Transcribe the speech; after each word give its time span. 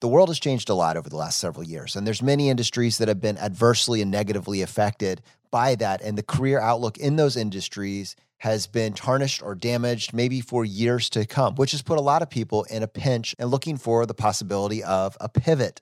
The 0.00 0.08
world 0.08 0.28
has 0.28 0.38
changed 0.38 0.68
a 0.68 0.74
lot 0.74 0.96
over 0.96 1.08
the 1.08 1.16
last 1.16 1.38
several 1.38 1.66
years, 1.66 1.96
and 1.96 2.06
there's 2.06 2.22
many 2.22 2.50
industries 2.50 2.98
that 2.98 3.08
have 3.08 3.20
been 3.20 3.36
adversely 3.36 4.00
and 4.00 4.10
negatively 4.10 4.62
affected 4.62 5.22
by 5.50 5.74
that. 5.76 6.00
And 6.02 6.16
the 6.16 6.22
career 6.22 6.60
outlook 6.60 6.98
in 6.98 7.16
those 7.16 7.36
industries 7.36 8.14
has 8.38 8.68
been 8.68 8.92
tarnished 8.92 9.42
or 9.42 9.56
damaged, 9.56 10.14
maybe 10.14 10.40
for 10.40 10.64
years 10.64 11.10
to 11.10 11.26
come, 11.26 11.56
which 11.56 11.72
has 11.72 11.82
put 11.82 11.98
a 11.98 12.02
lot 12.02 12.22
of 12.22 12.30
people 12.30 12.62
in 12.64 12.84
a 12.84 12.86
pinch 12.86 13.34
and 13.40 13.50
looking 13.50 13.76
for 13.76 14.06
the 14.06 14.14
possibility 14.14 14.84
of 14.84 15.16
a 15.20 15.28
pivot 15.28 15.80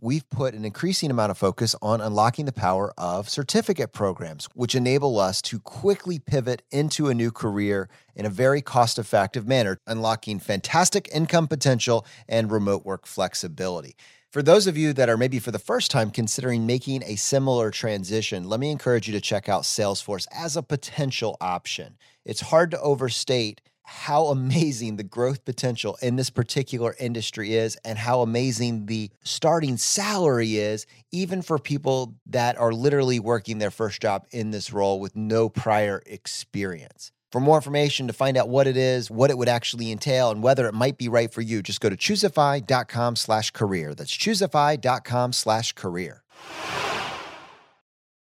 we've 0.00 0.28
put 0.30 0.54
an 0.54 0.64
increasing 0.64 1.10
amount 1.10 1.30
of 1.30 1.38
focus 1.38 1.74
on 1.82 2.00
unlocking 2.00 2.46
the 2.46 2.52
power 2.52 2.92
of 2.96 3.28
certificate 3.28 3.92
programs, 3.92 4.48
which 4.54 4.74
enable 4.74 5.18
us 5.18 5.42
to 5.42 5.60
quickly 5.60 6.18
pivot 6.18 6.62
into 6.70 7.08
a 7.08 7.14
new 7.14 7.30
career 7.30 7.88
in 8.14 8.24
a 8.24 8.30
very 8.30 8.62
cost 8.62 8.98
effective 8.98 9.46
manner, 9.46 9.78
unlocking 9.86 10.38
fantastic 10.38 11.08
income 11.12 11.46
potential 11.46 12.06
and 12.28 12.50
remote 12.50 12.84
work 12.84 13.06
flexibility. 13.06 13.94
For 14.30 14.42
those 14.42 14.66
of 14.66 14.76
you 14.76 14.92
that 14.92 15.08
are 15.08 15.16
maybe 15.16 15.40
for 15.40 15.50
the 15.50 15.58
first 15.58 15.90
time 15.90 16.10
considering 16.10 16.64
making 16.64 17.02
a 17.02 17.16
similar 17.16 17.70
transition, 17.70 18.48
let 18.48 18.60
me 18.60 18.70
encourage 18.70 19.08
you 19.08 19.12
to 19.12 19.20
check 19.20 19.48
out 19.48 19.64
Salesforce 19.64 20.26
as 20.32 20.56
a 20.56 20.62
potential 20.62 21.36
option. 21.40 21.96
It's 22.24 22.40
hard 22.40 22.70
to 22.70 22.80
overstate 22.80 23.60
how 23.92 24.26
amazing 24.26 24.94
the 24.94 25.02
growth 25.02 25.44
potential 25.44 25.98
in 26.00 26.14
this 26.14 26.30
particular 26.30 26.94
industry 27.00 27.54
is 27.54 27.76
and 27.84 27.98
how 27.98 28.20
amazing 28.20 28.86
the 28.86 29.10
starting 29.24 29.76
salary 29.76 30.58
is, 30.58 30.86
even 31.10 31.42
for 31.42 31.58
people 31.58 32.14
that 32.24 32.56
are 32.56 32.72
literally 32.72 33.18
working 33.18 33.58
their 33.58 33.72
first 33.72 34.00
job 34.00 34.24
in 34.30 34.52
this 34.52 34.72
role 34.72 35.00
with 35.00 35.16
no 35.16 35.48
prior 35.48 36.00
experience. 36.06 37.10
For 37.32 37.40
more 37.40 37.56
information 37.56 38.06
to 38.06 38.12
find 38.12 38.36
out 38.36 38.48
what 38.48 38.68
it 38.68 38.76
is, 38.76 39.10
what 39.10 39.28
it 39.28 39.36
would 39.36 39.48
actually 39.48 39.90
entail, 39.90 40.30
and 40.30 40.40
whether 40.40 40.68
it 40.68 40.74
might 40.74 40.96
be 40.96 41.08
right 41.08 41.32
for 41.32 41.40
you, 41.40 41.60
just 41.60 41.80
go 41.80 41.90
to 41.90 41.96
choosefi.com 41.96 43.16
slash 43.16 43.50
career. 43.50 43.92
That's 43.96 44.16
choosefi.com 44.16 45.32
slash 45.32 45.72
career. 45.72 46.22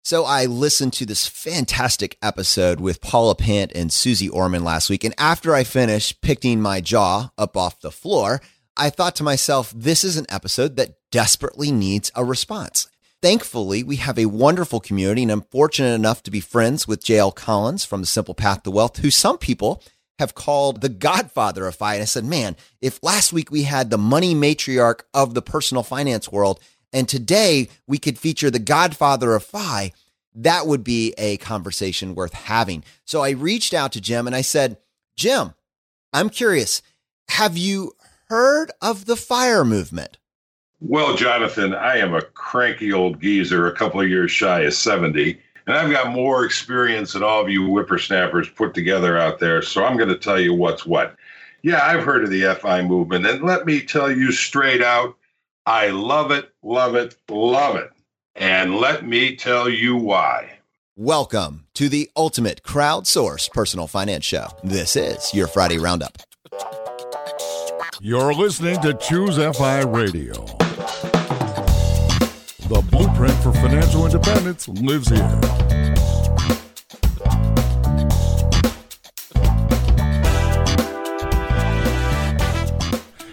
So 0.07 0.23
I 0.23 0.45
listened 0.45 0.93
to 0.93 1.05
this 1.05 1.27
fantastic 1.27 2.17
episode 2.21 2.79
with 2.79 3.01
Paula 3.01 3.35
Pant 3.35 3.73
and 3.75 3.91
Susie 3.91 4.29
Orman 4.29 4.63
last 4.63 4.89
week. 4.89 5.03
And 5.03 5.13
after 5.17 5.53
I 5.53 5.65
finished 5.65 6.21
picking 6.21 6.61
my 6.61 6.79
jaw 6.79 7.31
up 7.37 7.57
off 7.57 7.81
the 7.81 7.91
floor, 7.91 8.39
I 8.77 8.89
thought 8.89 9.17
to 9.17 9.23
myself, 9.23 9.73
this 9.75 10.05
is 10.05 10.15
an 10.15 10.25
episode 10.29 10.77
that 10.77 10.95
desperately 11.11 11.73
needs 11.73 12.09
a 12.15 12.23
response. 12.23 12.87
Thankfully, 13.21 13.83
we 13.83 13.97
have 13.97 14.17
a 14.17 14.27
wonderful 14.27 14.79
community, 14.79 15.23
and 15.23 15.31
I'm 15.33 15.41
fortunate 15.41 15.95
enough 15.95 16.23
to 16.23 16.31
be 16.31 16.39
friends 16.39 16.87
with 16.87 17.03
JL 17.03 17.35
Collins 17.35 17.83
from 17.83 17.99
The 17.99 18.07
Simple 18.07 18.33
Path 18.33 18.63
to 18.63 18.71
Wealth, 18.71 18.99
who 18.99 19.11
some 19.11 19.37
people 19.37 19.83
have 20.19 20.35
called 20.35 20.79
the 20.79 20.87
godfather 20.87 21.67
of 21.67 21.75
FI. 21.75 21.95
And 21.95 22.03
I 22.03 22.05
said, 22.05 22.23
man, 22.23 22.55
if 22.79 23.03
last 23.03 23.33
week 23.33 23.51
we 23.51 23.63
had 23.63 23.89
the 23.89 23.97
money 23.97 24.33
matriarch 24.33 25.01
of 25.13 25.33
the 25.33 25.41
personal 25.41 25.83
finance 25.83 26.31
world, 26.31 26.61
and 26.97 27.07
today 27.07 27.69
we 27.85 27.99
could 27.99 28.17
feature 28.17 28.49
the 28.49 28.57
godfather 28.57 29.35
of 29.35 29.43
FI, 29.43 29.93
that 30.33 30.65
would 30.65 30.83
be 30.83 31.13
a 31.19 31.37
conversation 31.37 32.15
worth 32.15 32.33
having. 32.33 32.83
So 33.05 33.21
I 33.21 33.29
reached 33.29 33.71
out 33.71 33.91
to 33.91 34.01
Jim 34.01 34.25
and 34.25 34.35
I 34.35 34.41
said, 34.41 34.77
Jim, 35.15 35.53
I'm 36.11 36.31
curious, 36.31 36.81
have 37.29 37.55
you 37.55 37.91
heard 38.29 38.71
of 38.81 39.05
the 39.05 39.15
fire 39.15 39.63
movement? 39.63 40.17
Well, 40.79 41.15
Jonathan, 41.15 41.75
I 41.75 41.97
am 41.97 42.15
a 42.15 42.23
cranky 42.23 42.91
old 42.91 43.21
geezer, 43.21 43.67
a 43.67 43.75
couple 43.75 44.01
of 44.01 44.09
years 44.09 44.31
shy 44.31 44.61
of 44.61 44.73
70, 44.73 45.39
and 45.67 45.77
I've 45.77 45.91
got 45.91 46.11
more 46.11 46.45
experience 46.45 47.13
than 47.13 47.21
all 47.21 47.41
of 47.41 47.49
you 47.49 47.67
whippersnappers 47.67 48.49
put 48.49 48.73
together 48.73 49.19
out 49.19 49.37
there. 49.37 49.61
So 49.61 49.85
I'm 49.85 49.97
going 49.97 50.09
to 50.09 50.17
tell 50.17 50.39
you 50.39 50.55
what's 50.55 50.83
what. 50.83 51.15
Yeah, 51.61 51.81
I've 51.83 52.03
heard 52.03 52.23
of 52.23 52.31
the 52.31 52.55
FI 52.59 52.81
movement, 52.81 53.27
and 53.27 53.43
let 53.43 53.67
me 53.67 53.81
tell 53.81 54.11
you 54.11 54.31
straight 54.31 54.81
out, 54.81 55.15
I 55.67 55.89
love 55.89 56.31
it, 56.31 56.49
love 56.63 56.95
it, 56.95 57.17
love 57.29 57.75
it. 57.75 57.89
And 58.37 58.77
let 58.77 59.05
me 59.05 59.35
tell 59.35 59.67
you 59.67 59.97
why. 59.97 60.59
Welcome 60.95 61.65
to 61.73 61.89
the 61.89 62.09
ultimate 62.15 62.63
crowdsourced 62.63 63.51
personal 63.51 63.85
finance 63.85 64.23
show. 64.23 64.47
This 64.63 64.95
is 64.95 65.33
your 65.33 65.47
Friday 65.47 65.77
Roundup. 65.77 66.19
You're 67.99 68.33
listening 68.33 68.79
to 68.79 68.93
Choose 68.93 69.35
FI 69.35 69.81
Radio. 69.81 70.45
The 72.69 72.87
blueprint 72.89 73.35
for 73.43 73.51
financial 73.51 74.05
independence 74.05 74.69
lives 74.69 75.09
here. 75.09 75.96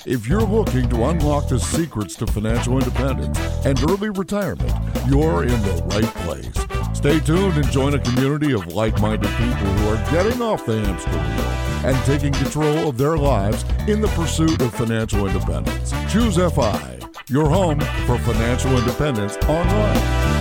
If 0.06 0.28
you're 0.28 0.42
looking 0.42 0.86
to 0.90 1.04
unlock 1.06 1.48
the 1.48 1.58
secrets 1.58 2.14
to 2.16 2.26
financial 2.26 2.74
independence 2.74 3.38
and 3.64 3.82
early 3.90 4.10
retirement, 4.10 4.70
you're 5.08 5.44
in 5.44 5.62
the 5.62 5.82
right 5.86 6.04
place. 6.26 6.94
Stay 6.94 7.20
tuned 7.20 7.56
and 7.56 7.70
join 7.70 7.94
a 7.94 7.98
community 7.98 8.52
of 8.52 8.66
like 8.74 9.00
minded 9.00 9.30
people 9.30 9.54
who 9.56 9.88
are 9.88 10.10
getting 10.10 10.42
off 10.42 10.66
the 10.66 10.78
hamster 10.78 11.10
wheel 11.10 11.90
and 11.90 12.04
taking 12.04 12.34
control 12.34 12.90
of 12.90 12.98
their 12.98 13.16
lives 13.16 13.64
in 13.88 14.02
the 14.02 14.08
pursuit 14.08 14.60
of 14.60 14.74
financial 14.74 15.26
independence. 15.26 15.94
Choose 16.12 16.36
FI, 16.36 16.98
your 17.30 17.48
home 17.48 17.80
for 18.06 18.18
financial 18.18 18.76
independence 18.76 19.38
online. 19.48 20.33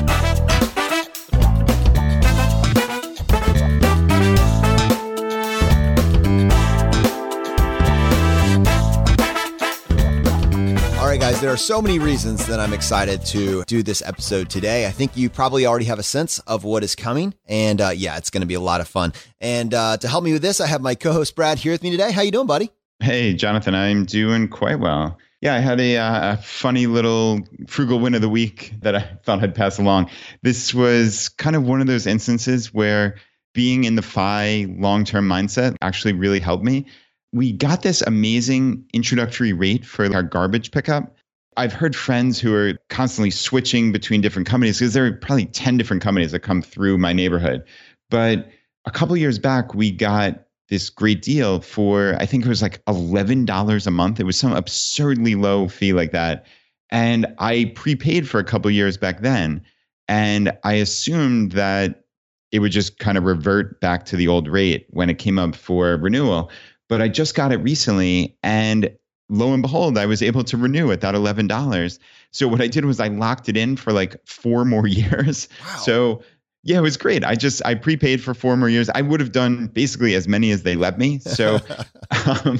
There 11.31 11.53
are 11.53 11.57
so 11.57 11.81
many 11.81 11.99
reasons 11.99 12.45
that 12.47 12.59
I'm 12.59 12.73
excited 12.73 13.23
to 13.27 13.63
do 13.63 13.81
this 13.81 14.01
episode 14.01 14.49
today. 14.49 14.87
I 14.87 14.91
think 14.91 15.15
you 15.15 15.29
probably 15.29 15.65
already 15.65 15.85
have 15.85 15.97
a 15.97 16.03
sense 16.03 16.39
of 16.39 16.65
what 16.65 16.83
is 16.83 16.95
coming, 16.95 17.33
and 17.45 17.79
uh, 17.79 17.91
yeah, 17.95 18.17
it's 18.17 18.29
going 18.29 18.41
to 18.41 18.47
be 18.47 18.55
a 18.55 18.59
lot 18.59 18.81
of 18.81 18.89
fun. 18.89 19.13
And 19.39 19.73
uh, 19.73 19.95
to 19.97 20.07
help 20.09 20.25
me 20.25 20.33
with 20.33 20.41
this, 20.41 20.59
I 20.59 20.67
have 20.67 20.81
my 20.81 20.95
co-host 20.95 21.33
Brad 21.33 21.59
here 21.59 21.71
with 21.71 21.81
me 21.81 21.91
today. 21.91 22.11
How 22.11 22.23
you 22.23 22.31
doing, 22.31 22.45
buddy? 22.45 22.71
Hey, 22.99 23.33
Jonathan, 23.35 23.73
I'm 23.73 24.03
doing 24.03 24.49
quite 24.49 24.81
well. 24.81 25.17
Yeah, 25.39 25.55
I 25.55 25.59
had 25.59 25.79
a, 25.79 25.95
uh, 25.95 26.33
a 26.33 26.37
funny 26.37 26.87
little 26.87 27.39
frugal 27.67 27.99
win 27.99 28.15
of 28.15 28.21
the 28.21 28.29
week 28.29 28.73
that 28.81 28.93
I 28.93 29.17
thought 29.23 29.41
I'd 29.41 29.55
pass 29.55 29.79
along. 29.79 30.09
This 30.41 30.73
was 30.73 31.29
kind 31.29 31.55
of 31.55 31.63
one 31.63 31.79
of 31.79 31.87
those 31.87 32.05
instances 32.05 32.73
where 32.73 33.15
being 33.53 33.85
in 33.85 33.95
the 33.95 34.01
FI 34.01 34.65
long 34.77 35.05
term 35.05 35.29
mindset 35.29 35.77
actually 35.81 36.13
really 36.13 36.41
helped 36.41 36.65
me. 36.65 36.85
We 37.33 37.51
got 37.51 37.81
this 37.81 38.01
amazing 38.03 38.85
introductory 38.93 39.53
rate 39.53 39.85
for 39.85 40.05
our 40.13 40.23
garbage 40.23 40.71
pickup. 40.71 41.15
I've 41.57 41.73
heard 41.73 41.95
friends 41.95 42.39
who 42.39 42.53
are 42.55 42.73
constantly 42.89 43.31
switching 43.31 43.91
between 43.91 44.21
different 44.21 44.47
companies 44.47 44.79
because 44.79 44.93
there 44.93 45.05
are 45.05 45.13
probably 45.13 45.47
10 45.47 45.77
different 45.77 46.01
companies 46.01 46.31
that 46.31 46.39
come 46.39 46.61
through 46.61 46.99
my 46.99 47.11
neighborhood. 47.11 47.63
But 48.09 48.49
a 48.85 48.91
couple 48.91 49.17
years 49.17 49.39
back, 49.39 49.73
we 49.73 49.91
got 49.91 50.45
this 50.69 50.89
great 50.89 51.21
deal 51.21 51.61
for, 51.61 52.15
I 52.19 52.25
think 52.25 52.45
it 52.45 52.49
was 52.49 52.61
like 52.61 52.83
$11 52.85 53.87
a 53.87 53.91
month. 53.91 54.19
It 54.19 54.25
was 54.25 54.37
some 54.37 54.53
absurdly 54.53 55.35
low 55.35 55.67
fee 55.67 55.93
like 55.93 56.11
that. 56.11 56.45
And 56.89 57.25
I 57.39 57.71
prepaid 57.75 58.29
for 58.29 58.39
a 58.39 58.43
couple 58.43 58.69
years 58.69 58.97
back 58.97 59.21
then. 59.21 59.63
And 60.07 60.55
I 60.63 60.73
assumed 60.73 61.53
that 61.53 62.03
it 62.51 62.59
would 62.59 62.71
just 62.71 62.99
kind 62.99 63.17
of 63.17 63.23
revert 63.23 63.81
back 63.81 64.05
to 64.05 64.15
the 64.15 64.27
old 64.27 64.47
rate 64.47 64.85
when 64.91 65.09
it 65.09 65.17
came 65.17 65.39
up 65.39 65.55
for 65.55 65.97
renewal. 65.97 66.51
But 66.93 67.01
I 67.01 67.07
just 67.07 67.33
got 67.33 67.51
it 67.51 67.57
recently 67.57 68.37
and 68.43 68.95
lo 69.27 69.51
and 69.51 69.63
behold, 69.63 69.97
I 69.97 70.05
was 70.05 70.21
able 70.21 70.43
to 70.43 70.55
renew 70.55 70.91
at 70.91 71.01
that 71.01 71.15
$11. 71.15 71.99
So 72.29 72.47
what 72.47 72.61
I 72.61 72.67
did 72.67 72.85
was 72.85 72.99
I 72.99 73.07
locked 73.07 73.49
it 73.49 73.57
in 73.57 73.77
for 73.77 73.91
like 73.91 74.15
four 74.27 74.63
more 74.63 74.85
years. 75.01 75.49
Wow. 75.65 75.77
So 75.77 76.23
yeah, 76.61 76.77
it 76.77 76.81
was 76.81 76.95
great. 76.95 77.23
I 77.23 77.33
just 77.33 77.65
I 77.65 77.73
prepaid 77.73 78.21
for 78.21 78.35
four 78.35 78.55
more 78.57 78.69
years. 78.69 78.91
I 78.91 79.01
would 79.01 79.21
have 79.21 79.31
done 79.31 79.69
basically 79.69 80.13
as 80.13 80.27
many 80.27 80.51
as 80.51 80.61
they 80.61 80.75
let 80.75 80.99
me. 80.99 81.17
So 81.17 81.59
um, 82.45 82.59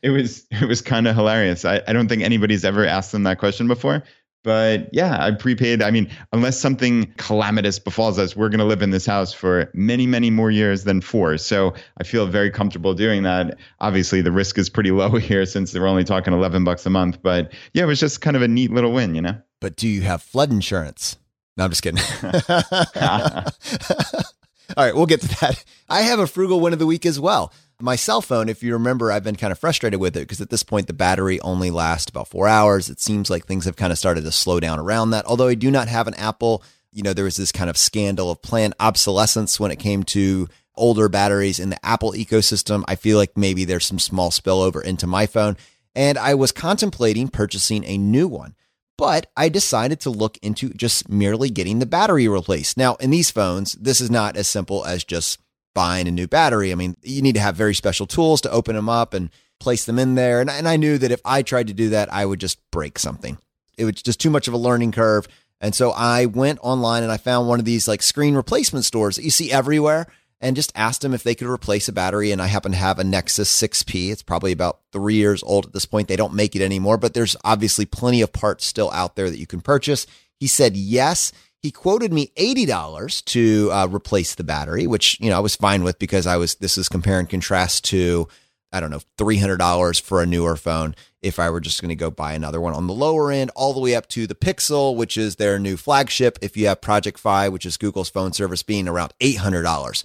it 0.00 0.08
was 0.08 0.46
it 0.50 0.66
was 0.66 0.80
kind 0.80 1.06
of 1.06 1.14
hilarious. 1.14 1.66
I, 1.66 1.82
I 1.86 1.92
don't 1.92 2.08
think 2.08 2.22
anybody's 2.22 2.64
ever 2.64 2.86
asked 2.86 3.12
them 3.12 3.24
that 3.24 3.38
question 3.38 3.68
before. 3.68 4.02
But 4.44 4.90
yeah, 4.92 5.24
I 5.24 5.32
prepaid. 5.32 5.82
I 5.82 5.90
mean, 5.90 6.08
unless 6.32 6.60
something 6.60 7.12
calamitous 7.16 7.78
befalls 7.78 8.18
us, 8.18 8.36
we're 8.36 8.50
going 8.50 8.60
to 8.60 8.66
live 8.66 8.82
in 8.82 8.90
this 8.90 9.06
house 9.06 9.32
for 9.32 9.70
many, 9.72 10.06
many 10.06 10.30
more 10.30 10.50
years 10.50 10.84
than 10.84 11.00
four. 11.00 11.38
So 11.38 11.72
I 11.98 12.04
feel 12.04 12.26
very 12.26 12.50
comfortable 12.50 12.92
doing 12.92 13.22
that. 13.22 13.56
Obviously, 13.80 14.20
the 14.20 14.30
risk 14.30 14.58
is 14.58 14.68
pretty 14.68 14.90
low 14.90 15.16
here 15.16 15.46
since 15.46 15.74
we're 15.74 15.86
only 15.86 16.04
talking 16.04 16.34
11 16.34 16.62
bucks 16.62 16.84
a 16.84 16.90
month. 16.90 17.22
But 17.22 17.54
yeah, 17.72 17.84
it 17.84 17.86
was 17.86 17.98
just 17.98 18.20
kind 18.20 18.36
of 18.36 18.42
a 18.42 18.48
neat 18.48 18.70
little 18.70 18.92
win, 18.92 19.14
you 19.14 19.22
know? 19.22 19.36
But 19.60 19.76
do 19.76 19.88
you 19.88 20.02
have 20.02 20.22
flood 20.22 20.52
insurance? 20.52 21.16
No, 21.56 21.64
I'm 21.64 21.70
just 21.70 21.82
kidding. 21.82 22.02
All 24.76 24.84
right, 24.84 24.94
we'll 24.94 25.06
get 25.06 25.20
to 25.22 25.28
that. 25.40 25.64
I 25.88 26.02
have 26.02 26.18
a 26.18 26.26
frugal 26.26 26.60
win 26.60 26.72
of 26.72 26.78
the 26.78 26.86
week 26.86 27.06
as 27.06 27.20
well. 27.20 27.52
My 27.80 27.96
cell 27.96 28.22
phone, 28.22 28.48
if 28.48 28.62
you 28.62 28.72
remember, 28.72 29.10
I've 29.10 29.24
been 29.24 29.36
kind 29.36 29.50
of 29.50 29.58
frustrated 29.58 29.98
with 30.00 30.16
it 30.16 30.20
because 30.20 30.40
at 30.40 30.48
this 30.50 30.62
point, 30.62 30.86
the 30.86 30.92
battery 30.92 31.40
only 31.40 31.70
lasts 31.70 32.08
about 32.08 32.28
four 32.28 32.46
hours. 32.46 32.88
It 32.88 33.00
seems 33.00 33.28
like 33.30 33.46
things 33.46 33.64
have 33.64 33.76
kind 33.76 33.92
of 33.92 33.98
started 33.98 34.24
to 34.24 34.32
slow 34.32 34.60
down 34.60 34.78
around 34.78 35.10
that. 35.10 35.26
Although 35.26 35.48
I 35.48 35.54
do 35.54 35.70
not 35.70 35.88
have 35.88 36.06
an 36.06 36.14
Apple, 36.14 36.62
you 36.92 37.02
know, 37.02 37.12
there 37.12 37.24
was 37.24 37.36
this 37.36 37.50
kind 37.52 37.68
of 37.68 37.76
scandal 37.76 38.30
of 38.30 38.40
planned 38.42 38.74
obsolescence 38.78 39.58
when 39.58 39.72
it 39.72 39.80
came 39.80 40.04
to 40.04 40.48
older 40.76 41.08
batteries 41.08 41.58
in 41.58 41.70
the 41.70 41.84
Apple 41.84 42.12
ecosystem. 42.12 42.84
I 42.86 42.94
feel 42.94 43.18
like 43.18 43.36
maybe 43.36 43.64
there's 43.64 43.86
some 43.86 43.98
small 43.98 44.30
spillover 44.30 44.82
into 44.82 45.06
my 45.06 45.26
phone. 45.26 45.56
and 45.96 46.16
I 46.18 46.34
was 46.34 46.52
contemplating 46.52 47.28
purchasing 47.28 47.84
a 47.84 47.98
new 47.98 48.26
one. 48.28 48.54
But 48.96 49.30
I 49.36 49.48
decided 49.48 50.00
to 50.00 50.10
look 50.10 50.38
into 50.42 50.70
just 50.70 51.08
merely 51.08 51.50
getting 51.50 51.78
the 51.78 51.86
battery 51.86 52.28
replaced. 52.28 52.76
Now, 52.76 52.94
in 52.96 53.10
these 53.10 53.30
phones, 53.30 53.72
this 53.74 54.00
is 54.00 54.10
not 54.10 54.36
as 54.36 54.46
simple 54.46 54.84
as 54.84 55.02
just 55.02 55.40
buying 55.74 56.06
a 56.06 56.12
new 56.12 56.28
battery. 56.28 56.70
I 56.70 56.76
mean, 56.76 56.96
you 57.02 57.20
need 57.20 57.34
to 57.34 57.40
have 57.40 57.56
very 57.56 57.74
special 57.74 58.06
tools 58.06 58.40
to 58.42 58.50
open 58.50 58.76
them 58.76 58.88
up 58.88 59.12
and 59.12 59.30
place 59.58 59.84
them 59.84 59.98
in 59.98 60.14
there. 60.14 60.40
And, 60.40 60.48
and 60.48 60.68
I 60.68 60.76
knew 60.76 60.98
that 60.98 61.10
if 61.10 61.20
I 61.24 61.42
tried 61.42 61.66
to 61.66 61.74
do 61.74 61.88
that, 61.90 62.12
I 62.12 62.24
would 62.24 62.38
just 62.38 62.58
break 62.70 62.98
something. 62.98 63.38
It 63.76 63.84
was 63.84 63.94
just 63.94 64.20
too 64.20 64.30
much 64.30 64.46
of 64.46 64.54
a 64.54 64.58
learning 64.58 64.92
curve. 64.92 65.26
And 65.60 65.74
so 65.74 65.90
I 65.90 66.26
went 66.26 66.58
online 66.62 67.02
and 67.02 67.10
I 67.10 67.16
found 67.16 67.48
one 67.48 67.58
of 67.58 67.64
these 67.64 67.88
like 67.88 68.02
screen 68.02 68.34
replacement 68.34 68.84
stores 68.84 69.16
that 69.16 69.24
you 69.24 69.30
see 69.30 69.50
everywhere 69.50 70.06
and 70.44 70.54
just 70.54 70.72
asked 70.76 71.00
them 71.00 71.14
if 71.14 71.22
they 71.22 71.34
could 71.34 71.48
replace 71.48 71.88
a 71.88 71.92
battery. 71.92 72.30
And 72.30 72.42
I 72.42 72.48
happen 72.48 72.72
to 72.72 72.78
have 72.78 72.98
a 72.98 73.04
Nexus 73.04 73.50
6P. 73.60 74.12
It's 74.12 74.22
probably 74.22 74.52
about 74.52 74.80
three 74.92 75.14
years 75.14 75.42
old 75.42 75.64
at 75.64 75.72
this 75.72 75.86
point. 75.86 76.06
They 76.06 76.16
don't 76.16 76.34
make 76.34 76.54
it 76.54 76.60
anymore, 76.60 76.98
but 76.98 77.14
there's 77.14 77.34
obviously 77.44 77.86
plenty 77.86 78.20
of 78.20 78.30
parts 78.30 78.66
still 78.66 78.90
out 78.90 79.16
there 79.16 79.30
that 79.30 79.38
you 79.38 79.46
can 79.46 79.62
purchase. 79.62 80.06
He 80.38 80.46
said 80.46 80.76
yes. 80.76 81.32
He 81.62 81.70
quoted 81.70 82.12
me 82.12 82.30
$80 82.36 83.24
to 83.24 83.70
uh, 83.72 83.88
replace 83.90 84.34
the 84.34 84.44
battery, 84.44 84.86
which, 84.86 85.18
you 85.18 85.30
know, 85.30 85.38
I 85.38 85.40
was 85.40 85.56
fine 85.56 85.82
with 85.82 85.98
because 85.98 86.26
I 86.26 86.36
was, 86.36 86.56
this 86.56 86.76
is 86.76 86.90
compare 86.90 87.18
and 87.18 87.28
contrast 87.28 87.86
to, 87.86 88.28
I 88.70 88.80
don't 88.80 88.90
know, 88.90 89.00
$300 89.16 90.02
for 90.02 90.22
a 90.22 90.26
newer 90.26 90.56
phone 90.56 90.94
if 91.22 91.38
I 91.38 91.48
were 91.48 91.60
just 91.60 91.80
going 91.80 91.88
to 91.88 91.94
go 91.94 92.10
buy 92.10 92.34
another 92.34 92.60
one 92.60 92.74
on 92.74 92.86
the 92.86 92.92
lower 92.92 93.32
end, 93.32 93.50
all 93.56 93.72
the 93.72 93.80
way 93.80 93.94
up 93.94 94.10
to 94.10 94.26
the 94.26 94.34
Pixel, 94.34 94.94
which 94.94 95.16
is 95.16 95.36
their 95.36 95.58
new 95.58 95.78
flagship. 95.78 96.38
If 96.42 96.54
you 96.54 96.66
have 96.66 96.82
Project 96.82 97.18
Fi, 97.18 97.48
which 97.48 97.64
is 97.64 97.78
Google's 97.78 98.10
phone 98.10 98.34
service, 98.34 98.62
being 98.62 98.86
around 98.86 99.14
$800. 99.20 100.04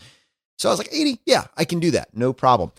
So 0.60 0.68
I 0.68 0.74
was 0.74 0.80
like, 0.80 0.90
80, 0.92 1.22
yeah, 1.26 1.46
I 1.56 1.64
can 1.64 1.80
do 1.80 1.92
that. 1.92 2.10
No 2.16 2.34
problem. 2.34 2.74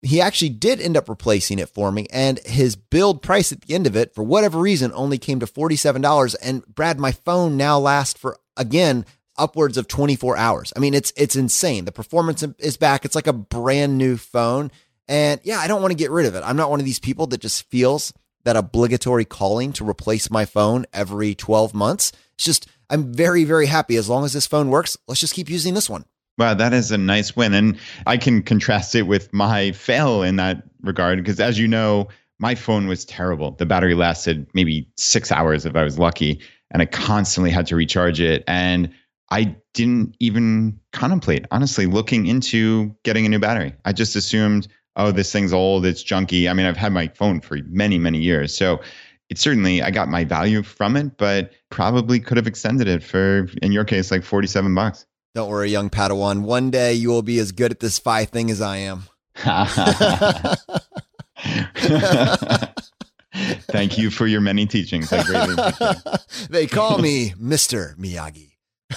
He 0.00 0.20
actually 0.20 0.50
did 0.50 0.80
end 0.80 0.96
up 0.96 1.08
replacing 1.08 1.58
it 1.58 1.68
for 1.68 1.90
me, 1.90 2.06
and 2.12 2.38
his 2.46 2.76
build 2.76 3.20
price 3.20 3.50
at 3.50 3.62
the 3.62 3.74
end 3.74 3.88
of 3.88 3.96
it, 3.96 4.14
for 4.14 4.22
whatever 4.22 4.60
reason, 4.60 4.92
only 4.94 5.18
came 5.18 5.40
to 5.40 5.46
$47. 5.46 6.36
And 6.40 6.64
Brad, 6.66 7.00
my 7.00 7.10
phone 7.10 7.56
now 7.56 7.80
lasts 7.80 8.18
for, 8.18 8.38
again, 8.56 9.04
upwards 9.36 9.76
of 9.76 9.88
24 9.88 10.36
hours. 10.36 10.72
I 10.76 10.78
mean, 10.78 10.94
it's 10.94 11.12
it's 11.16 11.34
insane. 11.34 11.84
The 11.84 11.92
performance 11.92 12.44
is 12.58 12.76
back. 12.76 13.04
It's 13.04 13.16
like 13.16 13.26
a 13.26 13.32
brand 13.32 13.98
new 13.98 14.16
phone. 14.16 14.70
And 15.08 15.40
yeah, 15.42 15.58
I 15.58 15.66
don't 15.66 15.82
want 15.82 15.92
to 15.92 15.98
get 15.98 16.12
rid 16.12 16.26
of 16.26 16.36
it. 16.36 16.44
I'm 16.44 16.56
not 16.56 16.70
one 16.70 16.80
of 16.80 16.86
these 16.86 17.00
people 17.00 17.26
that 17.28 17.40
just 17.40 17.68
feels 17.68 18.12
that 18.44 18.56
obligatory 18.56 19.24
calling 19.24 19.72
to 19.74 19.88
replace 19.88 20.30
my 20.30 20.44
phone 20.44 20.86
every 20.92 21.34
12 21.34 21.74
months. 21.74 22.12
It's 22.34 22.44
just 22.44 22.68
I'm 22.88 23.12
very 23.12 23.42
very 23.42 23.66
happy 23.66 23.96
as 23.96 24.08
long 24.08 24.24
as 24.24 24.32
this 24.32 24.46
phone 24.46 24.68
works. 24.70 24.96
Let's 25.08 25.20
just 25.20 25.34
keep 25.34 25.50
using 25.50 25.74
this 25.74 25.90
one. 25.90 26.04
Wow, 26.38 26.54
that 26.54 26.74
is 26.74 26.90
a 26.90 26.98
nice 26.98 27.34
win. 27.34 27.54
And 27.54 27.78
I 28.06 28.16
can 28.16 28.42
contrast 28.42 28.94
it 28.94 29.02
with 29.02 29.32
my 29.32 29.72
fail 29.72 30.22
in 30.22 30.36
that 30.36 30.62
regard 30.82 31.18
because, 31.18 31.40
as 31.40 31.58
you 31.58 31.66
know, 31.66 32.08
my 32.38 32.54
phone 32.54 32.86
was 32.86 33.04
terrible. 33.04 33.52
The 33.52 33.64
battery 33.64 33.94
lasted 33.94 34.46
maybe 34.52 34.88
six 34.96 35.32
hours 35.32 35.64
if 35.64 35.74
I 35.74 35.82
was 35.82 35.98
lucky, 35.98 36.40
and 36.70 36.82
I 36.82 36.86
constantly 36.86 37.50
had 37.50 37.66
to 37.68 37.76
recharge 37.76 38.20
it. 38.20 38.44
And 38.46 38.92
I 39.30 39.56
didn't 39.72 40.14
even 40.20 40.78
contemplate, 40.92 41.46
honestly, 41.50 41.86
looking 41.86 42.26
into 42.26 42.94
getting 43.02 43.24
a 43.24 43.28
new 43.28 43.38
battery. 43.38 43.74
I 43.86 43.92
just 43.92 44.14
assumed, 44.14 44.68
oh, 44.96 45.10
this 45.12 45.32
thing's 45.32 45.52
old, 45.52 45.86
it's 45.86 46.04
junky. 46.04 46.48
I 46.50 46.52
mean, 46.52 46.66
I've 46.66 46.76
had 46.76 46.92
my 46.92 47.08
phone 47.08 47.40
for 47.40 47.58
many, 47.68 47.98
many 47.98 48.18
years. 48.18 48.56
So 48.56 48.80
it 49.30 49.38
certainly, 49.38 49.82
I 49.82 49.90
got 49.90 50.08
my 50.08 50.24
value 50.24 50.62
from 50.62 50.96
it, 50.96 51.16
but 51.16 51.52
probably 51.70 52.20
could 52.20 52.36
have 52.36 52.46
extended 52.46 52.86
it 52.88 53.02
for, 53.02 53.48
in 53.62 53.72
your 53.72 53.84
case, 53.84 54.10
like 54.10 54.22
47 54.22 54.74
bucks. 54.74 55.06
Don't 55.36 55.50
worry, 55.50 55.68
young 55.70 55.90
Padawan. 55.90 56.44
One 56.44 56.70
day 56.70 56.94
you 56.94 57.10
will 57.10 57.20
be 57.20 57.38
as 57.38 57.52
good 57.52 57.70
at 57.70 57.78
this 57.78 57.98
Fi 57.98 58.24
thing 58.24 58.50
as 58.50 58.62
I 58.62 58.78
am. 58.78 59.02
Thank 63.68 63.98
you 63.98 64.08
for 64.10 64.26
your 64.26 64.40
many 64.40 64.64
teachings. 64.64 65.12
I 65.12 65.22
greatly 65.24 65.56
They 66.48 66.66
call 66.66 66.96
me 66.96 67.34
Mr. 67.38 67.94
Miyagi. 67.98 68.52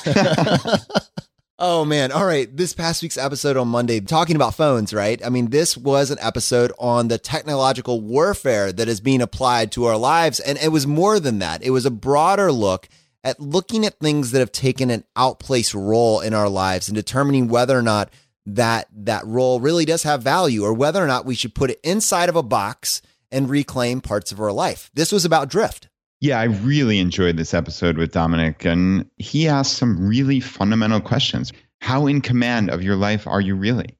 oh 1.59 1.83
man. 1.83 2.13
All 2.13 2.25
right. 2.25 2.55
This 2.55 2.71
past 2.71 3.03
week's 3.03 3.17
episode 3.17 3.57
on 3.57 3.67
Monday, 3.67 3.99
talking 3.99 4.37
about 4.37 4.55
phones, 4.55 4.93
right? 4.93 5.21
I 5.25 5.27
mean, 5.27 5.49
this 5.49 5.75
was 5.75 6.09
an 6.09 6.19
episode 6.21 6.71
on 6.79 7.09
the 7.09 7.17
technological 7.17 7.99
warfare 7.99 8.71
that 8.71 8.87
is 8.87 9.01
being 9.01 9.21
applied 9.21 9.73
to 9.73 9.83
our 9.83 9.97
lives. 9.97 10.39
And 10.39 10.57
it 10.59 10.71
was 10.71 10.87
more 10.87 11.19
than 11.19 11.39
that. 11.39 11.61
It 11.63 11.71
was 11.71 11.85
a 11.85 11.91
broader 11.91 12.49
look 12.49 12.87
at 13.23 13.39
looking 13.39 13.85
at 13.85 13.99
things 13.99 14.31
that 14.31 14.39
have 14.39 14.51
taken 14.51 14.89
an 14.89 15.03
outplaced 15.15 15.73
role 15.73 16.21
in 16.21 16.33
our 16.33 16.49
lives 16.49 16.87
and 16.87 16.95
determining 16.95 17.47
whether 17.47 17.77
or 17.77 17.81
not 17.81 18.09
that 18.45 18.87
that 18.91 19.25
role 19.25 19.59
really 19.59 19.85
does 19.85 20.03
have 20.03 20.23
value 20.23 20.63
or 20.63 20.73
whether 20.73 21.03
or 21.03 21.07
not 21.07 21.25
we 21.25 21.35
should 21.35 21.53
put 21.53 21.69
it 21.69 21.79
inside 21.83 22.29
of 22.29 22.35
a 22.35 22.43
box 22.43 23.01
and 23.31 23.49
reclaim 23.49 24.01
parts 24.01 24.31
of 24.31 24.39
our 24.39 24.51
life. 24.51 24.89
This 24.93 25.11
was 25.11 25.25
about 25.25 25.49
drift. 25.49 25.89
Yeah, 26.21 26.39
I 26.39 26.45
really 26.45 26.99
enjoyed 26.99 27.37
this 27.37 27.53
episode 27.53 27.97
with 27.97 28.11
Dominic, 28.11 28.65
and 28.65 29.09
he 29.17 29.47
asked 29.47 29.77
some 29.77 30.05
really 30.05 30.41
fundamental 30.41 30.99
questions. 30.99 31.53
How 31.79 32.07
in 32.07 32.19
command 32.21 32.69
of 32.69 32.83
your 32.83 32.97
life 32.97 33.25
are 33.25 33.39
you 33.39 33.55
really? 33.55 33.95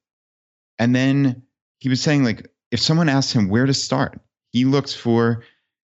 And 0.80 0.94
then 0.94 1.44
he 1.80 1.88
was 1.88 2.02
saying, 2.02 2.26
like, 2.26 2.50
if 2.72 2.82
someone 2.82 3.08
asks 3.08 3.32
him 3.32 3.48
where 3.48 3.66
to 3.66 3.74
start, 3.74 4.20
he 4.52 4.66
looks 4.66 4.94
for 4.94 5.44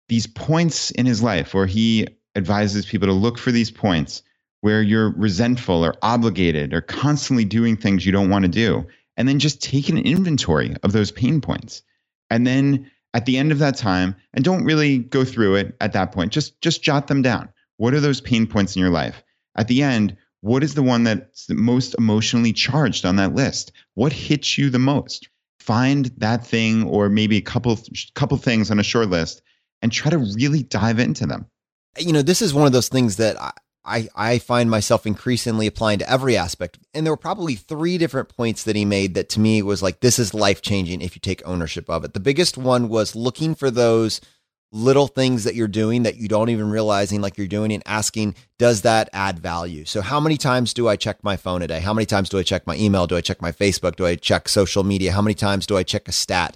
these 0.10 0.28
points 0.28 0.92
in 0.92 1.06
his 1.06 1.24
life 1.24 1.54
where 1.54 1.66
he 1.66 2.08
advises 2.36 2.86
people 2.86 3.08
to 3.08 3.14
look 3.14 3.38
for 3.38 3.52
these 3.52 3.72
points 3.72 4.24
where 4.62 4.82
you're 4.82 5.12
resentful 5.12 5.84
or 5.84 5.96
obligated 6.02 6.74
or 6.74 6.82
constantly 6.82 7.44
doing 7.46 7.76
things 7.76 8.06
you 8.06 8.12
don't 8.12 8.30
want 8.30 8.46
to 8.46 8.50
do. 8.50 8.86
And 9.18 9.28
then 9.28 9.40
just 9.40 9.62
take 9.62 9.90
an 9.90 9.98
inventory 9.98 10.76
of 10.84 10.94
those 10.94 11.12
pain 11.12 11.42
points. 11.42 11.82
And 12.30 12.48
then 12.48 12.90
at 13.14 13.26
the 13.26 13.38
end 13.38 13.52
of 13.52 13.60
that 13.60 13.76
time, 13.76 14.16
and 14.34 14.46
don't 14.46 14.64
really 14.64 15.00
go 15.00 15.26
through 15.26 15.56
it 15.56 15.76
at 15.82 15.94
that 15.94 16.12
point, 16.12 16.32
just 16.32 16.60
just 16.62 16.82
jot 16.82 17.08
them 17.08 17.22
down. 17.22 17.50
What 17.78 17.94
are 17.94 18.00
those 18.00 18.22
pain 18.22 18.48
points 18.48 18.76
in 18.76 18.80
your 18.80 18.92
life? 18.92 19.22
At 19.56 19.68
the 19.68 19.84
end, 19.84 20.16
what 20.40 20.64
is 20.64 20.76
the 20.76 20.84
one 20.84 21.04
that's 21.04 21.46
the 21.48 21.56
most 21.56 21.94
emotionally 21.98 22.54
charged 22.54 23.06
on 23.06 23.18
that 23.18 23.36
list? 23.36 23.74
What 23.96 24.14
hits 24.14 24.58
you 24.58 24.70
the 24.70 24.80
most? 24.80 25.30
Find 25.60 26.06
that 26.18 26.46
thing 26.46 26.84
or 26.84 27.10
maybe 27.10 27.38
a 27.38 27.42
couple 27.42 27.78
couple 28.16 28.38
things 28.38 28.72
on 28.72 28.80
a 28.80 28.84
short 28.84 29.10
list 29.10 29.42
and 29.82 29.92
try 29.92 30.10
to 30.10 30.18
really 30.18 30.64
dive 30.64 31.00
into 31.00 31.26
them 31.26 31.46
you 31.98 32.14
know, 32.14 32.22
this 32.22 32.42
is 32.42 32.54
one 32.54 32.68
of 32.68 32.74
those 32.74 32.90
things 32.90 33.18
that 33.18 33.38
I, 33.84 34.08
I 34.16 34.40
find 34.40 34.70
myself 34.70 35.06
increasingly 35.06 35.68
applying 35.68 36.00
to 36.00 36.10
every 36.10 36.38
aspect. 36.38 36.78
And 36.94 37.06
there 37.06 37.14
were 37.14 37.18
probably 37.18 37.56
three 37.56 37.98
different 37.98 38.30
points 38.30 38.64
that 38.64 38.76
he 38.76 38.86
made 38.86 39.16
that 39.16 39.30
to 39.30 39.40
me 39.40 39.62
was 39.62 39.82
like, 39.82 40.00
this 40.02 40.20
is 40.20 40.34
life 40.34 40.62
changing 40.62 41.02
if 41.02 41.16
you 41.16 41.20
take 41.20 41.42
ownership 41.46 41.90
of 41.90 42.04
it. 42.04 42.14
The 42.14 42.20
biggest 42.20 42.58
one 42.58 42.90
was 42.90 43.16
looking 43.16 43.56
for 43.56 43.72
those 43.72 44.22
little 44.72 45.08
things 45.08 45.44
that 45.44 45.56
you're 45.56 45.68
doing 45.68 46.04
that 46.04 46.16
you 46.16 46.28
don't 46.28 46.50
even 46.50 46.70
realizing 46.70 47.22
like 47.22 47.38
you're 47.38 47.48
doing 47.48 47.74
and 47.74 47.84
asking, 47.86 48.36
does 48.58 48.84
that 48.84 49.10
add 49.12 49.40
value? 49.40 49.84
So, 49.84 50.02
how 50.02 50.20
many 50.20 50.38
times 50.38 50.74
do 50.74 50.88
I 50.88 50.96
check 50.96 51.24
my 51.24 51.36
phone 51.36 51.62
a 51.62 51.68
day? 51.68 51.82
How 51.82 51.94
many 51.94 52.06
times 52.06 52.30
do 52.30 52.38
I 52.40 52.44
check 52.44 52.66
my 52.66 52.78
email? 52.78 53.08
Do 53.08 53.18
I 53.18 53.22
check 53.22 53.42
my 53.42 53.52
Facebook? 53.52 53.98
Do 53.98 54.06
I 54.06 54.16
check 54.16 54.48
social 54.48 54.84
media? 54.84 55.12
How 55.12 55.22
many 55.22 55.34
times 55.34 55.66
do 55.68 55.76
I 55.76 55.84
check 55.84 56.08
a 56.08 56.14
stat? 56.14 56.56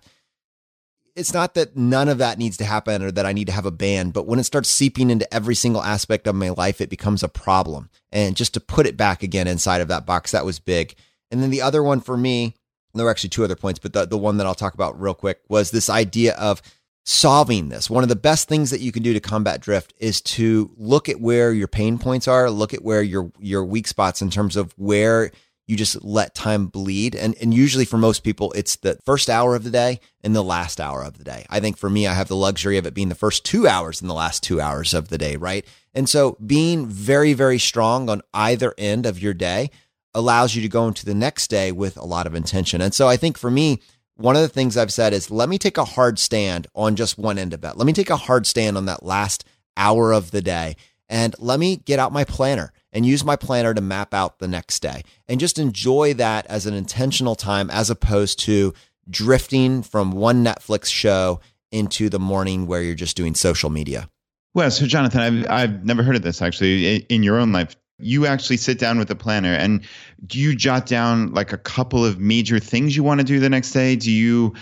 It's 1.15 1.33
not 1.33 1.53
that 1.53 1.77
none 1.77 2.09
of 2.09 2.17
that 2.17 2.37
needs 2.37 2.57
to 2.57 2.65
happen 2.65 3.01
or 3.01 3.11
that 3.11 3.25
I 3.25 3.33
need 3.33 3.47
to 3.47 3.53
have 3.53 3.65
a 3.65 3.71
ban, 3.71 4.09
but 4.09 4.27
when 4.27 4.39
it 4.39 4.43
starts 4.43 4.69
seeping 4.69 5.09
into 5.09 5.31
every 5.33 5.55
single 5.55 5.81
aspect 5.81 6.27
of 6.27 6.35
my 6.35 6.49
life, 6.49 6.81
it 6.81 6.89
becomes 6.89 7.23
a 7.23 7.29
problem. 7.29 7.89
And 8.11 8.35
just 8.35 8.53
to 8.55 8.59
put 8.59 8.85
it 8.85 8.97
back 8.97 9.23
again 9.23 9.47
inside 9.47 9.81
of 9.81 9.87
that 9.87 10.05
box, 10.05 10.31
that 10.31 10.45
was 10.45 10.59
big. 10.59 10.95
And 11.31 11.41
then 11.41 11.51
the 11.51 11.61
other 11.61 11.81
one 11.81 12.01
for 12.01 12.17
me, 12.17 12.55
there 12.93 13.05
were 13.05 13.11
actually 13.11 13.29
two 13.29 13.43
other 13.43 13.55
points, 13.55 13.79
but 13.79 13.93
the, 13.93 14.05
the 14.05 14.17
one 14.17 14.37
that 14.37 14.47
I'll 14.47 14.55
talk 14.55 14.73
about 14.73 14.99
real 14.99 15.13
quick 15.13 15.41
was 15.47 15.71
this 15.71 15.89
idea 15.89 16.35
of 16.35 16.61
solving 17.05 17.69
this. 17.69 17.89
One 17.89 18.03
of 18.03 18.09
the 18.09 18.15
best 18.15 18.49
things 18.49 18.71
that 18.71 18.81
you 18.81 18.91
can 18.91 19.03
do 19.03 19.13
to 19.13 19.19
combat 19.19 19.61
drift 19.61 19.93
is 19.99 20.21
to 20.21 20.71
look 20.77 21.07
at 21.07 21.21
where 21.21 21.53
your 21.53 21.67
pain 21.67 21.97
points 21.97 22.27
are, 22.27 22.49
look 22.49 22.73
at 22.73 22.83
where 22.83 23.01
your 23.01 23.31
your 23.39 23.63
weak 23.63 23.87
spots 23.87 24.21
in 24.21 24.29
terms 24.29 24.55
of 24.55 24.73
where 24.77 25.31
you 25.67 25.75
just 25.75 26.03
let 26.03 26.35
time 26.35 26.67
bleed. 26.67 27.15
And, 27.15 27.35
and 27.41 27.53
usually 27.53 27.85
for 27.85 27.97
most 27.97 28.23
people, 28.23 28.51
it's 28.53 28.75
the 28.75 28.99
first 29.05 29.29
hour 29.29 29.55
of 29.55 29.63
the 29.63 29.71
day 29.71 29.99
and 30.23 30.35
the 30.35 30.43
last 30.43 30.79
hour 30.79 31.03
of 31.03 31.17
the 31.17 31.23
day. 31.23 31.45
I 31.49 31.59
think 31.59 31.77
for 31.77 31.89
me, 31.89 32.07
I 32.07 32.13
have 32.13 32.27
the 32.27 32.35
luxury 32.35 32.77
of 32.77 32.85
it 32.85 32.93
being 32.93 33.09
the 33.09 33.15
first 33.15 33.45
two 33.45 33.67
hours 33.67 34.01
and 34.01 34.09
the 34.09 34.13
last 34.13 34.43
two 34.43 34.61
hours 34.61 34.93
of 34.93 35.09
the 35.09 35.17
day, 35.17 35.35
right? 35.35 35.65
And 35.93 36.07
so 36.07 36.37
being 36.45 36.85
very, 36.85 37.33
very 37.33 37.57
strong 37.57 38.09
on 38.09 38.21
either 38.33 38.73
end 38.77 39.05
of 39.05 39.21
your 39.21 39.33
day 39.33 39.71
allows 40.13 40.55
you 40.55 40.61
to 40.61 40.69
go 40.69 40.87
into 40.87 41.05
the 41.05 41.15
next 41.15 41.49
day 41.49 41.71
with 41.71 41.97
a 41.97 42.05
lot 42.05 42.27
of 42.27 42.35
intention. 42.35 42.81
And 42.81 42.93
so 42.93 43.07
I 43.07 43.17
think 43.17 43.37
for 43.37 43.51
me, 43.51 43.81
one 44.15 44.35
of 44.35 44.41
the 44.41 44.49
things 44.49 44.77
I've 44.77 44.93
said 44.93 45.13
is 45.13 45.29
let 45.29 45.49
me 45.49 45.57
take 45.57 45.77
a 45.77 45.83
hard 45.83 46.19
stand 46.19 46.67
on 46.73 46.95
just 46.95 47.17
one 47.17 47.37
end 47.37 47.53
of 47.53 47.63
it. 47.63 47.75
Let 47.75 47.85
me 47.85 47.93
take 47.93 48.09
a 48.09 48.15
hard 48.15 48.47
stand 48.47 48.77
on 48.77 48.85
that 48.85 49.03
last 49.03 49.43
hour 49.75 50.13
of 50.13 50.31
the 50.31 50.41
day 50.41 50.77
and 51.09 51.35
let 51.39 51.59
me 51.59 51.77
get 51.77 51.99
out 51.99 52.13
my 52.13 52.23
planner 52.23 52.71
and 52.95 53.05
use 53.05 53.25
my 53.25 53.35
planner 53.35 53.73
to 53.73 53.81
map 53.81 54.13
out 54.13 54.39
the 54.39 54.47
next 54.47 54.79
day 54.79 55.03
and 55.27 55.39
just 55.39 55.59
enjoy 55.59 56.13
that 56.13 56.47
as 56.47 56.65
an 56.65 56.73
intentional 56.73 57.35
time 57.35 57.69
as 57.69 57.89
opposed 57.89 58.39
to 58.39 58.73
drifting 59.09 59.83
from 59.83 60.13
one 60.13 60.43
Netflix 60.43 60.85
show 60.87 61.41
into 61.71 62.09
the 62.09 62.19
morning 62.19 62.65
where 62.65 62.81
you're 62.81 62.95
just 62.95 63.17
doing 63.17 63.35
social 63.35 63.69
media. 63.69 64.09
Well, 64.53 64.71
so 64.71 64.87
Jonathan, 64.87 65.19
I've, 65.19 65.49
I've 65.49 65.85
never 65.85 66.01
heard 66.01 66.15
of 66.15 66.21
this 66.21 66.41
actually 66.41 66.95
in 66.95 67.21
your 67.21 67.37
own 67.37 67.51
life. 67.51 67.75
You 67.99 68.25
actually 68.25 68.57
sit 68.57 68.79
down 68.79 68.97
with 68.97 69.11
a 69.11 69.15
planner 69.15 69.53
and 69.53 69.85
do 70.25 70.39
you 70.39 70.55
jot 70.55 70.85
down 70.85 71.33
like 71.33 71.51
a 71.51 71.57
couple 71.57 72.05
of 72.05 72.19
major 72.19 72.59
things 72.59 72.95
you 72.95 73.03
want 73.03 73.19
to 73.19 73.25
do 73.25 73.41
the 73.41 73.49
next 73.49 73.71
day? 73.71 73.97
Do 73.97 74.11
you 74.11 74.53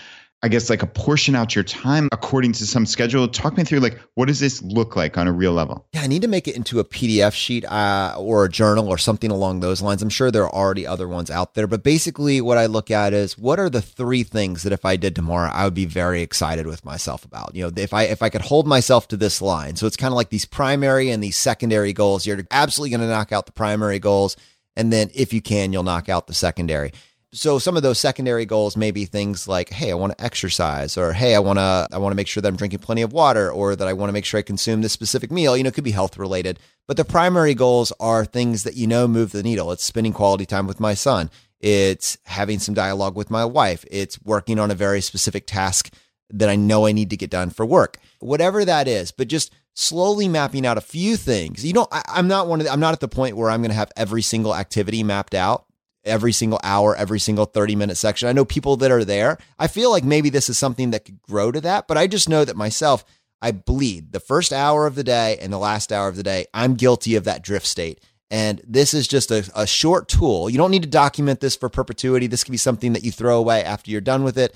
I 0.44 0.50
guess 0.50 0.70
like 0.70 0.84
apportion 0.84 1.36
out 1.36 1.56
your 1.56 1.64
time 1.64 2.10
according 2.12 2.52
to 2.54 2.68
some 2.68 2.86
schedule. 2.86 3.26
Talk 3.30 3.56
me 3.56 3.64
through 3.64 3.80
like 3.80 3.98
what 4.16 4.28
does 4.28 4.42
this 4.42 4.62
look 4.62 4.98
like 4.98 5.18
on 5.18 5.26
a 5.26 5.32
real 5.32 5.54
level? 5.54 5.88
Yeah, 5.94 6.02
I 6.02 6.08
need 6.08 6.22
to 6.22 6.28
make 6.28 6.50
it 6.50 6.58
into 6.58 6.82
a 6.82 6.84
PDF 6.84 7.32
sheet 7.32 7.64
uh, 7.64 8.14
or 8.18 8.44
a 8.44 8.50
journal 8.50 8.90
or 8.90 8.98
something 8.98 9.32
along 9.32 9.62
those 9.62 9.82
lines. 9.82 10.02
I'm 10.02 10.10
sure 10.10 10.32
there 10.32 10.44
are 10.44 10.54
already 10.54 10.86
other 10.86 11.08
ones 11.08 11.32
out 11.32 11.54
there, 11.54 11.66
but 11.66 11.82
basically 11.82 12.42
what 12.42 12.58
I 12.58 12.66
look 12.66 12.92
at 12.92 13.14
is 13.14 13.38
what 13.38 13.58
are 13.58 13.70
the 13.70 13.82
three 13.82 14.24
things 14.24 14.64
that 14.64 14.74
if 14.74 14.84
I 14.84 14.98
did 14.98 15.16
tomorrow, 15.16 15.50
I 15.50 15.64
would 15.64 15.74
be 15.74 15.86
very 15.86 16.22
excited 16.22 16.68
with 16.68 16.84
myself 16.84 17.24
about. 17.24 17.56
You 17.56 17.64
know, 17.64 17.72
if 17.78 17.94
I 17.94 18.04
if 18.04 18.22
I 18.22 18.28
could 18.28 18.42
hold 18.42 18.68
myself 18.68 19.08
to 19.08 19.18
this 19.18 19.42
line. 19.42 19.78
So 19.78 19.88
it's 19.88 19.96
kind 19.96 20.12
of 20.12 20.18
like 20.18 20.30
these 20.30 20.46
primary 20.46 21.10
and 21.10 21.24
these 21.24 21.38
secondary 21.38 21.94
goals. 21.94 22.28
You're 22.28 22.46
absolutely 22.52 22.90
going 22.90 23.08
to 23.08 23.08
knock 23.08 23.32
out 23.32 23.46
the 23.46 23.54
primary 23.54 24.00
goals, 24.00 24.36
and 24.76 24.92
then 24.92 25.10
if 25.16 25.32
you 25.32 25.42
can, 25.42 25.72
you'll 25.72 25.84
knock 25.84 26.10
out 26.10 26.28
the 26.28 26.34
secondary 26.34 26.92
so 27.34 27.58
some 27.58 27.76
of 27.76 27.82
those 27.82 28.00
secondary 28.00 28.46
goals 28.46 28.78
may 28.78 28.92
be 28.92 29.06
things 29.06 29.48
like 29.48 29.70
hey 29.70 29.92
i 29.92 29.96
want 29.96 30.16
to 30.16 30.24
exercise 30.24 30.98
or 30.98 31.14
hey 31.14 31.36
i 31.36 31.40
want 31.40 31.58
to 31.58 31.88
i 31.92 31.98
want 31.98 32.12
to 32.12 32.16
make 32.16 32.28
sure 32.28 32.42
that 32.42 32.48
i'm 32.48 32.56
drinking 32.56 32.80
plenty 32.80 33.02
of 33.02 33.12
water 33.12 33.52
or 33.52 33.76
that 33.76 33.88
i 33.88 33.94
want 33.94 34.08
to 34.10 34.14
make 34.14 34.24
sure 34.24 34.38
i 34.38 34.44
consume 34.44 34.82
this 34.82 34.94
specific 34.94 35.32
meal. 35.32 35.58
You 35.58 35.64
know 35.64 35.70
it 35.70 35.74
could 35.74 35.84
be 35.84 35.92
health 35.92 36.18
related 36.18 36.60
but 36.88 36.98
the 36.98 37.06
primary 37.06 37.54
goals 37.54 37.92
are 38.00 38.24
things 38.24 38.64
that 38.64 38.76
you 38.76 38.88
know 38.88 39.08
move 39.08 39.32
the 39.32 39.42
needle. 39.42 39.72
It's 39.72 39.86
spending 39.86 40.12
quality 40.12 40.46
time 40.46 40.68
with 40.68 40.82
my 40.82 40.94
son. 40.94 41.30
It's 41.62 42.18
having 42.26 42.60
some 42.60 42.76
dialogue 42.76 43.16
with 43.16 43.32
my 43.32 43.46
wife. 43.46 43.86
It's 43.90 44.22
working 44.22 44.60
on 44.60 44.70
a 44.70 44.76
very 44.76 45.00
specific 45.02 45.48
task 45.48 45.94
that 46.30 46.50
i 46.50 46.56
know 46.56 46.86
i 46.86 46.92
need 46.92 47.10
to 47.10 47.18
get 47.18 47.30
done 47.30 47.50
for 47.50 47.66
work. 47.66 47.98
Whatever 48.20 48.64
that 48.66 48.88
is 48.88 49.12
but 49.12 49.28
just 49.28 49.52
slowly 49.76 50.28
mapping 50.28 50.68
out 50.68 50.78
a 50.78 50.82
few 50.82 51.18
things. 51.18 51.66
You 51.66 51.74
know 51.74 51.88
I, 51.92 52.04
i'm 52.10 52.28
not 52.28 52.48
one 52.48 52.60
of 52.60 52.66
the, 52.66 52.72
i'm 52.72 52.80
not 52.80 52.94
at 52.94 53.00
the 53.00 53.08
point 53.08 53.38
where 53.38 53.50
i'm 53.50 53.62
going 53.62 53.72
to 53.72 53.76
have 53.76 53.92
every 53.98 54.22
single 54.22 54.56
activity 54.56 55.04
mapped 55.04 55.34
out 55.34 55.66
every 56.06 56.34
single 56.34 56.60
hour, 56.64 56.96
every 56.96 57.20
single 57.20 57.46
30 57.46 57.76
minute 57.76 57.98
section. 57.98 58.28
I 58.28 58.34
know 58.34 58.46
people 58.46 58.78
that 58.78 58.92
are 58.92 59.06
there. 59.06 59.38
I 59.58 59.68
feel 59.68 59.90
like 59.90 60.04
maybe 60.04 60.30
this 60.30 60.50
is 60.50 60.58
something 60.58 60.92
that 60.92 61.06
could 61.06 61.22
grow 61.22 61.52
to 61.52 61.62
that, 61.62 61.88
but 61.88 61.98
I 61.98 62.08
just 62.08 62.30
know 62.30 62.46
that 62.46 62.56
myself, 62.56 63.06
I 63.42 63.52
bleed 63.52 64.12
the 64.12 64.20
first 64.20 64.54
hour 64.54 64.88
of 64.88 64.96
the 64.96 65.04
day 65.04 65.38
and 65.42 65.52
the 65.52 65.58
last 65.58 65.92
hour 65.92 66.08
of 66.08 66.16
the 66.16 66.24
day. 66.24 66.46
I'm 66.54 66.76
guilty 66.76 67.16
of 67.16 67.26
that 67.26 67.44
drift 67.44 67.66
state. 67.66 68.00
And 68.32 68.62
this 68.66 68.94
is 68.94 69.08
just 69.08 69.30
a, 69.32 69.50
a 69.56 69.68
short 69.68 70.08
tool. 70.08 70.50
You 70.50 70.58
don't 70.58 70.72
need 70.72 70.84
to 70.84 70.90
document 70.90 71.40
this 71.40 71.56
for 71.56 71.70
perpetuity. 71.70 72.28
This 72.28 72.44
could 72.44 72.52
be 72.52 72.58
something 72.58 72.94
that 72.94 73.04
you 73.04 73.12
throw 73.12 73.38
away 73.38 73.64
after 73.64 73.92
you're 73.92 74.02
done 74.02 74.24
with 74.24 74.38
it. 74.38 74.56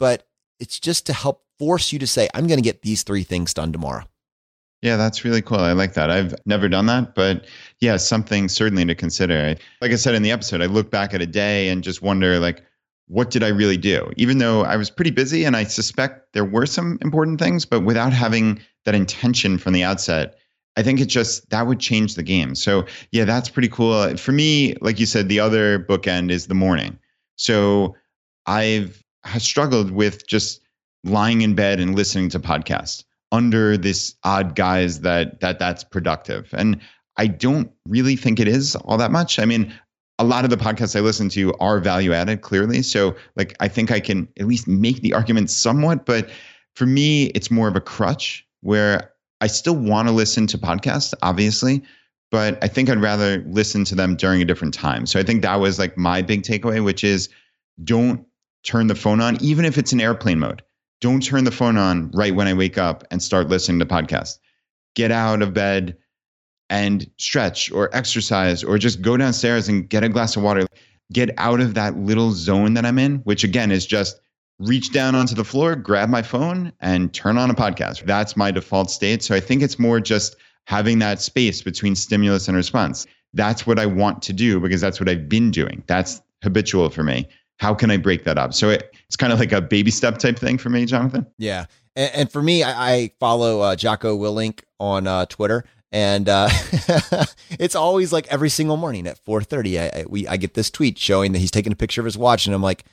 But 0.00 0.26
it's 0.58 0.80
just 0.80 1.06
to 1.06 1.12
help 1.12 1.44
force 1.58 1.92
you 1.92 1.98
to 2.00 2.06
say, 2.06 2.28
I'm 2.34 2.48
going 2.48 2.58
to 2.58 2.64
get 2.64 2.82
these 2.82 3.04
three 3.04 3.22
things 3.22 3.54
done 3.54 3.72
tomorrow. 3.72 4.04
Yeah, 4.82 4.96
that's 4.96 5.24
really 5.24 5.42
cool. 5.42 5.60
I 5.60 5.72
like 5.72 5.94
that. 5.94 6.10
I've 6.10 6.34
never 6.44 6.68
done 6.68 6.86
that, 6.86 7.14
but 7.14 7.46
yeah, 7.80 7.96
something 7.96 8.48
certainly 8.48 8.84
to 8.84 8.94
consider. 8.96 9.54
Like 9.80 9.92
I 9.92 9.96
said 9.96 10.14
in 10.16 10.22
the 10.22 10.32
episode, 10.32 10.60
I 10.60 10.66
look 10.66 10.90
back 10.90 11.14
at 11.14 11.22
a 11.22 11.26
day 11.26 11.68
and 11.68 11.84
just 11.84 12.02
wonder 12.02 12.38
like 12.40 12.64
what 13.08 13.30
did 13.30 13.42
I 13.42 13.48
really 13.48 13.76
do? 13.76 14.10
Even 14.16 14.38
though 14.38 14.62
I 14.62 14.76
was 14.76 14.88
pretty 14.88 15.10
busy 15.10 15.44
and 15.44 15.56
I 15.56 15.64
suspect 15.64 16.32
there 16.32 16.44
were 16.44 16.66
some 16.66 16.98
important 17.02 17.38
things, 17.38 17.66
but 17.66 17.80
without 17.80 18.12
having 18.12 18.60
that 18.84 18.94
intention 18.94 19.58
from 19.58 19.72
the 19.74 19.84
outset, 19.84 20.36
I 20.76 20.82
think 20.82 20.98
it 21.00 21.06
just 21.06 21.50
that 21.50 21.66
would 21.66 21.78
change 21.78 22.14
the 22.14 22.22
game. 22.22 22.54
So, 22.54 22.86
yeah, 23.10 23.24
that's 23.24 23.50
pretty 23.50 23.68
cool. 23.68 24.16
For 24.16 24.32
me, 24.32 24.74
like 24.80 24.98
you 24.98 25.06
said, 25.06 25.28
the 25.28 25.40
other 25.40 25.78
bookend 25.78 26.30
is 26.30 26.46
the 26.46 26.54
morning. 26.54 26.98
So, 27.36 27.94
I've 28.46 29.04
struggled 29.38 29.90
with 29.90 30.26
just 30.26 30.60
lying 31.04 31.42
in 31.42 31.54
bed 31.54 31.80
and 31.80 31.94
listening 31.94 32.30
to 32.30 32.40
podcasts 32.40 33.04
under 33.32 33.76
this 33.76 34.14
odd 34.22 34.54
guise 34.54 35.00
that 35.00 35.40
that 35.40 35.58
that's 35.58 35.82
productive. 35.82 36.50
And 36.52 36.80
I 37.16 37.26
don't 37.26 37.70
really 37.88 38.16
think 38.16 38.38
it 38.38 38.48
is 38.48 38.76
all 38.76 38.96
that 38.98 39.10
much. 39.10 39.38
I 39.38 39.44
mean, 39.44 39.72
a 40.18 40.24
lot 40.24 40.44
of 40.44 40.50
the 40.50 40.56
podcasts 40.56 40.94
I 40.94 41.00
listen 41.00 41.28
to 41.30 41.52
are 41.54 41.80
value 41.80 42.12
added, 42.12 42.42
clearly. 42.42 42.82
So, 42.82 43.16
like, 43.36 43.56
I 43.60 43.68
think 43.68 43.90
I 43.90 44.00
can 44.00 44.28
at 44.38 44.46
least 44.46 44.68
make 44.68 45.00
the 45.00 45.14
argument 45.14 45.50
somewhat. 45.50 46.06
But 46.06 46.30
for 46.76 46.86
me, 46.86 47.26
it's 47.26 47.50
more 47.50 47.68
of 47.68 47.76
a 47.76 47.80
crutch 47.80 48.46
where 48.60 49.12
I 49.40 49.46
still 49.48 49.74
want 49.74 50.08
to 50.08 50.12
listen 50.12 50.46
to 50.48 50.58
podcasts, 50.58 51.12
obviously, 51.22 51.82
but 52.30 52.62
I 52.62 52.68
think 52.68 52.88
I'd 52.88 53.00
rather 53.00 53.42
listen 53.48 53.84
to 53.86 53.94
them 53.94 54.14
during 54.14 54.40
a 54.40 54.44
different 54.44 54.74
time. 54.74 55.06
So, 55.06 55.18
I 55.18 55.22
think 55.22 55.42
that 55.42 55.56
was 55.56 55.78
like 55.78 55.98
my 55.98 56.22
big 56.22 56.42
takeaway, 56.42 56.84
which 56.84 57.02
is 57.02 57.28
don't 57.82 58.24
turn 58.62 58.86
the 58.86 58.94
phone 58.94 59.20
on, 59.20 59.42
even 59.42 59.64
if 59.64 59.76
it's 59.76 59.92
in 59.92 60.00
airplane 60.00 60.38
mode. 60.38 60.62
Don't 61.02 61.20
turn 61.20 61.42
the 61.42 61.50
phone 61.50 61.76
on 61.76 62.12
right 62.12 62.32
when 62.32 62.46
I 62.46 62.54
wake 62.54 62.78
up 62.78 63.02
and 63.10 63.20
start 63.20 63.48
listening 63.48 63.80
to 63.80 63.86
podcasts. 63.86 64.38
Get 64.94 65.10
out 65.10 65.42
of 65.42 65.52
bed 65.52 65.96
and 66.70 67.10
stretch 67.18 67.72
or 67.72 67.94
exercise 67.94 68.62
or 68.62 68.78
just 68.78 69.02
go 69.02 69.16
downstairs 69.16 69.68
and 69.68 69.88
get 69.88 70.04
a 70.04 70.08
glass 70.08 70.36
of 70.36 70.44
water. 70.44 70.64
Get 71.12 71.30
out 71.38 71.60
of 71.60 71.74
that 71.74 71.98
little 71.98 72.30
zone 72.30 72.74
that 72.74 72.86
I'm 72.86 73.00
in, 73.00 73.16
which 73.24 73.42
again 73.42 73.72
is 73.72 73.84
just 73.84 74.20
reach 74.60 74.92
down 74.92 75.16
onto 75.16 75.34
the 75.34 75.42
floor, 75.42 75.74
grab 75.74 76.08
my 76.08 76.22
phone, 76.22 76.72
and 76.78 77.12
turn 77.12 77.36
on 77.36 77.50
a 77.50 77.54
podcast. 77.54 78.06
That's 78.06 78.36
my 78.36 78.52
default 78.52 78.88
state. 78.88 79.24
So 79.24 79.34
I 79.34 79.40
think 79.40 79.60
it's 79.60 79.80
more 79.80 79.98
just 79.98 80.36
having 80.66 81.00
that 81.00 81.20
space 81.20 81.62
between 81.62 81.96
stimulus 81.96 82.46
and 82.46 82.56
response. 82.56 83.08
That's 83.34 83.66
what 83.66 83.80
I 83.80 83.86
want 83.86 84.22
to 84.22 84.32
do 84.32 84.60
because 84.60 84.80
that's 84.80 85.00
what 85.00 85.08
I've 85.08 85.28
been 85.28 85.50
doing. 85.50 85.82
That's 85.88 86.22
habitual 86.44 86.90
for 86.90 87.02
me 87.02 87.28
how 87.62 87.72
can 87.72 87.92
I 87.92 87.96
break 87.96 88.24
that 88.24 88.38
up? 88.38 88.52
So 88.54 88.70
it, 88.70 88.92
it's 89.06 89.14
kind 89.14 89.32
of 89.32 89.38
like 89.38 89.52
a 89.52 89.60
baby 89.60 89.92
step 89.92 90.18
type 90.18 90.36
thing 90.36 90.58
for 90.58 90.68
me, 90.68 90.84
Jonathan. 90.84 91.24
Yeah. 91.38 91.66
And, 91.94 92.10
and 92.12 92.32
for 92.32 92.42
me, 92.42 92.64
I, 92.64 92.94
I 92.94 93.10
follow 93.20 93.60
uh, 93.60 93.76
Jocko 93.76 94.18
Willink 94.18 94.62
on 94.80 95.06
uh, 95.06 95.26
Twitter. 95.26 95.64
And 95.92 96.28
uh, 96.28 96.48
it's 97.60 97.76
always 97.76 98.12
like 98.12 98.26
every 98.32 98.48
single 98.48 98.76
morning 98.76 99.06
at 99.06 99.24
4:30, 99.24 99.78
I, 99.78 100.00
I, 100.00 100.04
we 100.08 100.26
I 100.26 100.38
get 100.38 100.54
this 100.54 100.70
tweet 100.70 100.98
showing 100.98 101.32
that 101.32 101.38
he's 101.38 101.50
taking 101.52 101.70
a 101.70 101.76
picture 101.76 102.00
of 102.00 102.06
his 102.06 102.16
watch, 102.16 102.46
and 102.46 102.54
I'm 102.54 102.62
like, 102.62 102.84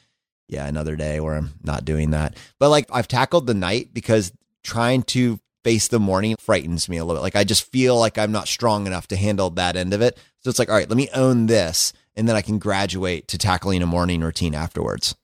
yeah, 0.49 0.67
another 0.67 0.97
day 0.97 1.21
where 1.21 1.35
I'm 1.35 1.51
not 1.63 1.85
doing 1.85 2.11
that. 2.11 2.35
But 2.59 2.69
like 2.69 2.89
I've 2.91 3.07
tackled 3.07 3.47
the 3.47 3.53
night 3.53 3.93
because 3.93 4.33
trying 4.65 5.03
to 5.03 5.39
face 5.63 5.87
the 5.87 5.99
morning 5.99 6.35
frightens 6.41 6.89
me 6.89 6.97
a 6.97 7.05
little 7.05 7.21
bit. 7.21 7.23
Like 7.23 7.37
I 7.37 7.45
just 7.45 7.71
feel 7.71 7.97
like 7.97 8.17
I'm 8.17 8.33
not 8.33 8.49
strong 8.49 8.85
enough 8.85 9.07
to 9.07 9.15
handle 9.15 9.49
that 9.51 9.77
end 9.77 9.93
of 9.93 10.01
it. 10.01 10.17
So 10.41 10.49
it's 10.49 10.59
like, 10.59 10.69
all 10.69 10.75
right, 10.75 10.89
let 10.89 10.97
me 10.97 11.07
own 11.13 11.45
this 11.45 11.93
and 12.15 12.27
then 12.27 12.35
I 12.35 12.41
can 12.41 12.59
graduate 12.59 13.27
to 13.29 13.37
tackling 13.37 13.81
a 13.81 13.87
morning 13.87 14.21
routine 14.21 14.55
afterwards. 14.55 15.15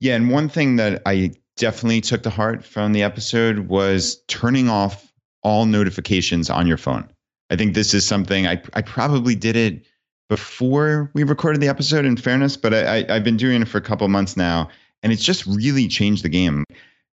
Yeah, 0.00 0.16
and 0.16 0.30
one 0.30 0.48
thing 0.48 0.76
that 0.76 1.02
I 1.06 1.32
definitely 1.56 2.00
took 2.00 2.22
to 2.24 2.30
heart 2.30 2.64
from 2.64 2.92
the 2.92 3.02
episode 3.02 3.68
was 3.68 4.22
turning 4.26 4.68
off 4.68 5.12
all 5.42 5.66
notifications 5.66 6.50
on 6.50 6.66
your 6.66 6.76
phone. 6.76 7.08
I 7.50 7.56
think 7.56 7.74
this 7.74 7.94
is 7.94 8.06
something 8.06 8.46
I 8.46 8.62
I 8.74 8.82
probably 8.82 9.34
did 9.34 9.56
it 9.56 9.84
before 10.28 11.10
we 11.14 11.22
recorded 11.22 11.60
the 11.60 11.68
episode. 11.68 12.04
In 12.04 12.16
fairness, 12.16 12.56
but 12.56 12.72
I, 12.72 13.04
I 13.08 13.14
have 13.14 13.24
been 13.24 13.36
doing 13.36 13.62
it 13.62 13.68
for 13.68 13.78
a 13.78 13.82
couple 13.82 14.08
months 14.08 14.36
now, 14.36 14.70
and 15.02 15.12
it's 15.12 15.24
just 15.24 15.46
really 15.46 15.88
changed 15.88 16.24
the 16.24 16.28
game. 16.28 16.64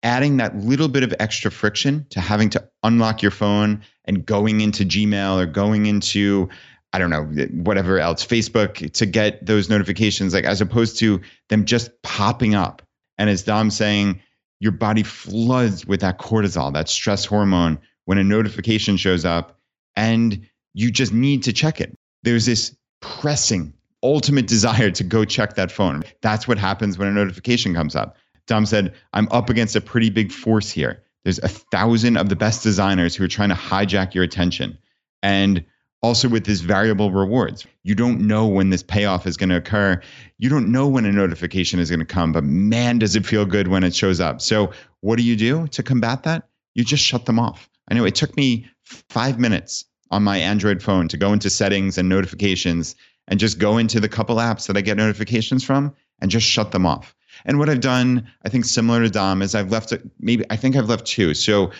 Adding 0.01 0.37
that 0.37 0.55
little 0.55 0.87
bit 0.87 1.03
of 1.03 1.13
extra 1.19 1.51
friction 1.51 2.05
to 2.11 2.21
having 2.21 2.49
to 2.51 2.69
unlock 2.83 3.21
your 3.21 3.31
phone 3.31 3.81
and 4.05 4.25
going 4.25 4.61
into 4.61 4.85
Gmail 4.85 5.43
or 5.43 5.45
going 5.45 5.87
into 5.87 6.47
I 6.91 6.99
don't 6.99 7.09
know, 7.09 7.23
whatever 7.51 7.99
else, 7.99 8.25
Facebook 8.25 8.91
to 8.93 9.05
get 9.05 9.45
those 9.45 9.69
notifications, 9.69 10.33
like 10.33 10.45
as 10.45 10.61
opposed 10.61 10.97
to 10.99 11.21
them 11.49 11.65
just 11.65 11.91
popping 12.01 12.55
up. 12.55 12.81
And 13.17 13.29
as 13.29 13.43
Dom 13.43 13.69
saying, 13.69 14.21
your 14.59 14.71
body 14.71 15.03
floods 15.03 15.85
with 15.85 16.01
that 16.01 16.19
cortisol, 16.19 16.73
that 16.73 16.89
stress 16.89 17.25
hormone, 17.25 17.79
when 18.05 18.17
a 18.17 18.23
notification 18.23 18.97
shows 18.97 19.23
up 19.23 19.57
and 19.95 20.47
you 20.73 20.89
just 20.91 21.13
need 21.13 21.43
to 21.43 21.53
check 21.53 21.79
it. 21.79 21.95
There's 22.23 22.45
this 22.45 22.75
pressing, 23.01 23.73
ultimate 24.01 24.47
desire 24.47 24.91
to 24.91 25.03
go 25.03 25.25
check 25.25 25.55
that 25.55 25.71
phone. 25.71 26.03
That's 26.21 26.47
what 26.47 26.57
happens 26.57 26.97
when 26.97 27.07
a 27.07 27.11
notification 27.11 27.73
comes 27.73 27.95
up. 27.95 28.17
Dom 28.47 28.65
said, 28.65 28.95
I'm 29.13 29.27
up 29.31 29.49
against 29.49 29.75
a 29.75 29.81
pretty 29.81 30.09
big 30.09 30.31
force 30.31 30.71
here. 30.71 31.03
There's 31.23 31.39
a 31.39 31.47
thousand 31.47 32.17
of 32.17 32.29
the 32.29 32.35
best 32.35 32.63
designers 32.63 33.15
who 33.15 33.23
are 33.23 33.29
trying 33.29 33.49
to 33.49 33.55
hijack 33.55 34.13
your 34.13 34.23
attention. 34.23 34.77
And 35.21 35.65
also 36.01 36.29
with 36.29 36.45
this 36.45 36.61
variable 36.61 37.11
rewards. 37.11 37.65
You 37.83 37.95
don't 37.95 38.21
know 38.21 38.47
when 38.47 38.69
this 38.69 38.83
payoff 38.83 39.27
is 39.27 39.37
going 39.37 39.49
to 39.49 39.57
occur. 39.57 40.01
You 40.37 40.49
don't 40.49 40.71
know 40.71 40.87
when 40.87 41.05
a 41.05 41.11
notification 41.11 41.79
is 41.79 41.89
going 41.89 41.99
to 41.99 42.05
come, 42.05 42.31
but 42.31 42.43
man, 42.43 42.99
does 42.99 43.15
it 43.15 43.25
feel 43.25 43.45
good 43.45 43.67
when 43.67 43.83
it 43.83 43.93
shows 43.93 44.19
up. 44.19 44.41
So, 44.41 44.71
what 45.01 45.17
do 45.17 45.23
you 45.23 45.35
do 45.35 45.67
to 45.67 45.83
combat 45.83 46.23
that? 46.23 46.47
You 46.75 46.83
just 46.83 47.03
shut 47.03 47.25
them 47.25 47.39
off. 47.39 47.69
I 47.89 47.93
know 47.95 48.05
it 48.05 48.15
took 48.15 48.35
me 48.37 48.67
five 48.83 49.39
minutes 49.39 49.85
on 50.11 50.23
my 50.23 50.37
Android 50.37 50.81
phone 50.81 51.07
to 51.09 51.17
go 51.17 51.33
into 51.33 51.49
settings 51.49 51.97
and 51.97 52.07
notifications 52.07 52.95
and 53.27 53.39
just 53.39 53.59
go 53.59 53.77
into 53.77 53.99
the 53.99 54.09
couple 54.09 54.37
apps 54.37 54.67
that 54.67 54.77
I 54.77 54.81
get 54.81 54.97
notifications 54.97 55.63
from 55.63 55.93
and 56.21 56.31
just 56.31 56.47
shut 56.47 56.71
them 56.71 56.85
off. 56.85 57.15
And 57.45 57.59
what 57.59 57.69
I've 57.69 57.79
done, 57.79 58.27
I 58.43 58.49
think 58.49 58.65
similar 58.65 59.01
to 59.01 59.09
Dom, 59.09 59.41
is 59.41 59.55
I've 59.55 59.71
left 59.71 59.93
maybe 60.19 60.43
I 60.49 60.55
think 60.55 60.75
I've 60.75 60.89
left 60.89 61.05
two. 61.05 61.33
So 61.33 61.71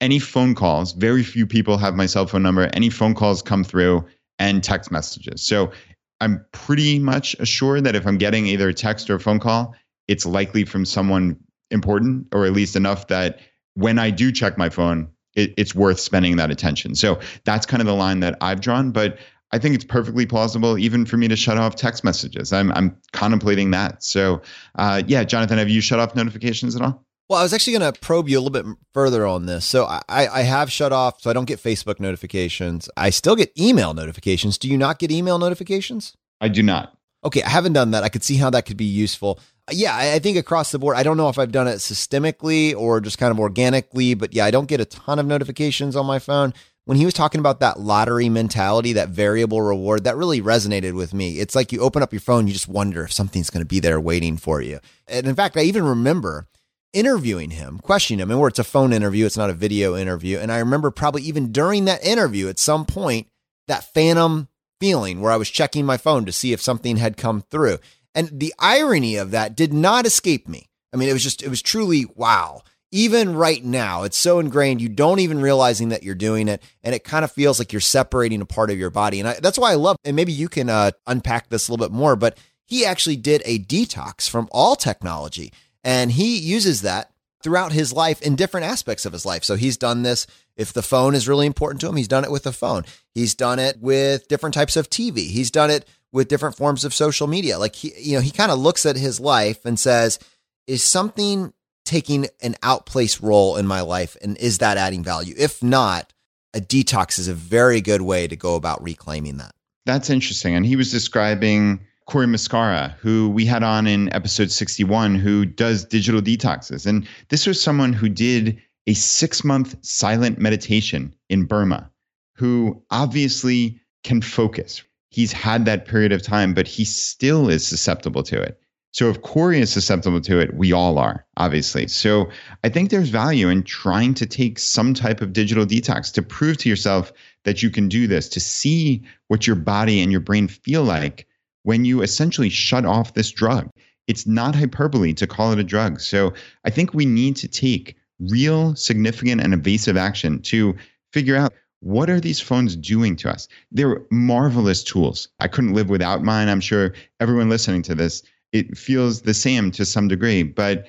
any 0.00 0.18
phone 0.18 0.54
calls, 0.54 0.92
very 0.92 1.22
few 1.22 1.46
people 1.46 1.76
have 1.78 1.94
my 1.94 2.06
cell 2.06 2.26
phone 2.26 2.42
number. 2.42 2.70
Any 2.72 2.90
phone 2.90 3.14
calls 3.14 3.42
come 3.42 3.64
through 3.64 4.04
and 4.38 4.62
text 4.62 4.90
messages. 4.90 5.42
So 5.42 5.72
I'm 6.20 6.44
pretty 6.52 6.98
much 6.98 7.34
assured 7.38 7.84
that 7.84 7.96
if 7.96 8.06
I'm 8.06 8.18
getting 8.18 8.46
either 8.46 8.68
a 8.68 8.74
text 8.74 9.10
or 9.10 9.16
a 9.16 9.20
phone 9.20 9.40
call, 9.40 9.74
it's 10.06 10.24
likely 10.24 10.64
from 10.64 10.84
someone 10.84 11.36
important 11.70 12.26
or 12.32 12.46
at 12.46 12.52
least 12.52 12.76
enough 12.76 13.08
that 13.08 13.40
when 13.74 13.98
I 13.98 14.10
do 14.10 14.32
check 14.32 14.56
my 14.56 14.68
phone, 14.68 15.08
it, 15.34 15.52
it's 15.56 15.74
worth 15.74 16.00
spending 16.00 16.36
that 16.36 16.50
attention. 16.50 16.94
So 16.94 17.20
that's 17.44 17.66
kind 17.66 17.80
of 17.80 17.86
the 17.86 17.94
line 17.94 18.20
that 18.20 18.36
I've 18.40 18.60
drawn. 18.60 18.90
But 18.90 19.18
I 19.52 19.58
think 19.58 19.74
it's 19.74 19.84
perfectly 19.84 20.26
plausible 20.26 20.78
even 20.78 21.06
for 21.06 21.16
me 21.16 21.28
to 21.28 21.36
shut 21.36 21.58
off 21.58 21.76
text 21.76 22.04
messages. 22.04 22.52
I'm 22.52 22.72
I'm 22.72 22.96
contemplating 23.12 23.70
that. 23.70 24.02
So, 24.02 24.42
uh, 24.74 25.02
yeah, 25.06 25.24
Jonathan, 25.24 25.58
have 25.58 25.68
you 25.68 25.80
shut 25.80 25.98
off 25.98 26.14
notifications 26.14 26.76
at 26.76 26.82
all? 26.82 27.04
Well, 27.28 27.38
I 27.38 27.42
was 27.42 27.52
actually 27.52 27.78
going 27.78 27.92
to 27.92 28.00
probe 28.00 28.28
you 28.28 28.38
a 28.38 28.40
little 28.40 28.62
bit 28.62 28.78
further 28.94 29.26
on 29.26 29.44
this. 29.44 29.66
So 29.66 29.84
I, 29.84 30.00
I 30.08 30.42
have 30.42 30.72
shut 30.72 30.92
off, 30.92 31.20
so 31.20 31.28
I 31.28 31.34
don't 31.34 31.44
get 31.44 31.62
Facebook 31.62 32.00
notifications. 32.00 32.88
I 32.96 33.10
still 33.10 33.36
get 33.36 33.52
email 33.58 33.92
notifications. 33.92 34.56
Do 34.56 34.66
you 34.66 34.78
not 34.78 34.98
get 34.98 35.10
email 35.10 35.38
notifications? 35.38 36.16
I 36.40 36.48
do 36.48 36.62
not. 36.62 36.96
Okay, 37.24 37.42
I 37.42 37.50
haven't 37.50 37.74
done 37.74 37.90
that. 37.90 38.04
I 38.04 38.08
could 38.08 38.22
see 38.22 38.36
how 38.36 38.48
that 38.50 38.64
could 38.64 38.78
be 38.78 38.86
useful. 38.86 39.40
Uh, 39.68 39.72
yeah, 39.74 39.94
I 39.94 40.18
think 40.20 40.38
across 40.38 40.70
the 40.70 40.78
board, 40.78 40.96
I 40.96 41.02
don't 41.02 41.18
know 41.18 41.28
if 41.28 41.38
I've 41.38 41.52
done 41.52 41.68
it 41.68 41.76
systemically 41.76 42.74
or 42.74 43.00
just 43.00 43.18
kind 43.18 43.30
of 43.30 43.38
organically, 43.38 44.14
but 44.14 44.32
yeah, 44.32 44.46
I 44.46 44.50
don't 44.50 44.68
get 44.68 44.80
a 44.80 44.86
ton 44.86 45.18
of 45.18 45.26
notifications 45.26 45.96
on 45.96 46.06
my 46.06 46.18
phone. 46.18 46.54
When 46.86 46.96
he 46.96 47.04
was 47.04 47.12
talking 47.12 47.40
about 47.40 47.60
that 47.60 47.78
lottery 47.78 48.30
mentality, 48.30 48.94
that 48.94 49.10
variable 49.10 49.60
reward, 49.60 50.04
that 50.04 50.16
really 50.16 50.40
resonated 50.40 50.94
with 50.94 51.12
me. 51.12 51.38
It's 51.38 51.54
like 51.54 51.72
you 51.72 51.80
open 51.80 52.02
up 52.02 52.14
your 52.14 52.20
phone, 52.20 52.46
you 52.46 52.54
just 52.54 52.68
wonder 52.68 53.02
if 53.04 53.12
something's 53.12 53.50
going 53.50 53.62
to 53.62 53.68
be 53.68 53.80
there 53.80 54.00
waiting 54.00 54.38
for 54.38 54.62
you. 54.62 54.80
And 55.06 55.26
in 55.26 55.34
fact, 55.34 55.58
I 55.58 55.62
even 55.62 55.84
remember 55.84 56.46
interviewing 56.92 57.50
him, 57.50 57.78
questioning 57.78 58.20
him, 58.20 58.30
and 58.30 58.40
where 58.40 58.48
it's 58.48 58.58
a 58.58 58.64
phone 58.64 58.92
interview, 58.92 59.26
it's 59.26 59.36
not 59.36 59.50
a 59.50 59.54
video 59.54 59.96
interview. 59.96 60.38
And 60.38 60.50
I 60.50 60.58
remember 60.58 60.90
probably 60.90 61.22
even 61.22 61.52
during 61.52 61.84
that 61.84 62.04
interview 62.04 62.48
at 62.48 62.58
some 62.58 62.84
point, 62.84 63.26
that 63.66 63.92
phantom 63.92 64.48
feeling 64.80 65.20
where 65.20 65.32
I 65.32 65.36
was 65.36 65.50
checking 65.50 65.84
my 65.84 65.96
phone 65.96 66.24
to 66.24 66.32
see 66.32 66.52
if 66.52 66.60
something 66.60 66.96
had 66.96 67.16
come 67.16 67.42
through. 67.42 67.78
And 68.14 68.40
the 68.40 68.54
irony 68.58 69.16
of 69.16 69.30
that 69.32 69.56
did 69.56 69.72
not 69.72 70.06
escape 70.06 70.48
me. 70.48 70.68
I 70.92 70.96
mean, 70.96 71.08
it 71.08 71.12
was 71.12 71.22
just, 71.22 71.42
it 71.42 71.48
was 71.48 71.62
truly 71.62 72.06
wow. 72.14 72.62
Even 72.90 73.34
right 73.34 73.62
now, 73.62 74.04
it's 74.04 74.16
so 74.16 74.38
ingrained, 74.38 74.80
you 74.80 74.88
don't 74.88 75.18
even 75.18 75.42
realizing 75.42 75.90
that 75.90 76.02
you're 76.02 76.14
doing 76.14 76.48
it. 76.48 76.62
And 76.82 76.94
it 76.94 77.04
kind 77.04 77.22
of 77.22 77.30
feels 77.30 77.58
like 77.58 77.72
you're 77.72 77.80
separating 77.80 78.40
a 78.40 78.46
part 78.46 78.70
of 78.70 78.78
your 78.78 78.88
body. 78.88 79.20
And 79.20 79.28
I, 79.28 79.34
that's 79.34 79.58
why 79.58 79.72
I 79.72 79.74
love, 79.74 79.96
and 80.04 80.16
maybe 80.16 80.32
you 80.32 80.48
can 80.48 80.70
uh, 80.70 80.92
unpack 81.06 81.50
this 81.50 81.68
a 81.68 81.72
little 81.72 81.86
bit 81.86 81.94
more, 81.94 82.16
but 82.16 82.38
he 82.64 82.86
actually 82.86 83.16
did 83.16 83.42
a 83.44 83.58
detox 83.58 84.28
from 84.28 84.48
all 84.50 84.74
technology. 84.74 85.52
And 85.84 86.10
he 86.10 86.38
uses 86.38 86.82
that 86.82 87.10
throughout 87.42 87.72
his 87.72 87.92
life 87.92 88.20
in 88.22 88.36
different 88.36 88.66
aspects 88.66 89.06
of 89.06 89.12
his 89.12 89.24
life. 89.24 89.44
So 89.44 89.54
he's 89.54 89.76
done 89.76 90.02
this 90.02 90.26
if 90.56 90.72
the 90.72 90.82
phone 90.82 91.14
is 91.14 91.28
really 91.28 91.46
important 91.46 91.80
to 91.82 91.88
him, 91.88 91.96
he's 91.96 92.08
done 92.08 92.24
it 92.24 92.32
with 92.32 92.42
the 92.42 92.52
phone. 92.52 92.84
He's 93.14 93.34
done 93.34 93.60
it 93.60 93.78
with 93.80 94.26
different 94.26 94.54
types 94.54 94.76
of 94.76 94.90
TV. 94.90 95.28
He's 95.28 95.52
done 95.52 95.70
it 95.70 95.88
with 96.10 96.28
different 96.28 96.56
forms 96.56 96.84
of 96.84 96.92
social 96.92 97.28
media. 97.28 97.58
Like 97.58 97.76
he 97.76 97.92
you 97.96 98.16
know, 98.16 98.20
he 98.20 98.32
kind 98.32 98.50
of 98.50 98.58
looks 98.58 98.84
at 98.84 98.96
his 98.96 99.20
life 99.20 99.64
and 99.64 99.78
says, 99.78 100.18
is 100.66 100.82
something 100.82 101.52
taking 101.84 102.26
an 102.42 102.56
outplace 102.62 103.20
role 103.20 103.56
in 103.56 103.66
my 103.66 103.80
life 103.80 104.16
and 104.20 104.36
is 104.38 104.58
that 104.58 104.76
adding 104.76 105.04
value? 105.04 105.34
If 105.38 105.62
not, 105.62 106.12
a 106.54 106.60
detox 106.60 107.18
is 107.18 107.28
a 107.28 107.34
very 107.34 107.80
good 107.80 108.02
way 108.02 108.26
to 108.26 108.36
go 108.36 108.56
about 108.56 108.82
reclaiming 108.82 109.36
that. 109.36 109.54
That's 109.86 110.10
interesting. 110.10 110.54
And 110.54 110.66
he 110.66 110.76
was 110.76 110.90
describing 110.90 111.80
Cory 112.08 112.26
Muscara, 112.26 112.94
who 113.00 113.28
we 113.28 113.44
had 113.44 113.62
on 113.62 113.86
in 113.86 114.10
episode 114.14 114.50
61, 114.50 115.14
who 115.14 115.44
does 115.44 115.84
digital 115.84 116.22
detoxes. 116.22 116.86
And 116.86 117.06
this 117.28 117.46
was 117.46 117.60
someone 117.60 117.92
who 117.92 118.08
did 118.08 118.58
a 118.86 118.94
six 118.94 119.44
month 119.44 119.76
silent 119.82 120.38
meditation 120.38 121.14
in 121.28 121.44
Burma, 121.44 121.90
who 122.34 122.82
obviously 122.90 123.78
can 124.04 124.22
focus. 124.22 124.82
He's 125.10 125.32
had 125.32 125.66
that 125.66 125.84
period 125.84 126.12
of 126.12 126.22
time, 126.22 126.54
but 126.54 126.66
he 126.66 126.86
still 126.86 127.50
is 127.50 127.66
susceptible 127.66 128.22
to 128.22 128.40
it. 128.40 128.58
So 128.92 129.10
if 129.10 129.20
Corey 129.20 129.60
is 129.60 129.70
susceptible 129.70 130.22
to 130.22 130.40
it, 130.40 130.54
we 130.54 130.72
all 130.72 130.98
are, 130.98 131.26
obviously. 131.36 131.88
So 131.88 132.30
I 132.64 132.70
think 132.70 132.88
there's 132.88 133.10
value 133.10 133.50
in 133.50 133.64
trying 133.64 134.14
to 134.14 134.24
take 134.24 134.58
some 134.58 134.94
type 134.94 135.20
of 135.20 135.34
digital 135.34 135.66
detox 135.66 136.10
to 136.14 136.22
prove 136.22 136.56
to 136.58 136.70
yourself 136.70 137.12
that 137.44 137.62
you 137.62 137.68
can 137.68 137.86
do 137.86 138.06
this, 138.06 138.30
to 138.30 138.40
see 138.40 139.02
what 139.26 139.46
your 139.46 139.56
body 139.56 140.00
and 140.00 140.10
your 140.10 140.22
brain 140.22 140.48
feel 140.48 140.84
like 140.84 141.26
when 141.68 141.84
you 141.84 142.00
essentially 142.00 142.48
shut 142.48 142.86
off 142.86 143.12
this 143.12 143.30
drug. 143.30 143.68
It's 144.06 144.26
not 144.26 144.54
hyperbole 144.54 145.12
to 145.12 145.26
call 145.26 145.52
it 145.52 145.58
a 145.58 145.62
drug. 145.62 146.00
So 146.00 146.32
I 146.64 146.70
think 146.70 146.94
we 146.94 147.04
need 147.04 147.36
to 147.36 147.46
take 147.46 147.94
real, 148.18 148.74
significant, 148.74 149.42
and 149.42 149.52
evasive 149.52 149.94
action 149.94 150.40
to 150.44 150.74
figure 151.12 151.36
out 151.36 151.52
what 151.80 152.08
are 152.08 152.20
these 152.20 152.40
phones 152.40 152.74
doing 152.74 153.16
to 153.16 153.28
us? 153.28 153.48
They're 153.70 154.00
marvelous 154.10 154.82
tools. 154.82 155.28
I 155.40 155.48
couldn't 155.48 155.74
live 155.74 155.90
without 155.90 156.24
mine. 156.24 156.48
I'm 156.48 156.62
sure 156.62 156.94
everyone 157.20 157.50
listening 157.50 157.82
to 157.82 157.94
this, 157.94 158.22
it 158.52 158.78
feels 158.78 159.20
the 159.20 159.34
same 159.34 159.70
to 159.72 159.84
some 159.84 160.08
degree, 160.08 160.44
but 160.44 160.86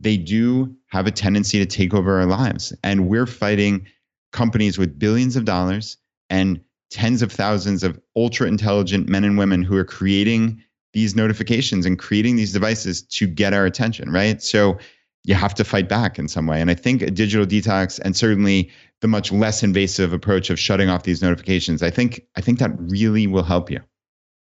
they 0.00 0.16
do 0.16 0.74
have 0.86 1.06
a 1.06 1.10
tendency 1.10 1.58
to 1.58 1.66
take 1.66 1.92
over 1.92 2.18
our 2.18 2.26
lives. 2.26 2.72
And 2.82 3.06
we're 3.06 3.26
fighting 3.26 3.86
companies 4.32 4.78
with 4.78 4.98
billions 4.98 5.36
of 5.36 5.44
dollars 5.44 5.98
and 6.30 6.58
tens 6.92 7.22
of 7.22 7.32
thousands 7.32 7.82
of 7.82 7.98
ultra 8.14 8.46
intelligent 8.46 9.08
men 9.08 9.24
and 9.24 9.38
women 9.38 9.62
who 9.62 9.76
are 9.76 9.84
creating 9.84 10.62
these 10.92 11.16
notifications 11.16 11.86
and 11.86 11.98
creating 11.98 12.36
these 12.36 12.52
devices 12.52 13.02
to 13.02 13.26
get 13.26 13.54
our 13.54 13.64
attention, 13.64 14.10
right? 14.10 14.42
So 14.42 14.78
you 15.24 15.34
have 15.34 15.54
to 15.54 15.64
fight 15.64 15.88
back 15.88 16.18
in 16.18 16.28
some 16.28 16.46
way. 16.46 16.60
And 16.60 16.70
I 16.70 16.74
think 16.74 17.00
a 17.00 17.10
digital 17.10 17.46
detox 17.46 17.98
and 18.00 18.14
certainly 18.14 18.70
the 19.00 19.08
much 19.08 19.32
less 19.32 19.62
invasive 19.62 20.12
approach 20.12 20.50
of 20.50 20.58
shutting 20.58 20.90
off 20.90 21.04
these 21.04 21.22
notifications, 21.22 21.82
I 21.82 21.90
think 21.90 22.26
I 22.36 22.40
think 22.40 22.58
that 22.58 22.72
really 22.78 23.26
will 23.26 23.42
help 23.42 23.70
you. 23.70 23.80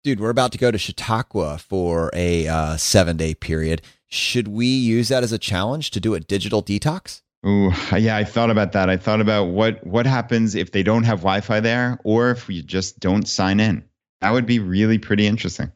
Dude, 0.03 0.19
we're 0.19 0.29
about 0.29 0.51
to 0.51 0.57
go 0.57 0.71
to 0.71 0.77
Chautauqua 0.77 1.57
for 1.57 2.11
a 2.13 2.47
uh, 2.47 2.77
seven 2.77 3.17
day 3.17 3.33
period. 3.33 3.81
Should 4.07 4.47
we 4.47 4.67
use 4.67 5.09
that 5.09 5.23
as 5.23 5.31
a 5.31 5.37
challenge 5.37 5.91
to 5.91 5.99
do 5.99 6.13
a 6.13 6.19
digital 6.19 6.61
detox? 6.63 7.23
Ooh, 7.45 7.71
yeah, 7.97 8.17
I 8.17 8.23
thought 8.23 8.49
about 8.49 8.71
that. 8.73 8.89
I 8.89 8.97
thought 8.97 9.21
about 9.21 9.45
what 9.45 9.85
what 9.85 10.05
happens 10.05 10.55
if 10.55 10.71
they 10.71 10.83
don't 10.83 11.03
have 11.03 11.19
Wi-Fi 11.19 11.59
there, 11.59 11.99
or 12.03 12.31
if 12.31 12.47
we 12.47 12.61
just 12.61 12.99
don't 12.99 13.27
sign 13.27 13.59
in. 13.59 13.83
That 14.21 14.33
would 14.33 14.45
be 14.45 14.59
really 14.59 14.97
pretty 14.97 15.27
interesting. 15.27 15.71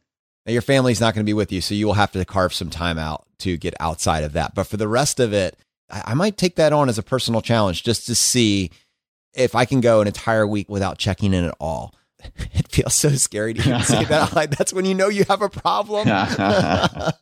Now, 0.45 0.53
your 0.53 0.63
family's 0.63 0.99
not 0.99 1.13
going 1.13 1.23
to 1.23 1.29
be 1.29 1.33
with 1.33 1.51
you, 1.51 1.61
so 1.61 1.75
you 1.75 1.85
will 1.85 1.93
have 1.93 2.11
to 2.13 2.25
carve 2.25 2.53
some 2.53 2.71
time 2.71 2.97
out 2.97 3.27
to 3.39 3.57
get 3.57 3.75
outside 3.79 4.23
of 4.23 4.33
that. 4.33 4.55
But 4.55 4.65
for 4.65 4.77
the 4.77 4.87
rest 4.87 5.19
of 5.19 5.33
it, 5.33 5.55
I, 5.89 6.03
I 6.07 6.13
might 6.15 6.37
take 6.37 6.55
that 6.55 6.73
on 6.73 6.89
as 6.89 6.97
a 6.97 7.03
personal 7.03 7.41
challenge 7.41 7.83
just 7.83 8.07
to 8.07 8.15
see 8.15 8.71
if 9.35 9.53
I 9.53 9.65
can 9.65 9.81
go 9.81 10.01
an 10.01 10.07
entire 10.07 10.47
week 10.47 10.67
without 10.67 10.97
checking 10.97 11.33
in 11.33 11.43
at 11.45 11.55
all. 11.59 11.95
It 12.53 12.67
feels 12.67 12.93
so 12.93 13.09
scary 13.09 13.53
to 13.55 13.59
even 13.61 13.81
say 13.81 14.05
that. 14.09 14.33
Like, 14.33 14.55
that's 14.55 14.71
when 14.71 14.85
you 14.85 14.93
know 14.93 15.09
you 15.09 15.25
have 15.27 15.41
a 15.41 15.49
problem. 15.49 16.07
Man, 16.07 16.37
right. 16.37 17.13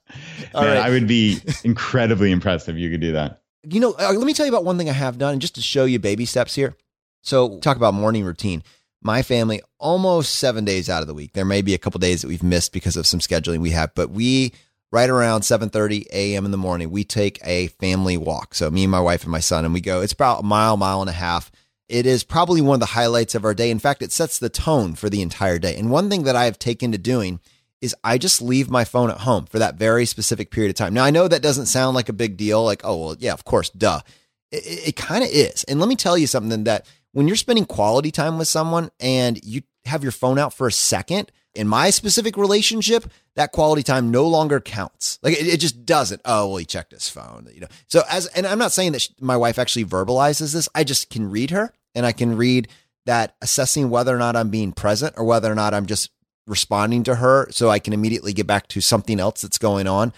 I 0.53 0.89
would 0.89 1.07
be 1.07 1.39
incredibly 1.63 2.31
impressed 2.31 2.69
if 2.69 2.75
you 2.75 2.91
could 2.91 2.99
do 2.99 3.13
that 3.13 3.41
you 3.69 3.79
know, 3.79 3.93
uh, 3.99 4.13
let 4.13 4.25
me 4.25 4.33
tell 4.33 4.45
you 4.45 4.51
about 4.51 4.65
one 4.65 4.77
thing 4.77 4.89
I 4.89 4.93
have 4.93 5.17
done, 5.17 5.33
and 5.33 5.41
just 5.41 5.55
to 5.55 5.61
show 5.61 5.85
you 5.85 5.99
baby 5.99 6.25
steps 6.25 6.55
here. 6.55 6.75
So, 7.21 7.59
talk 7.59 7.77
about 7.77 7.93
morning 7.93 8.23
routine. 8.23 8.63
My 9.01 9.21
family, 9.21 9.61
almost 9.77 10.35
seven 10.35 10.65
days 10.65 10.89
out 10.89 11.01
of 11.01 11.07
the 11.07 11.13
week. 11.13 11.33
There 11.33 11.45
may 11.45 11.61
be 11.61 11.73
a 11.73 11.77
couple 11.77 11.99
days 11.99 12.21
that 12.21 12.27
we've 12.27 12.43
missed 12.43 12.73
because 12.73 12.97
of 12.97 13.07
some 13.07 13.19
scheduling 13.19 13.59
we 13.59 13.71
have, 13.71 13.93
but 13.95 14.09
we 14.09 14.53
right 14.91 15.09
around 15.09 15.41
7:30 15.41 16.07
a.m. 16.11 16.45
in 16.45 16.51
the 16.51 16.57
morning, 16.57 16.91
we 16.91 17.03
take 17.03 17.39
a 17.43 17.67
family 17.67 18.17
walk. 18.17 18.53
So 18.55 18.69
me 18.69 18.83
and 18.83 18.91
my 18.91 18.99
wife 18.99 19.23
and 19.23 19.31
my 19.31 19.39
son, 19.39 19.65
and 19.65 19.73
we 19.73 19.81
go. 19.81 20.01
It's 20.01 20.13
about 20.13 20.41
a 20.41 20.45
mile, 20.45 20.77
mile 20.77 21.01
and 21.01 21.09
a 21.09 21.13
half. 21.13 21.51
It 21.87 22.05
is 22.05 22.23
probably 22.23 22.61
one 22.61 22.75
of 22.75 22.79
the 22.81 22.85
highlights 22.87 23.33
of 23.35 23.43
our 23.43 23.53
day. 23.53 23.71
In 23.71 23.79
fact, 23.79 24.03
it 24.03 24.11
sets 24.11 24.37
the 24.37 24.49
tone 24.49 24.93
for 24.93 25.09
the 25.09 25.21
entire 25.21 25.57
day. 25.57 25.75
And 25.75 25.89
one 25.89 26.09
thing 26.09 26.23
that 26.23 26.35
I 26.35 26.45
have 26.45 26.59
taken 26.59 26.91
to 26.91 26.97
doing 26.97 27.39
is 27.81 27.95
I 28.03 28.17
just 28.17 28.41
leave 28.41 28.69
my 28.69 28.83
phone 28.83 29.09
at 29.09 29.19
home 29.19 29.45
for 29.45 29.59
that 29.59 29.75
very 29.75 30.05
specific 30.05 30.51
period 30.51 30.69
of 30.69 30.75
time. 30.75 30.93
Now, 30.93 31.05
I 31.05 31.11
know 31.11 31.27
that 31.27 31.41
doesn't 31.41 31.67
sound 31.67 31.95
like 31.95 32.09
a 32.09 32.13
big 32.13 32.37
deal, 32.37 32.63
like, 32.63 32.81
oh, 32.83 32.97
well, 32.97 33.15
yeah, 33.19 33.33
of 33.33 33.45
course, 33.45 33.69
duh. 33.69 34.01
It, 34.51 34.65
it, 34.65 34.87
it 34.89 34.95
kind 34.95 35.23
of 35.23 35.29
is. 35.31 35.63
And 35.65 35.79
let 35.79 35.89
me 35.89 35.95
tell 35.95 36.17
you 36.17 36.27
something 36.27 36.65
that 36.65 36.85
when 37.11 37.27
you're 37.27 37.37
spending 37.37 37.65
quality 37.65 38.11
time 38.11 38.37
with 38.37 38.47
someone 38.47 38.91
and 38.99 39.43
you 39.43 39.61
have 39.85 40.03
your 40.03 40.11
phone 40.11 40.37
out 40.37 40.53
for 40.53 40.67
a 40.67 40.71
second, 40.71 41.31
in 41.55 41.67
my 41.67 41.89
specific 41.89 42.37
relationship, 42.37 43.05
that 43.35 43.51
quality 43.51 43.83
time 43.83 44.11
no 44.11 44.27
longer 44.27 44.59
counts. 44.59 45.19
Like 45.21 45.33
it, 45.33 45.47
it, 45.47 45.59
just 45.59 45.85
doesn't. 45.85 46.21
Oh, 46.23 46.47
well, 46.47 46.57
he 46.57 46.65
checked 46.65 46.91
his 46.91 47.09
phone, 47.09 47.47
you 47.53 47.61
know. 47.61 47.67
So 47.87 48.03
as, 48.09 48.27
and 48.27 48.45
I'm 48.45 48.59
not 48.59 48.71
saying 48.71 48.91
that 48.91 49.01
she, 49.01 49.13
my 49.19 49.37
wife 49.37 49.57
actually 49.57 49.85
verbalizes 49.85 50.53
this. 50.53 50.69
I 50.75 50.83
just 50.83 51.09
can 51.09 51.29
read 51.29 51.51
her, 51.51 51.73
and 51.95 52.05
I 52.05 52.11
can 52.11 52.37
read 52.37 52.67
that 53.05 53.35
assessing 53.41 53.89
whether 53.89 54.15
or 54.15 54.19
not 54.19 54.35
I'm 54.35 54.49
being 54.49 54.71
present 54.71 55.15
or 55.17 55.23
whether 55.23 55.51
or 55.51 55.55
not 55.55 55.73
I'm 55.73 55.85
just 55.85 56.11
responding 56.49 57.03
to 57.03 57.15
her 57.15 57.47
so 57.51 57.69
I 57.69 57.79
can 57.79 57.93
immediately 57.93 58.33
get 58.33 58.47
back 58.47 58.67
to 58.69 58.81
something 58.81 59.19
else 59.19 59.41
that's 59.41 59.57
going 59.57 59.87
on. 59.87 60.11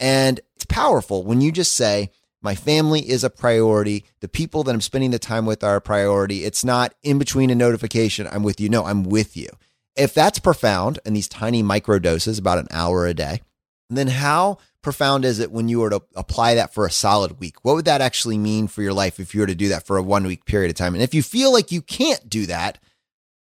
And 0.00 0.40
it's 0.56 0.64
powerful 0.64 1.22
when 1.22 1.40
you 1.40 1.52
just 1.52 1.74
say, 1.74 2.10
my 2.42 2.54
family 2.54 3.08
is 3.08 3.24
a 3.24 3.30
priority. 3.30 4.04
The 4.20 4.28
people 4.28 4.62
that 4.64 4.72
I'm 4.72 4.80
spending 4.80 5.10
the 5.10 5.18
time 5.18 5.46
with 5.46 5.64
are 5.64 5.76
a 5.76 5.80
priority. 5.80 6.44
It's 6.44 6.64
not 6.64 6.94
in 7.02 7.18
between 7.18 7.50
a 7.50 7.54
notification. 7.54 8.28
I'm 8.30 8.42
with 8.42 8.60
you. 8.60 8.68
No, 8.68 8.84
I'm 8.84 9.04
with 9.04 9.36
you. 9.36 9.48
If 9.96 10.14
that's 10.14 10.38
profound 10.38 10.98
and 11.04 11.16
these 11.16 11.28
tiny 11.28 11.62
micro 11.62 11.98
doses, 11.98 12.38
about 12.38 12.58
an 12.58 12.68
hour 12.70 13.06
a 13.06 13.14
day, 13.14 13.40
then 13.88 14.08
how 14.08 14.58
profound 14.82 15.24
is 15.24 15.40
it 15.40 15.50
when 15.50 15.68
you 15.68 15.80
were 15.80 15.90
to 15.90 16.02
apply 16.14 16.54
that 16.54 16.72
for 16.72 16.86
a 16.86 16.90
solid 16.90 17.40
week? 17.40 17.64
What 17.64 17.74
would 17.74 17.86
that 17.86 18.00
actually 18.00 18.38
mean 18.38 18.68
for 18.68 18.82
your 18.82 18.92
life 18.92 19.18
if 19.18 19.34
you 19.34 19.40
were 19.40 19.46
to 19.46 19.54
do 19.54 19.68
that 19.70 19.86
for 19.86 19.96
a 19.96 20.02
one 20.02 20.26
week 20.26 20.44
period 20.44 20.70
of 20.70 20.76
time? 20.76 20.94
And 20.94 21.02
if 21.02 21.14
you 21.14 21.22
feel 21.22 21.52
like 21.52 21.72
you 21.72 21.82
can't 21.82 22.28
do 22.28 22.46
that, 22.46 22.78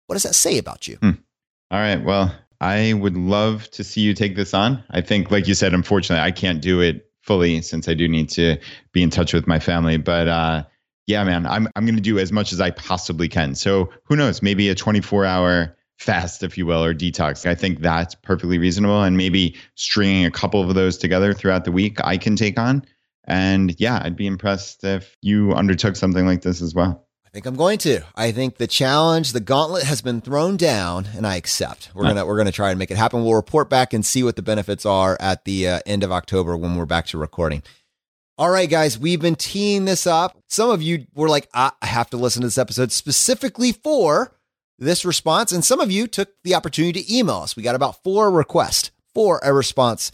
what 0.06 0.14
does 0.14 0.22
that 0.24 0.34
say 0.34 0.58
about 0.58 0.86
you? 0.86 0.96
Hmm. 0.96 1.10
All 1.72 1.78
right. 1.78 2.04
Well, 2.04 2.34
I 2.60 2.92
would 2.92 3.16
love 3.16 3.70
to 3.70 3.82
see 3.82 4.02
you 4.02 4.12
take 4.12 4.36
this 4.36 4.52
on. 4.52 4.84
I 4.90 5.00
think, 5.00 5.30
like 5.30 5.48
you 5.48 5.54
said, 5.54 5.72
unfortunately, 5.72 6.22
I 6.22 6.30
can't 6.30 6.60
do 6.60 6.80
it 6.82 7.10
fully 7.22 7.62
since 7.62 7.88
I 7.88 7.94
do 7.94 8.06
need 8.06 8.28
to 8.30 8.58
be 8.92 9.02
in 9.02 9.08
touch 9.08 9.32
with 9.32 9.46
my 9.46 9.58
family. 9.58 9.96
But 9.96 10.28
uh, 10.28 10.64
yeah, 11.06 11.24
man, 11.24 11.46
I'm 11.46 11.66
I'm 11.74 11.86
going 11.86 11.96
to 11.96 12.02
do 12.02 12.18
as 12.18 12.30
much 12.30 12.52
as 12.52 12.60
I 12.60 12.72
possibly 12.72 13.26
can. 13.26 13.54
So 13.54 13.90
who 14.04 14.16
knows? 14.16 14.42
Maybe 14.42 14.68
a 14.68 14.74
24 14.74 15.24
hour 15.24 15.74
fast, 15.98 16.42
if 16.42 16.58
you 16.58 16.66
will, 16.66 16.84
or 16.84 16.92
detox. 16.92 17.46
I 17.46 17.54
think 17.54 17.80
that's 17.80 18.14
perfectly 18.14 18.58
reasonable. 18.58 19.02
And 19.02 19.16
maybe 19.16 19.56
stringing 19.74 20.26
a 20.26 20.30
couple 20.30 20.60
of 20.60 20.74
those 20.74 20.98
together 20.98 21.32
throughout 21.32 21.64
the 21.64 21.72
week, 21.72 22.04
I 22.04 22.18
can 22.18 22.36
take 22.36 22.58
on. 22.58 22.84
And 23.24 23.74
yeah, 23.80 23.98
I'd 24.04 24.16
be 24.16 24.26
impressed 24.26 24.84
if 24.84 25.16
you 25.22 25.54
undertook 25.54 25.96
something 25.96 26.26
like 26.26 26.42
this 26.42 26.60
as 26.60 26.74
well. 26.74 27.06
I 27.32 27.36
think 27.36 27.46
I'm 27.46 27.56
going 27.56 27.78
to. 27.78 28.02
I 28.14 28.30
think 28.30 28.58
the 28.58 28.66
challenge, 28.66 29.32
the 29.32 29.40
gauntlet 29.40 29.84
has 29.84 30.02
been 30.02 30.20
thrown 30.20 30.58
down, 30.58 31.08
and 31.16 31.26
I 31.26 31.36
accept. 31.36 31.88
We're 31.94 32.02
gonna 32.02 32.26
we're 32.26 32.36
gonna 32.36 32.52
try 32.52 32.68
and 32.68 32.78
make 32.78 32.90
it 32.90 32.98
happen. 32.98 33.24
We'll 33.24 33.32
report 33.32 33.70
back 33.70 33.94
and 33.94 34.04
see 34.04 34.22
what 34.22 34.36
the 34.36 34.42
benefits 34.42 34.84
are 34.84 35.16
at 35.18 35.46
the 35.46 35.66
uh, 35.66 35.80
end 35.86 36.04
of 36.04 36.12
October 36.12 36.58
when 36.58 36.76
we're 36.76 36.84
back 36.84 37.06
to 37.06 37.16
recording. 37.16 37.62
All 38.36 38.50
right, 38.50 38.68
guys, 38.68 38.98
we've 38.98 39.20
been 39.20 39.36
teeing 39.36 39.86
this 39.86 40.06
up. 40.06 40.36
Some 40.50 40.68
of 40.68 40.82
you 40.82 41.06
were 41.14 41.30
like, 41.30 41.48
I 41.54 41.72
have 41.80 42.10
to 42.10 42.18
listen 42.18 42.42
to 42.42 42.48
this 42.48 42.58
episode 42.58 42.92
specifically 42.92 43.72
for 43.72 44.36
this 44.78 45.06
response, 45.06 45.52
and 45.52 45.64
some 45.64 45.80
of 45.80 45.90
you 45.90 46.06
took 46.06 46.28
the 46.44 46.54
opportunity 46.54 47.02
to 47.02 47.16
email 47.16 47.36
us. 47.36 47.56
We 47.56 47.62
got 47.62 47.74
about 47.74 48.02
four 48.02 48.30
requests 48.30 48.90
for 49.14 49.40
a 49.42 49.54
response. 49.54 50.12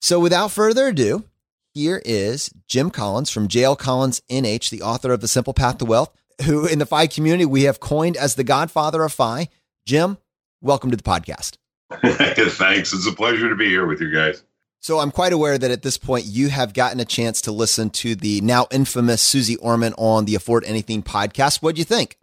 So, 0.00 0.18
without 0.18 0.50
further 0.50 0.88
ado, 0.88 1.26
here 1.74 2.02
is 2.04 2.52
Jim 2.66 2.90
Collins 2.90 3.30
from 3.30 3.46
JL 3.46 3.78
Collins 3.78 4.20
NH, 4.28 4.70
the 4.70 4.82
author 4.82 5.12
of 5.12 5.20
The 5.20 5.28
Simple 5.28 5.54
Path 5.54 5.78
to 5.78 5.84
Wealth, 5.84 6.12
who 6.44 6.66
in 6.66 6.78
the 6.78 6.86
FI 6.86 7.06
community 7.06 7.44
we 7.44 7.62
have 7.64 7.80
coined 7.80 8.16
as 8.16 8.34
the 8.34 8.44
godfather 8.44 9.02
of 9.02 9.12
FI. 9.12 9.48
Jim, 9.86 10.18
welcome 10.60 10.90
to 10.90 10.96
the 10.96 11.02
podcast. 11.02 11.56
Thanks. 12.02 12.92
It's 12.92 13.06
a 13.06 13.12
pleasure 13.12 13.48
to 13.48 13.56
be 13.56 13.68
here 13.68 13.86
with 13.86 14.00
you 14.00 14.12
guys. 14.12 14.42
So 14.80 14.98
I'm 15.00 15.10
quite 15.10 15.32
aware 15.32 15.58
that 15.58 15.70
at 15.70 15.82
this 15.82 15.98
point 15.98 16.26
you 16.26 16.48
have 16.48 16.74
gotten 16.74 17.00
a 17.00 17.04
chance 17.04 17.40
to 17.42 17.52
listen 17.52 17.90
to 17.90 18.14
the 18.14 18.40
now 18.42 18.66
infamous 18.70 19.22
Susie 19.22 19.56
Orman 19.56 19.94
on 19.94 20.26
the 20.26 20.34
Afford 20.34 20.64
Anything 20.64 21.02
podcast. 21.02 21.62
What 21.62 21.74
do 21.74 21.80
you 21.80 21.84
think? 21.84 22.18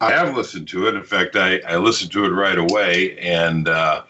I 0.00 0.12
have 0.12 0.36
listened 0.36 0.68
to 0.68 0.86
it. 0.86 0.94
In 0.94 1.02
fact, 1.02 1.34
I, 1.34 1.58
I 1.60 1.76
listened 1.76 2.12
to 2.12 2.24
it 2.24 2.28
right 2.28 2.58
away. 2.58 3.18
And 3.18 3.68
uh, 3.68 4.02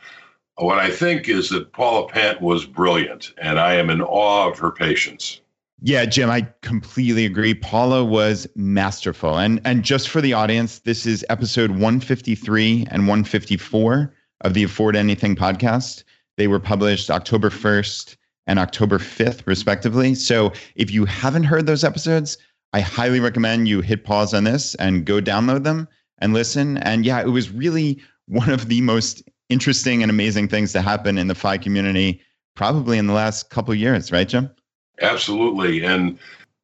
what 0.57 0.79
I 0.79 0.91
think 0.91 1.29
is 1.29 1.49
that 1.51 1.73
Paula 1.73 2.09
Pant 2.09 2.41
was 2.41 2.67
brilliant, 2.67 3.33
and 3.39 3.59
I 3.59 3.75
am 3.75 3.91
in 3.91 4.03
awe 4.03 4.51
of 4.51 4.59
her 4.59 4.71
patience. 4.71 5.41
Yeah, 5.81 6.07
Jim, 6.07 6.29
I 6.29 6.49
completely 6.63 7.25
agree. 7.25 7.55
Paula 7.55 8.05
was 8.05 8.49
masterful. 8.57 9.39
And 9.39 9.61
and 9.65 9.85
just 9.85 10.09
for 10.09 10.21
the 10.21 10.33
audience, 10.33 10.81
this 10.81 11.07
is 11.07 11.25
episode 11.29 11.71
153 11.71 12.89
and 12.91 13.07
154 13.07 14.13
of 14.41 14.55
the 14.55 14.65
Afford 14.65 14.97
Anything 14.97 15.37
podcast. 15.37 16.03
They 16.37 16.49
were 16.49 16.59
published 16.59 17.11
October 17.11 17.49
1st 17.49 18.17
and 18.49 18.59
October 18.59 18.99
5th, 18.99 19.47
respectively. 19.47 20.17
So 20.17 20.53
if 20.75 20.91
you 20.91 21.05
haven't 21.05 21.45
heard 21.45 21.67
those 21.67 21.85
episodes, 21.85 22.39
I 22.73 22.81
highly 22.81 23.21
recommend 23.21 23.69
you 23.69 23.81
hit 23.81 24.05
pause 24.05 24.35
on 24.35 24.45
this 24.45 24.75
and 24.77 25.05
go 25.05 25.21
download 25.21 25.63
them 25.63 25.87
and 26.19 26.35
listen. 26.35 26.79
And 26.79 27.07
yeah, 27.07 27.21
it 27.21 27.29
was 27.29 27.51
really 27.51 28.01
one 28.27 28.51
of 28.51 28.69
the 28.69 28.81
most 28.81 29.23
interesting 29.49 30.03
and 30.03 30.11
amazing 30.11 30.49
things 30.49 30.73
to 30.73 30.83
happen 30.83 31.19
in 31.19 31.29
the 31.29 31.35
FI 31.37 31.59
community, 31.59 32.21
probably 32.57 32.99
in 32.99 33.07
the 33.07 33.15
last 33.15 33.51
couple 33.51 33.75
years, 33.75 34.11
right, 34.11 34.29
Jim? 34.29 34.51
Absolutely. 35.01 35.85
And 35.85 36.19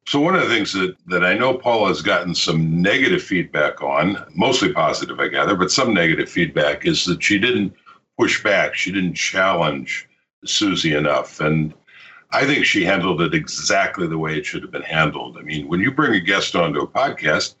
so 0.07 0.19
one 0.19 0.35
of 0.35 0.41
the 0.41 0.49
things 0.49 0.71
that, 0.73 0.95
that 1.07 1.25
I 1.25 1.35
know 1.35 1.57
Paula 1.57 1.87
has 1.87 2.01
gotten 2.01 2.35
some 2.35 2.81
negative 2.81 3.23
feedback 3.23 3.81
on, 3.81 4.23
mostly 4.35 4.71
positive, 4.71 5.19
I 5.19 5.29
gather, 5.29 5.55
but 5.55 5.71
some 5.71 5.93
negative 5.93 6.29
feedback 6.29 6.85
is 6.85 7.05
that 7.05 7.23
she 7.23 7.39
didn't 7.39 7.73
push 8.17 8.43
back. 8.43 8.75
She 8.75 8.91
didn't 8.91 9.15
challenge 9.15 10.07
Susie 10.45 10.93
enough. 10.93 11.39
And 11.39 11.73
I 12.31 12.45
think 12.45 12.65
she 12.65 12.83
handled 12.83 13.21
it 13.21 13.33
exactly 13.33 14.07
the 14.07 14.17
way 14.17 14.37
it 14.37 14.45
should 14.45 14.61
have 14.61 14.71
been 14.71 14.83
handled. 14.83 15.37
I 15.37 15.41
mean, 15.41 15.67
when 15.67 15.79
you 15.79 15.91
bring 15.91 16.13
a 16.13 16.19
guest 16.19 16.55
onto 16.55 16.81
a 16.81 16.87
podcast, 16.87 17.55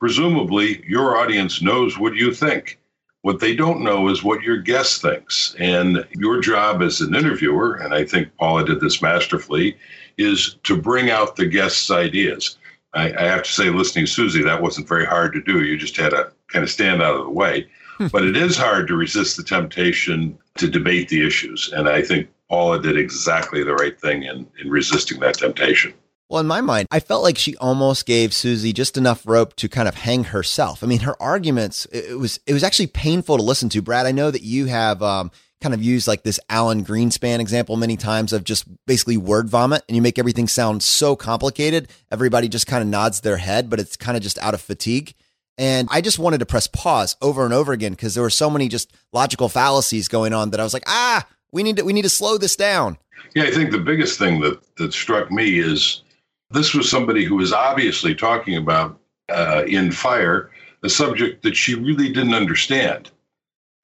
presumably 0.00 0.82
your 0.86 1.16
audience 1.16 1.60
knows 1.60 1.98
what 1.98 2.14
you 2.14 2.32
think. 2.32 2.78
What 3.20 3.38
they 3.38 3.54
don't 3.54 3.84
know 3.84 4.08
is 4.08 4.24
what 4.24 4.42
your 4.42 4.56
guest 4.56 5.02
thinks. 5.02 5.54
And 5.58 6.06
your 6.12 6.40
job 6.40 6.82
as 6.82 7.00
an 7.00 7.14
interviewer, 7.14 7.76
and 7.76 7.94
I 7.94 8.04
think 8.04 8.34
Paula 8.36 8.64
did 8.64 8.80
this 8.80 9.00
masterfully, 9.02 9.76
is 10.18 10.56
to 10.64 10.80
bring 10.80 11.10
out 11.10 11.36
the 11.36 11.46
guest's 11.46 11.90
ideas. 11.90 12.58
I, 12.94 13.12
I 13.12 13.22
have 13.22 13.42
to 13.44 13.50
say, 13.50 13.70
listening 13.70 14.06
to 14.06 14.10
Suze, 14.10 14.44
that 14.44 14.62
wasn't 14.62 14.88
very 14.88 15.06
hard 15.06 15.32
to 15.32 15.42
do. 15.42 15.64
You 15.64 15.76
just 15.76 15.96
had 15.96 16.10
to 16.10 16.30
kind 16.48 16.62
of 16.62 16.70
stand 16.70 17.02
out 17.02 17.16
of 17.16 17.24
the 17.24 17.30
way. 17.30 17.66
Hmm. 17.98 18.06
but 18.06 18.24
it 18.24 18.36
is 18.36 18.56
hard 18.56 18.88
to 18.88 18.96
resist 18.96 19.36
the 19.36 19.42
temptation 19.42 20.38
to 20.56 20.68
debate 20.68 21.08
the 21.08 21.26
issues. 21.26 21.70
And 21.72 21.88
I 21.88 22.02
think 22.02 22.28
Paula 22.48 22.80
did 22.80 22.96
exactly 22.96 23.62
the 23.62 23.74
right 23.74 23.98
thing 24.00 24.22
in, 24.22 24.46
in 24.62 24.70
resisting 24.70 25.20
that 25.20 25.34
temptation. 25.34 25.94
Well, 26.28 26.40
in 26.40 26.46
my 26.46 26.62
mind, 26.62 26.88
I 26.90 27.00
felt 27.00 27.22
like 27.22 27.36
she 27.36 27.56
almost 27.58 28.06
gave 28.06 28.32
Susie 28.32 28.72
just 28.72 28.96
enough 28.96 29.26
rope 29.26 29.54
to 29.56 29.68
kind 29.68 29.86
of 29.86 29.96
hang 29.96 30.24
herself. 30.24 30.82
I 30.82 30.86
mean, 30.86 31.00
her 31.00 31.20
arguments, 31.20 31.86
it 31.92 32.18
was 32.18 32.40
it 32.46 32.54
was 32.54 32.64
actually 32.64 32.86
painful 32.86 33.36
to 33.36 33.42
listen 33.42 33.68
to. 33.70 33.82
Brad, 33.82 34.06
I 34.06 34.12
know 34.12 34.30
that 34.30 34.42
you 34.42 34.66
have 34.66 35.02
um, 35.02 35.30
kind 35.62 35.74
of 35.74 35.82
used 35.82 36.08
like 36.08 36.22
this 36.24 36.38
Alan 36.50 36.84
Greenspan 36.84 37.40
example 37.40 37.76
many 37.76 37.96
times 37.96 38.32
of 38.32 38.44
just 38.44 38.66
basically 38.86 39.16
word 39.16 39.48
vomit 39.48 39.82
and 39.88 39.96
you 39.96 40.02
make 40.02 40.18
everything 40.18 40.48
sound 40.48 40.82
so 40.82 41.16
complicated. 41.16 41.88
Everybody 42.10 42.48
just 42.48 42.66
kind 42.66 42.82
of 42.82 42.88
nods 42.88 43.20
their 43.20 43.38
head, 43.38 43.70
but 43.70 43.80
it's 43.80 43.96
kind 43.96 44.16
of 44.16 44.22
just 44.22 44.38
out 44.38 44.54
of 44.54 44.60
fatigue. 44.60 45.14
And 45.56 45.88
I 45.90 46.00
just 46.00 46.18
wanted 46.18 46.38
to 46.38 46.46
press 46.46 46.66
pause 46.66 47.16
over 47.22 47.44
and 47.44 47.54
over 47.54 47.72
again 47.72 47.92
because 47.92 48.14
there 48.14 48.22
were 48.22 48.30
so 48.30 48.50
many 48.50 48.68
just 48.68 48.92
logical 49.12 49.48
fallacies 49.48 50.08
going 50.08 50.32
on 50.32 50.50
that 50.50 50.60
I 50.60 50.64
was 50.64 50.74
like, 50.74 50.84
ah, 50.86 51.26
we 51.52 51.62
need 51.62 51.76
to 51.76 51.84
we 51.84 51.92
need 51.92 52.02
to 52.02 52.08
slow 52.08 52.38
this 52.38 52.56
down. 52.56 52.98
Yeah, 53.34 53.44
I 53.44 53.50
think 53.50 53.70
the 53.70 53.78
biggest 53.78 54.18
thing 54.18 54.40
that 54.40 54.60
that 54.76 54.92
struck 54.92 55.30
me 55.30 55.58
is 55.58 56.02
this 56.50 56.74
was 56.74 56.90
somebody 56.90 57.24
who 57.24 57.36
was 57.36 57.52
obviously 57.52 58.14
talking 58.14 58.56
about 58.56 58.98
uh, 59.28 59.64
in 59.66 59.92
fire 59.92 60.50
a 60.82 60.88
subject 60.88 61.42
that 61.42 61.56
she 61.56 61.74
really 61.74 62.12
didn't 62.12 62.34
understand. 62.34 63.10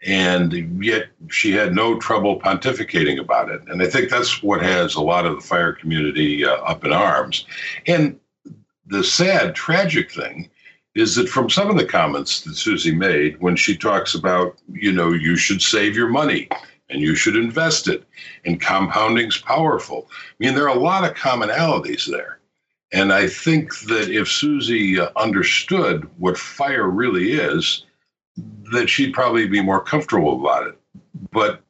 And 0.06 0.84
yet 0.84 1.08
she 1.28 1.52
had 1.52 1.74
no 1.74 1.98
trouble 1.98 2.40
pontificating 2.40 3.18
about 3.18 3.50
it. 3.50 3.62
And 3.66 3.82
I 3.82 3.86
think 3.86 4.10
that's 4.10 4.42
what 4.42 4.62
has 4.62 4.94
a 4.94 5.00
lot 5.00 5.26
of 5.26 5.34
the 5.34 5.46
fire 5.46 5.72
community 5.72 6.44
uh, 6.44 6.54
up 6.54 6.84
in 6.84 6.92
arms. 6.92 7.46
And 7.86 8.18
the 8.86 9.02
sad, 9.02 9.54
tragic 9.54 10.10
thing 10.10 10.50
is 10.94 11.14
that 11.16 11.28
from 11.28 11.50
some 11.50 11.68
of 11.70 11.76
the 11.76 11.84
comments 11.84 12.42
that 12.42 12.54
Susie 12.54 12.94
made 12.94 13.40
when 13.40 13.56
she 13.56 13.76
talks 13.76 14.14
about, 14.14 14.56
you 14.68 14.92
know, 14.92 15.12
you 15.12 15.36
should 15.36 15.62
save 15.62 15.96
your 15.96 16.08
money 16.08 16.48
and 16.90 17.00
you 17.00 17.14
should 17.14 17.36
invest 17.36 17.88
it 17.88 18.04
and 18.44 18.60
compounding's 18.60 19.38
powerful. 19.38 20.08
I 20.10 20.34
mean, 20.38 20.54
there 20.54 20.68
are 20.68 20.76
a 20.76 20.80
lot 20.80 21.08
of 21.08 21.16
commonalities 21.16 22.06
there. 22.06 22.38
And 22.92 23.12
I 23.12 23.28
think 23.28 23.78
that 23.80 24.08
if 24.10 24.28
Susie 24.28 24.98
uh, 24.98 25.10
understood 25.16 26.08
what 26.18 26.38
fire 26.38 26.88
really 26.88 27.32
is, 27.32 27.84
that 28.72 28.88
she'd 28.88 29.12
probably 29.12 29.46
be 29.46 29.62
more 29.62 29.80
comfortable 29.80 30.40
about 30.40 30.66
it. 30.66 30.78
But 31.30 31.62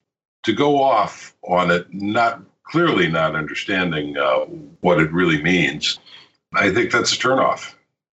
to 0.45 0.53
go 0.53 0.83
off 0.83 1.35
on 1.43 1.71
it, 1.71 1.87
not 1.93 2.43
clearly 2.65 3.09
not 3.09 3.35
understanding 3.35 4.17
uh, 4.17 4.41
what 4.81 5.01
it 5.01 5.13
really 5.13 5.43
means, 5.43 5.99
I 6.55 6.73
think 6.73 6.93
that's 6.93 7.13
a 7.13 7.17
turnoff. 7.17 7.75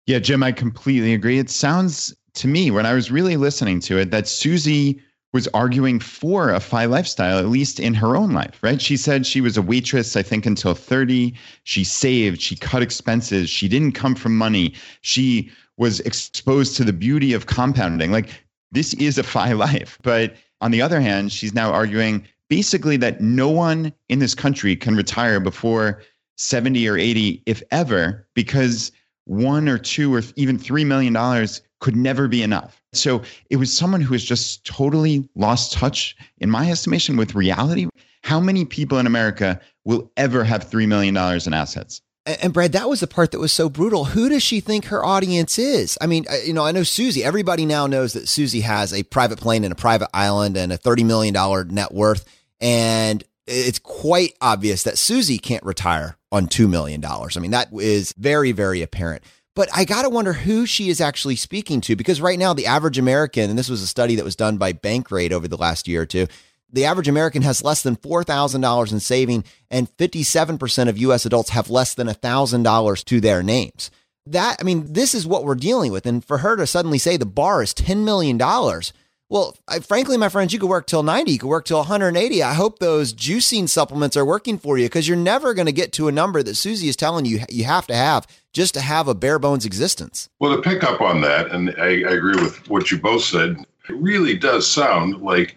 Yeah, 0.07 0.19
Jim, 0.19 0.43
I 0.43 0.51
completely 0.51 1.13
agree. 1.13 1.39
It 1.39 1.49
sounds 1.49 2.15
to 2.33 2.47
me, 2.47 2.71
when 2.71 2.85
I 2.85 2.93
was 2.93 3.11
really 3.11 3.37
listening 3.37 3.79
to 3.81 3.97
it, 3.97 4.11
that 4.11 4.27
Susie 4.27 5.01
was 5.33 5.47
arguing 5.53 5.99
for 5.99 6.49
a 6.49 6.59
FI 6.59 6.85
lifestyle, 6.85 7.39
at 7.39 7.47
least 7.47 7.79
in 7.79 7.93
her 7.93 8.15
own 8.15 8.31
life, 8.31 8.59
right? 8.61 8.81
She 8.81 8.97
said 8.97 9.25
she 9.25 9.41
was 9.41 9.57
a 9.57 9.61
waitress, 9.61 10.15
I 10.15 10.23
think, 10.23 10.45
until 10.45 10.73
30. 10.73 11.33
She 11.63 11.83
saved, 11.83 12.41
she 12.41 12.55
cut 12.55 12.81
expenses, 12.81 13.49
she 13.49 13.67
didn't 13.67 13.93
come 13.93 14.15
from 14.15 14.37
money. 14.37 14.73
She 15.01 15.49
was 15.81 15.99
exposed 16.01 16.77
to 16.77 16.83
the 16.83 16.93
beauty 16.93 17.33
of 17.33 17.47
compounding. 17.47 18.11
Like, 18.11 18.29
this 18.71 18.93
is 18.93 19.17
a 19.17 19.23
FI 19.23 19.53
life. 19.65 19.97
But 20.03 20.35
on 20.61 20.69
the 20.69 20.79
other 20.79 21.01
hand, 21.01 21.31
she's 21.31 21.55
now 21.55 21.73
arguing 21.73 22.23
basically 22.49 22.97
that 22.97 23.19
no 23.19 23.49
one 23.49 23.91
in 24.07 24.19
this 24.19 24.35
country 24.35 24.75
can 24.75 24.95
retire 24.95 25.39
before 25.39 26.03
70 26.37 26.87
or 26.87 26.97
80, 26.97 27.41
if 27.47 27.63
ever, 27.71 28.27
because 28.35 28.91
one 29.25 29.67
or 29.67 29.79
two 29.79 30.13
or 30.13 30.21
even 30.35 30.59
$3 30.59 30.85
million 30.85 31.47
could 31.79 31.95
never 31.95 32.27
be 32.27 32.43
enough. 32.43 32.79
So 32.93 33.23
it 33.49 33.55
was 33.55 33.75
someone 33.75 34.01
who 34.01 34.13
has 34.13 34.23
just 34.23 34.63
totally 34.63 35.27
lost 35.33 35.73
touch, 35.73 36.15
in 36.37 36.51
my 36.51 36.69
estimation, 36.69 37.17
with 37.17 37.33
reality. 37.33 37.87
How 38.23 38.39
many 38.39 38.65
people 38.65 38.99
in 38.99 39.07
America 39.07 39.59
will 39.83 40.11
ever 40.15 40.43
have 40.43 40.69
$3 40.69 40.87
million 40.87 41.17
in 41.17 41.53
assets? 41.55 42.03
And 42.25 42.53
Brad, 42.53 42.73
that 42.73 42.87
was 42.87 42.99
the 42.99 43.07
part 43.07 43.31
that 43.31 43.39
was 43.39 43.51
so 43.51 43.67
brutal. 43.67 44.05
Who 44.05 44.29
does 44.29 44.43
she 44.43 44.59
think 44.59 44.85
her 44.85 45.03
audience 45.03 45.57
is? 45.57 45.97
I 45.99 46.05
mean, 46.05 46.25
you 46.45 46.53
know, 46.53 46.63
I 46.63 46.71
know 46.71 46.83
Susie. 46.83 47.23
Everybody 47.23 47.65
now 47.65 47.87
knows 47.87 48.13
that 48.13 48.27
Susie 48.27 48.61
has 48.61 48.93
a 48.93 49.01
private 49.03 49.39
plane 49.39 49.63
and 49.63 49.71
a 49.71 49.75
private 49.75 50.09
island 50.13 50.55
and 50.55 50.71
a 50.71 50.77
$30 50.77 51.03
million 51.03 51.73
net 51.73 51.91
worth. 51.91 52.25
And 52.59 53.23
it's 53.47 53.79
quite 53.79 54.33
obvious 54.39 54.83
that 54.83 54.99
Susie 54.99 55.39
can't 55.39 55.63
retire 55.63 56.15
on 56.31 56.45
$2 56.45 56.69
million. 56.69 57.03
I 57.03 57.39
mean, 57.39 57.51
that 57.51 57.69
is 57.73 58.13
very, 58.17 58.51
very 58.51 58.83
apparent. 58.83 59.23
But 59.55 59.69
I 59.75 59.83
got 59.83 60.03
to 60.03 60.09
wonder 60.09 60.31
who 60.31 60.65
she 60.65 60.89
is 60.89 61.01
actually 61.01 61.35
speaking 61.35 61.81
to 61.81 61.95
because 61.95 62.21
right 62.21 62.39
now, 62.39 62.53
the 62.53 62.67
average 62.67 62.97
American, 62.97 63.49
and 63.49 63.59
this 63.59 63.69
was 63.69 63.81
a 63.81 63.87
study 63.87 64.15
that 64.15 64.23
was 64.23 64.35
done 64.35 64.57
by 64.57 64.73
Bankrate 64.73 65.31
over 65.31 65.47
the 65.47 65.57
last 65.57 65.87
year 65.87 66.03
or 66.03 66.05
two, 66.05 66.27
the 66.71 66.85
average 66.85 67.07
American 67.07 67.41
has 67.41 67.63
less 67.63 67.81
than 67.81 67.95
$4,000 67.95 68.91
in 68.91 68.99
saving, 68.99 69.43
and 69.69 69.95
57% 69.97 70.89
of 70.89 70.97
US 70.97 71.25
adults 71.25 71.49
have 71.51 71.69
less 71.69 71.93
than 71.93 72.07
$1,000 72.07 73.05
to 73.05 73.21
their 73.21 73.43
names. 73.43 73.91
That, 74.25 74.57
I 74.59 74.63
mean, 74.63 74.93
this 74.93 75.15
is 75.15 75.25
what 75.25 75.43
we're 75.43 75.55
dealing 75.55 75.91
with. 75.91 76.05
And 76.05 76.23
for 76.23 76.39
her 76.39 76.55
to 76.55 76.67
suddenly 76.67 76.97
say 76.97 77.17
the 77.17 77.25
bar 77.25 77.63
is 77.63 77.73
$10 77.73 78.03
million, 78.03 78.37
Well, 78.37 79.57
I, 79.67 79.79
frankly, 79.79 80.15
my 80.15 80.29
friends, 80.29 80.53
you 80.53 80.59
could 80.59 80.69
work 80.69 80.85
till 80.85 81.03
90, 81.03 81.31
you 81.31 81.39
could 81.39 81.47
work 81.47 81.65
till 81.65 81.79
180. 81.79 82.43
I 82.43 82.53
hope 82.53 82.79
those 82.79 83.13
juicing 83.13 83.67
supplements 83.67 84.15
are 84.15 84.25
working 84.25 84.59
for 84.59 84.77
you 84.77 84.85
because 84.85 85.07
you're 85.07 85.17
never 85.17 85.53
going 85.53 85.65
to 85.65 85.71
get 85.71 85.91
to 85.93 86.07
a 86.07 86.11
number 86.11 86.43
that 86.43 86.55
Susie 86.55 86.87
is 86.87 86.95
telling 86.95 87.25
you 87.25 87.39
you 87.49 87.63
have 87.63 87.87
to 87.87 87.95
have 87.95 88.27
just 88.53 88.73
to 88.75 88.81
have 88.81 89.07
a 89.07 89.15
bare 89.15 89.39
bones 89.39 89.65
existence. 89.65 90.29
Well, 90.39 90.55
to 90.55 90.61
pick 90.61 90.83
up 90.83 91.01
on 91.01 91.21
that, 91.21 91.51
and 91.51 91.73
I, 91.77 92.03
I 92.09 92.13
agree 92.13 92.35
with 92.35 92.69
what 92.69 92.91
you 92.91 92.99
both 92.99 93.23
said, 93.23 93.57
it 93.89 93.95
really 93.95 94.37
does 94.37 94.69
sound 94.69 95.21
like 95.21 95.55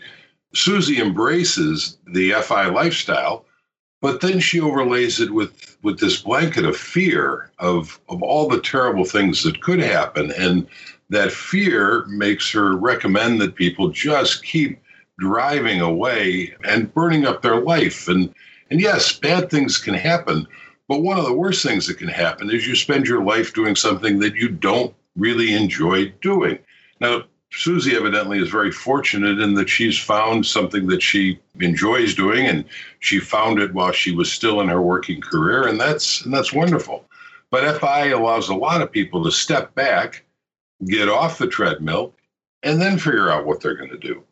Susie 0.55 1.01
embraces 1.01 1.99
the 2.07 2.33
FI 2.33 2.67
lifestyle, 2.67 3.45
but 4.01 4.21
then 4.21 4.41
she 4.41 4.61
overlays 4.61 5.21
it 5.21 5.31
with 5.33 5.77
with 5.83 6.01
this 6.01 6.23
blanket 6.23 6.65
of 6.65 6.77
fear 6.77 7.51
of 7.59 8.01
of 8.09 8.23
all 8.23 8.49
the 8.49 8.61
terrible 8.61 9.05
things 9.05 9.43
that 9.43 9.63
could 9.63 9.81
happen 9.81 10.33
and 10.33 10.67
that 11.11 11.33
fear 11.33 12.05
makes 12.07 12.51
her 12.51 12.77
recommend 12.77 13.41
that 13.41 13.55
people 13.55 13.89
just 13.89 14.45
keep 14.45 14.81
driving 15.19 15.81
away 15.81 16.55
and 16.65 16.93
burning 16.95 17.27
up 17.27 17.43
their 17.43 17.61
life. 17.61 18.09
And 18.09 18.35
and 18.71 18.81
yes, 18.81 19.19
bad 19.19 19.51
things 19.51 19.79
can 19.79 19.95
happen, 19.95 20.47
but 20.89 21.03
one 21.03 21.19
of 21.19 21.25
the 21.25 21.33
worst 21.33 21.63
things 21.63 21.87
that 21.87 21.99
can 21.99 22.09
happen 22.09 22.51
is 22.51 22.67
you 22.67 22.75
spend 22.75 23.07
your 23.07 23.23
life 23.23 23.55
doing 23.55 23.77
something 23.77 24.19
that 24.21 24.35
you 24.35 24.49
don't 24.49 24.95
really 25.17 25.55
enjoy 25.55 26.13
doing. 26.21 26.59
Now, 27.01 27.25
Susie 27.57 27.97
evidently 27.97 28.39
is 28.39 28.49
very 28.49 28.73
fortunate 28.73 29.39
in 29.39 29.55
that 29.55 29.69
she's 29.69 29.99
found 29.99 30.45
something 30.45 30.87
that 30.89 31.03
she 31.03 31.39
enjoys 31.61 32.15
doing 32.15 32.47
and 32.47 32.65
she 33.01 33.21
found 33.21 33.61
it 33.61 33.73
while 33.75 33.93
she 33.93 34.13
was 34.13 34.31
still 34.31 34.61
in 34.61 34.69
her 34.69 34.83
working 34.83 35.21
career 35.21 35.69
and 35.69 35.81
that's 35.81 36.25
and 36.25 36.35
that's 36.35 36.53
wonderful. 36.53 37.05
But 37.51 37.79
FI 37.81 38.09
allows 38.09 38.49
a 38.49 38.55
lot 38.55 38.83
of 38.83 38.91
people 38.91 39.23
to 39.25 39.31
step 39.31 39.75
back 39.75 40.25
get 40.87 41.09
off 41.09 41.39
the 41.39 41.47
treadmill, 41.47 42.15
and 42.63 42.81
then 42.81 42.99
figure 42.99 43.31
out 43.31 43.47
what 43.47 43.61
they're 43.61 43.77
going 43.77 43.91
to 43.91 43.99
do. 43.99 44.23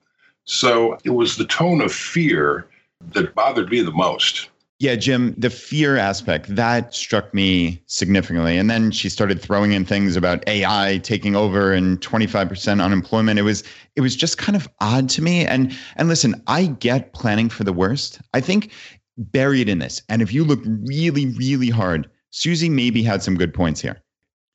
So 0.44 0.98
it 1.04 1.11
was 1.11 1.37
the 1.37 1.44
tone 1.46 1.80
of 1.80 1.92
fear 1.92 2.66
that 3.12 3.35
bothered 3.35 3.70
me 3.70 3.82
the 3.82 3.92
most. 3.92 4.48
Yeah, 4.82 4.96
Jim, 4.96 5.32
the 5.38 5.48
fear 5.48 5.96
aspect 5.96 6.56
that 6.56 6.92
struck 6.92 7.32
me 7.32 7.80
significantly. 7.86 8.58
And 8.58 8.68
then 8.68 8.90
she 8.90 9.08
started 9.08 9.40
throwing 9.40 9.70
in 9.70 9.84
things 9.84 10.16
about 10.16 10.42
AI 10.48 10.98
taking 11.04 11.36
over 11.36 11.72
and 11.72 12.00
25% 12.00 12.84
unemployment. 12.84 13.38
It 13.38 13.42
was 13.42 13.62
it 13.94 14.00
was 14.00 14.16
just 14.16 14.38
kind 14.38 14.56
of 14.56 14.68
odd 14.80 15.08
to 15.10 15.22
me. 15.22 15.46
And 15.46 15.72
and 15.94 16.08
listen, 16.08 16.42
I 16.48 16.66
get 16.66 17.12
planning 17.12 17.48
for 17.48 17.62
the 17.62 17.72
worst. 17.72 18.20
I 18.34 18.40
think 18.40 18.72
buried 19.16 19.68
in 19.68 19.78
this, 19.78 20.02
and 20.08 20.20
if 20.20 20.32
you 20.32 20.42
look 20.42 20.60
really, 20.64 21.26
really 21.26 21.70
hard, 21.70 22.10
Susie 22.30 22.68
maybe 22.68 23.04
had 23.04 23.22
some 23.22 23.36
good 23.36 23.54
points 23.54 23.80
here. 23.80 24.02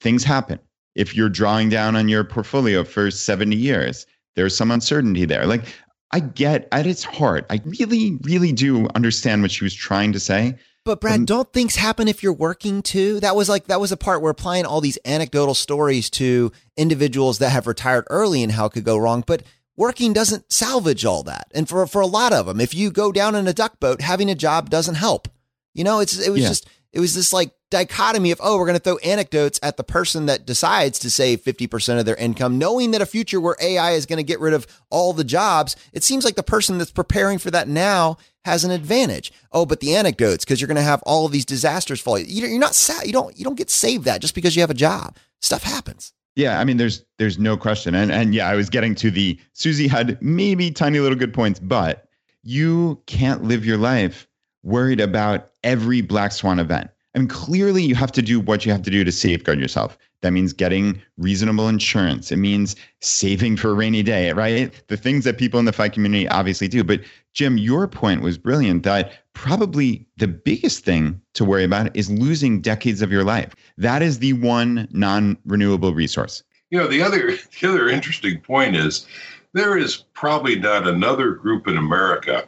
Things 0.01 0.25
happen 0.25 0.59
if 0.93 1.15
you're 1.15 1.29
drawing 1.29 1.69
down 1.69 1.95
on 1.95 2.09
your 2.09 2.25
portfolio 2.25 2.83
for 2.83 3.11
70 3.11 3.55
years 3.55 4.05
there's 4.37 4.55
some 4.55 4.71
uncertainty 4.71 5.25
there 5.25 5.45
like 5.47 5.63
i 6.11 6.19
get 6.19 6.67
at 6.71 6.87
its 6.87 7.03
heart 7.03 7.45
i 7.49 7.61
really 7.65 8.17
really 8.23 8.51
do 8.51 8.87
understand 8.95 9.41
what 9.41 9.51
she 9.51 9.63
was 9.63 9.73
trying 9.73 10.13
to 10.13 10.19
say 10.19 10.55
but 10.87 11.01
Brad, 11.01 11.19
um, 11.19 11.25
don't 11.25 11.51
things 11.51 11.75
happen 11.75 12.07
if 12.07 12.23
you're 12.23 12.31
working 12.31 12.81
too? 12.81 13.19
That 13.19 13.35
was 13.35 13.49
like 13.49 13.65
that 13.65 13.81
was 13.81 13.91
a 13.91 13.97
part 13.97 14.21
where 14.21 14.31
applying 14.31 14.65
all 14.65 14.79
these 14.79 14.97
anecdotal 15.03 15.53
stories 15.53 16.09
to 16.11 16.53
individuals 16.77 17.39
that 17.39 17.49
have 17.49 17.67
retired 17.67 18.07
early 18.09 18.41
and 18.41 18.53
how 18.53 18.67
it 18.67 18.71
could 18.71 18.85
go 18.85 18.95
wrong. 18.97 19.21
But 19.27 19.43
working 19.75 20.13
doesn't 20.13 20.49
salvage 20.49 21.03
all 21.03 21.23
that. 21.23 21.51
And 21.53 21.67
for 21.67 21.85
for 21.87 21.99
a 21.99 22.07
lot 22.07 22.31
of 22.31 22.45
them, 22.45 22.61
if 22.61 22.73
you 22.73 22.89
go 22.89 23.11
down 23.11 23.35
in 23.35 23.49
a 23.49 23.53
duck 23.53 23.81
boat, 23.81 23.99
having 23.99 24.29
a 24.29 24.35
job 24.35 24.69
doesn't 24.69 24.95
help. 24.95 25.27
You 25.73 25.83
know, 25.83 25.99
it's 25.99 26.25
it 26.25 26.29
was 26.29 26.41
yeah. 26.41 26.47
just 26.47 26.69
it 26.93 26.99
was 26.99 27.13
this 27.15 27.33
like 27.33 27.51
dichotomy 27.69 28.31
of, 28.31 28.39
oh, 28.41 28.57
we're 28.57 28.65
going 28.65 28.77
to 28.77 28.83
throw 28.83 28.97
anecdotes 28.97 29.59
at 29.61 29.77
the 29.77 29.83
person 29.83 30.25
that 30.27 30.45
decides 30.45 30.99
to 30.99 31.09
save 31.09 31.43
50% 31.43 31.99
of 31.99 32.05
their 32.05 32.15
income, 32.15 32.57
knowing 32.57 32.91
that 32.91 33.01
a 33.01 33.05
future 33.05 33.41
where 33.41 33.57
AI 33.61 33.91
is 33.91 34.05
going 34.05 34.17
to 34.17 34.23
get 34.23 34.39
rid 34.39 34.53
of 34.53 34.65
all 34.89 35.13
the 35.13 35.23
jobs. 35.23 35.75
It 35.93 36.03
seems 36.03 36.23
like 36.23 36.35
the 36.35 36.43
person 36.43 36.77
that's 36.77 36.91
preparing 36.91 37.39
for 37.39 37.51
that 37.51 37.67
now 37.67 38.17
has 38.45 38.63
an 38.63 38.71
advantage. 38.71 39.33
Oh, 39.51 39.65
but 39.65 39.81
the 39.81 39.95
anecdotes, 39.95 40.45
because 40.45 40.61
you're 40.61 40.67
going 40.67 40.75
to 40.77 40.81
have 40.81 41.03
all 41.03 41.25
of 41.25 41.31
these 41.31 41.45
disasters 41.45 41.99
fall. 41.99 42.17
You're 42.19 42.57
not, 42.59 42.75
sad. 42.75 43.05
you 43.05 43.13
don't, 43.13 43.37
you 43.37 43.43
don't 43.43 43.57
get 43.57 43.69
saved 43.69 44.05
that 44.05 44.21
just 44.21 44.35
because 44.35 44.55
you 44.55 44.61
have 44.61 44.69
a 44.69 44.75
job. 44.75 45.17
Stuff 45.41 45.63
happens. 45.63 46.13
Yeah, 46.35 46.59
I 46.59 46.65
mean, 46.65 46.77
there's 46.77 47.03
there's 47.17 47.39
no 47.39 47.57
question, 47.57 47.95
and 47.95 48.11
and 48.11 48.35
yeah, 48.35 48.47
I 48.47 48.53
was 48.53 48.69
getting 48.69 48.93
to 48.95 49.09
the 49.09 49.39
Susie 49.53 49.87
had 49.87 50.21
maybe 50.21 50.69
tiny 50.69 50.99
little 50.99 51.17
good 51.17 51.33
points, 51.33 51.59
but 51.59 52.07
you 52.43 53.01
can't 53.07 53.43
live 53.43 53.65
your 53.65 53.77
life 53.79 54.27
worried 54.67 54.99
about 54.99 55.49
every 55.63 56.01
black 56.01 56.31
swan 56.33 56.59
event. 56.59 56.89
I 57.15 57.19
mean, 57.19 57.29
clearly 57.29 57.81
you 57.81 57.95
have 57.95 58.11
to 58.11 58.21
do 58.21 58.39
what 58.39 58.65
you 58.65 58.71
have 58.71 58.83
to 58.83 58.91
do 58.91 59.03
to 59.03 59.11
safeguard 59.11 59.59
yourself. 59.59 59.97
That 60.21 60.31
means 60.31 60.51
getting 60.51 61.01
reasonable 61.17 61.67
insurance. 61.67 62.31
It 62.31 62.37
means 62.37 62.75
saving 63.01 63.57
for 63.57 63.71
a 63.71 63.73
rainy 63.73 64.03
day, 64.03 64.33
right? 64.33 64.71
The 64.87 64.97
things 64.97 65.23
that 65.23 65.37
people 65.37 65.59
in 65.59 65.65
the 65.65 65.73
fight 65.73 65.93
community 65.93 66.27
obviously 66.27 66.67
do. 66.67 66.83
But 66.83 67.01
Jim, 67.33 67.57
your 67.57 67.87
point 67.87 68.21
was 68.21 68.37
brilliant 68.37 68.83
that 68.83 69.13
probably 69.33 70.05
the 70.17 70.27
biggest 70.27 70.83
thing 70.83 71.21
to 71.33 71.45
worry 71.45 71.63
about 71.63 71.95
is 71.95 72.11
losing 72.11 72.61
decades 72.61 73.01
of 73.01 73.11
your 73.11 73.23
life. 73.23 73.55
That 73.77 74.01
is 74.01 74.19
the 74.19 74.33
one 74.33 74.87
non-renewable 74.91 75.93
resource. 75.93 76.43
You 76.71 76.79
know, 76.79 76.87
the 76.87 77.01
other 77.01 77.37
the 77.61 77.69
other 77.69 77.87
interesting 77.87 78.41
point 78.41 78.75
is 78.75 79.05
there 79.53 79.77
is 79.77 80.03
probably 80.13 80.59
not 80.59 80.87
another 80.87 81.31
group 81.31 81.67
in 81.67 81.77
America 81.77 82.47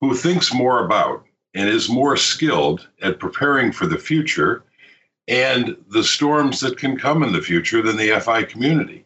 who 0.00 0.14
thinks 0.14 0.52
more 0.52 0.84
about 0.84 1.24
and 1.54 1.68
is 1.68 1.88
more 1.88 2.16
skilled 2.16 2.88
at 3.02 3.18
preparing 3.18 3.72
for 3.72 3.86
the 3.86 3.98
future 3.98 4.62
and 5.28 5.76
the 5.88 6.04
storms 6.04 6.60
that 6.60 6.78
can 6.78 6.96
come 6.96 7.22
in 7.22 7.32
the 7.32 7.42
future 7.42 7.82
than 7.82 7.96
the 7.96 8.20
FI 8.20 8.44
community. 8.44 9.04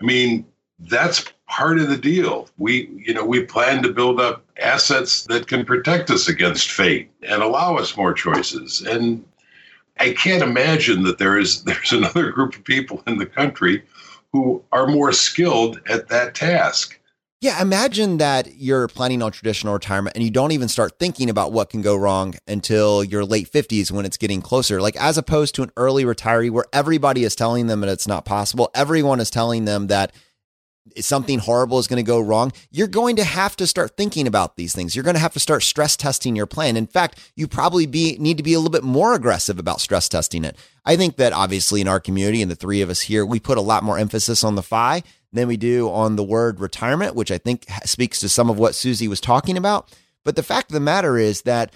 I 0.00 0.04
mean, 0.04 0.46
that's 0.78 1.24
part 1.48 1.78
of 1.78 1.88
the 1.88 1.96
deal. 1.96 2.48
We, 2.58 2.88
you 3.04 3.12
know, 3.12 3.24
we 3.24 3.44
plan 3.44 3.82
to 3.82 3.92
build 3.92 4.20
up 4.20 4.44
assets 4.58 5.24
that 5.24 5.48
can 5.48 5.64
protect 5.64 6.10
us 6.10 6.28
against 6.28 6.70
fate 6.70 7.10
and 7.22 7.42
allow 7.42 7.76
us 7.76 7.96
more 7.96 8.12
choices. 8.12 8.82
And 8.82 9.24
I 9.98 10.12
can't 10.12 10.42
imagine 10.42 11.02
that 11.02 11.18
there 11.18 11.38
is 11.38 11.62
there's 11.64 11.92
another 11.92 12.30
group 12.30 12.54
of 12.54 12.64
people 12.64 13.02
in 13.06 13.18
the 13.18 13.26
country 13.26 13.82
who 14.32 14.62
are 14.72 14.86
more 14.86 15.12
skilled 15.12 15.80
at 15.88 16.08
that 16.08 16.34
task. 16.34 16.99
Yeah, 17.42 17.62
imagine 17.62 18.18
that 18.18 18.56
you're 18.56 18.86
planning 18.86 19.22
on 19.22 19.32
traditional 19.32 19.72
retirement 19.72 20.14
and 20.14 20.22
you 20.22 20.30
don't 20.30 20.52
even 20.52 20.68
start 20.68 20.98
thinking 20.98 21.30
about 21.30 21.52
what 21.52 21.70
can 21.70 21.80
go 21.80 21.96
wrong 21.96 22.34
until 22.46 23.02
your 23.02 23.24
late 23.24 23.50
50s 23.50 23.90
when 23.90 24.04
it's 24.04 24.18
getting 24.18 24.42
closer. 24.42 24.78
Like, 24.78 24.94
as 24.96 25.16
opposed 25.16 25.54
to 25.54 25.62
an 25.62 25.70
early 25.74 26.04
retiree 26.04 26.50
where 26.50 26.66
everybody 26.70 27.24
is 27.24 27.34
telling 27.34 27.66
them 27.66 27.80
that 27.80 27.88
it's 27.88 28.06
not 28.06 28.26
possible, 28.26 28.70
everyone 28.74 29.20
is 29.20 29.30
telling 29.30 29.64
them 29.64 29.86
that 29.86 30.12
something 30.98 31.38
horrible 31.38 31.78
is 31.78 31.86
going 31.86 31.96
to 31.96 32.06
go 32.06 32.20
wrong. 32.20 32.52
You're 32.70 32.88
going 32.88 33.16
to 33.16 33.24
have 33.24 33.56
to 33.56 33.66
start 33.66 33.96
thinking 33.96 34.26
about 34.26 34.56
these 34.56 34.74
things. 34.74 34.94
You're 34.94 35.04
going 35.04 35.14
to 35.14 35.20
have 35.20 35.32
to 35.32 35.40
start 35.40 35.62
stress 35.62 35.96
testing 35.96 36.36
your 36.36 36.46
plan. 36.46 36.76
In 36.76 36.86
fact, 36.86 37.32
you 37.36 37.48
probably 37.48 37.86
be 37.86 38.18
need 38.18 38.36
to 38.36 38.42
be 38.42 38.52
a 38.52 38.58
little 38.58 38.70
bit 38.70 38.84
more 38.84 39.14
aggressive 39.14 39.58
about 39.58 39.80
stress 39.80 40.10
testing 40.10 40.44
it. 40.44 40.58
I 40.84 40.96
think 40.96 41.16
that 41.16 41.32
obviously 41.32 41.80
in 41.80 41.88
our 41.88 42.00
community 42.00 42.42
and 42.42 42.50
the 42.50 42.56
three 42.56 42.82
of 42.82 42.90
us 42.90 43.02
here, 43.02 43.24
we 43.24 43.40
put 43.40 43.56
a 43.56 43.62
lot 43.62 43.82
more 43.82 43.96
emphasis 43.96 44.44
on 44.44 44.56
the 44.56 44.62
FI 44.62 45.02
than 45.32 45.48
we 45.48 45.56
do 45.56 45.90
on 45.90 46.16
the 46.16 46.24
word 46.24 46.60
retirement, 46.60 47.14
which 47.14 47.30
I 47.30 47.38
think 47.38 47.66
speaks 47.84 48.20
to 48.20 48.28
some 48.28 48.50
of 48.50 48.58
what 48.58 48.74
Susie 48.74 49.08
was 49.08 49.20
talking 49.20 49.56
about. 49.56 49.94
But 50.24 50.36
the 50.36 50.42
fact 50.42 50.70
of 50.70 50.74
the 50.74 50.80
matter 50.80 51.16
is 51.16 51.42
that 51.42 51.72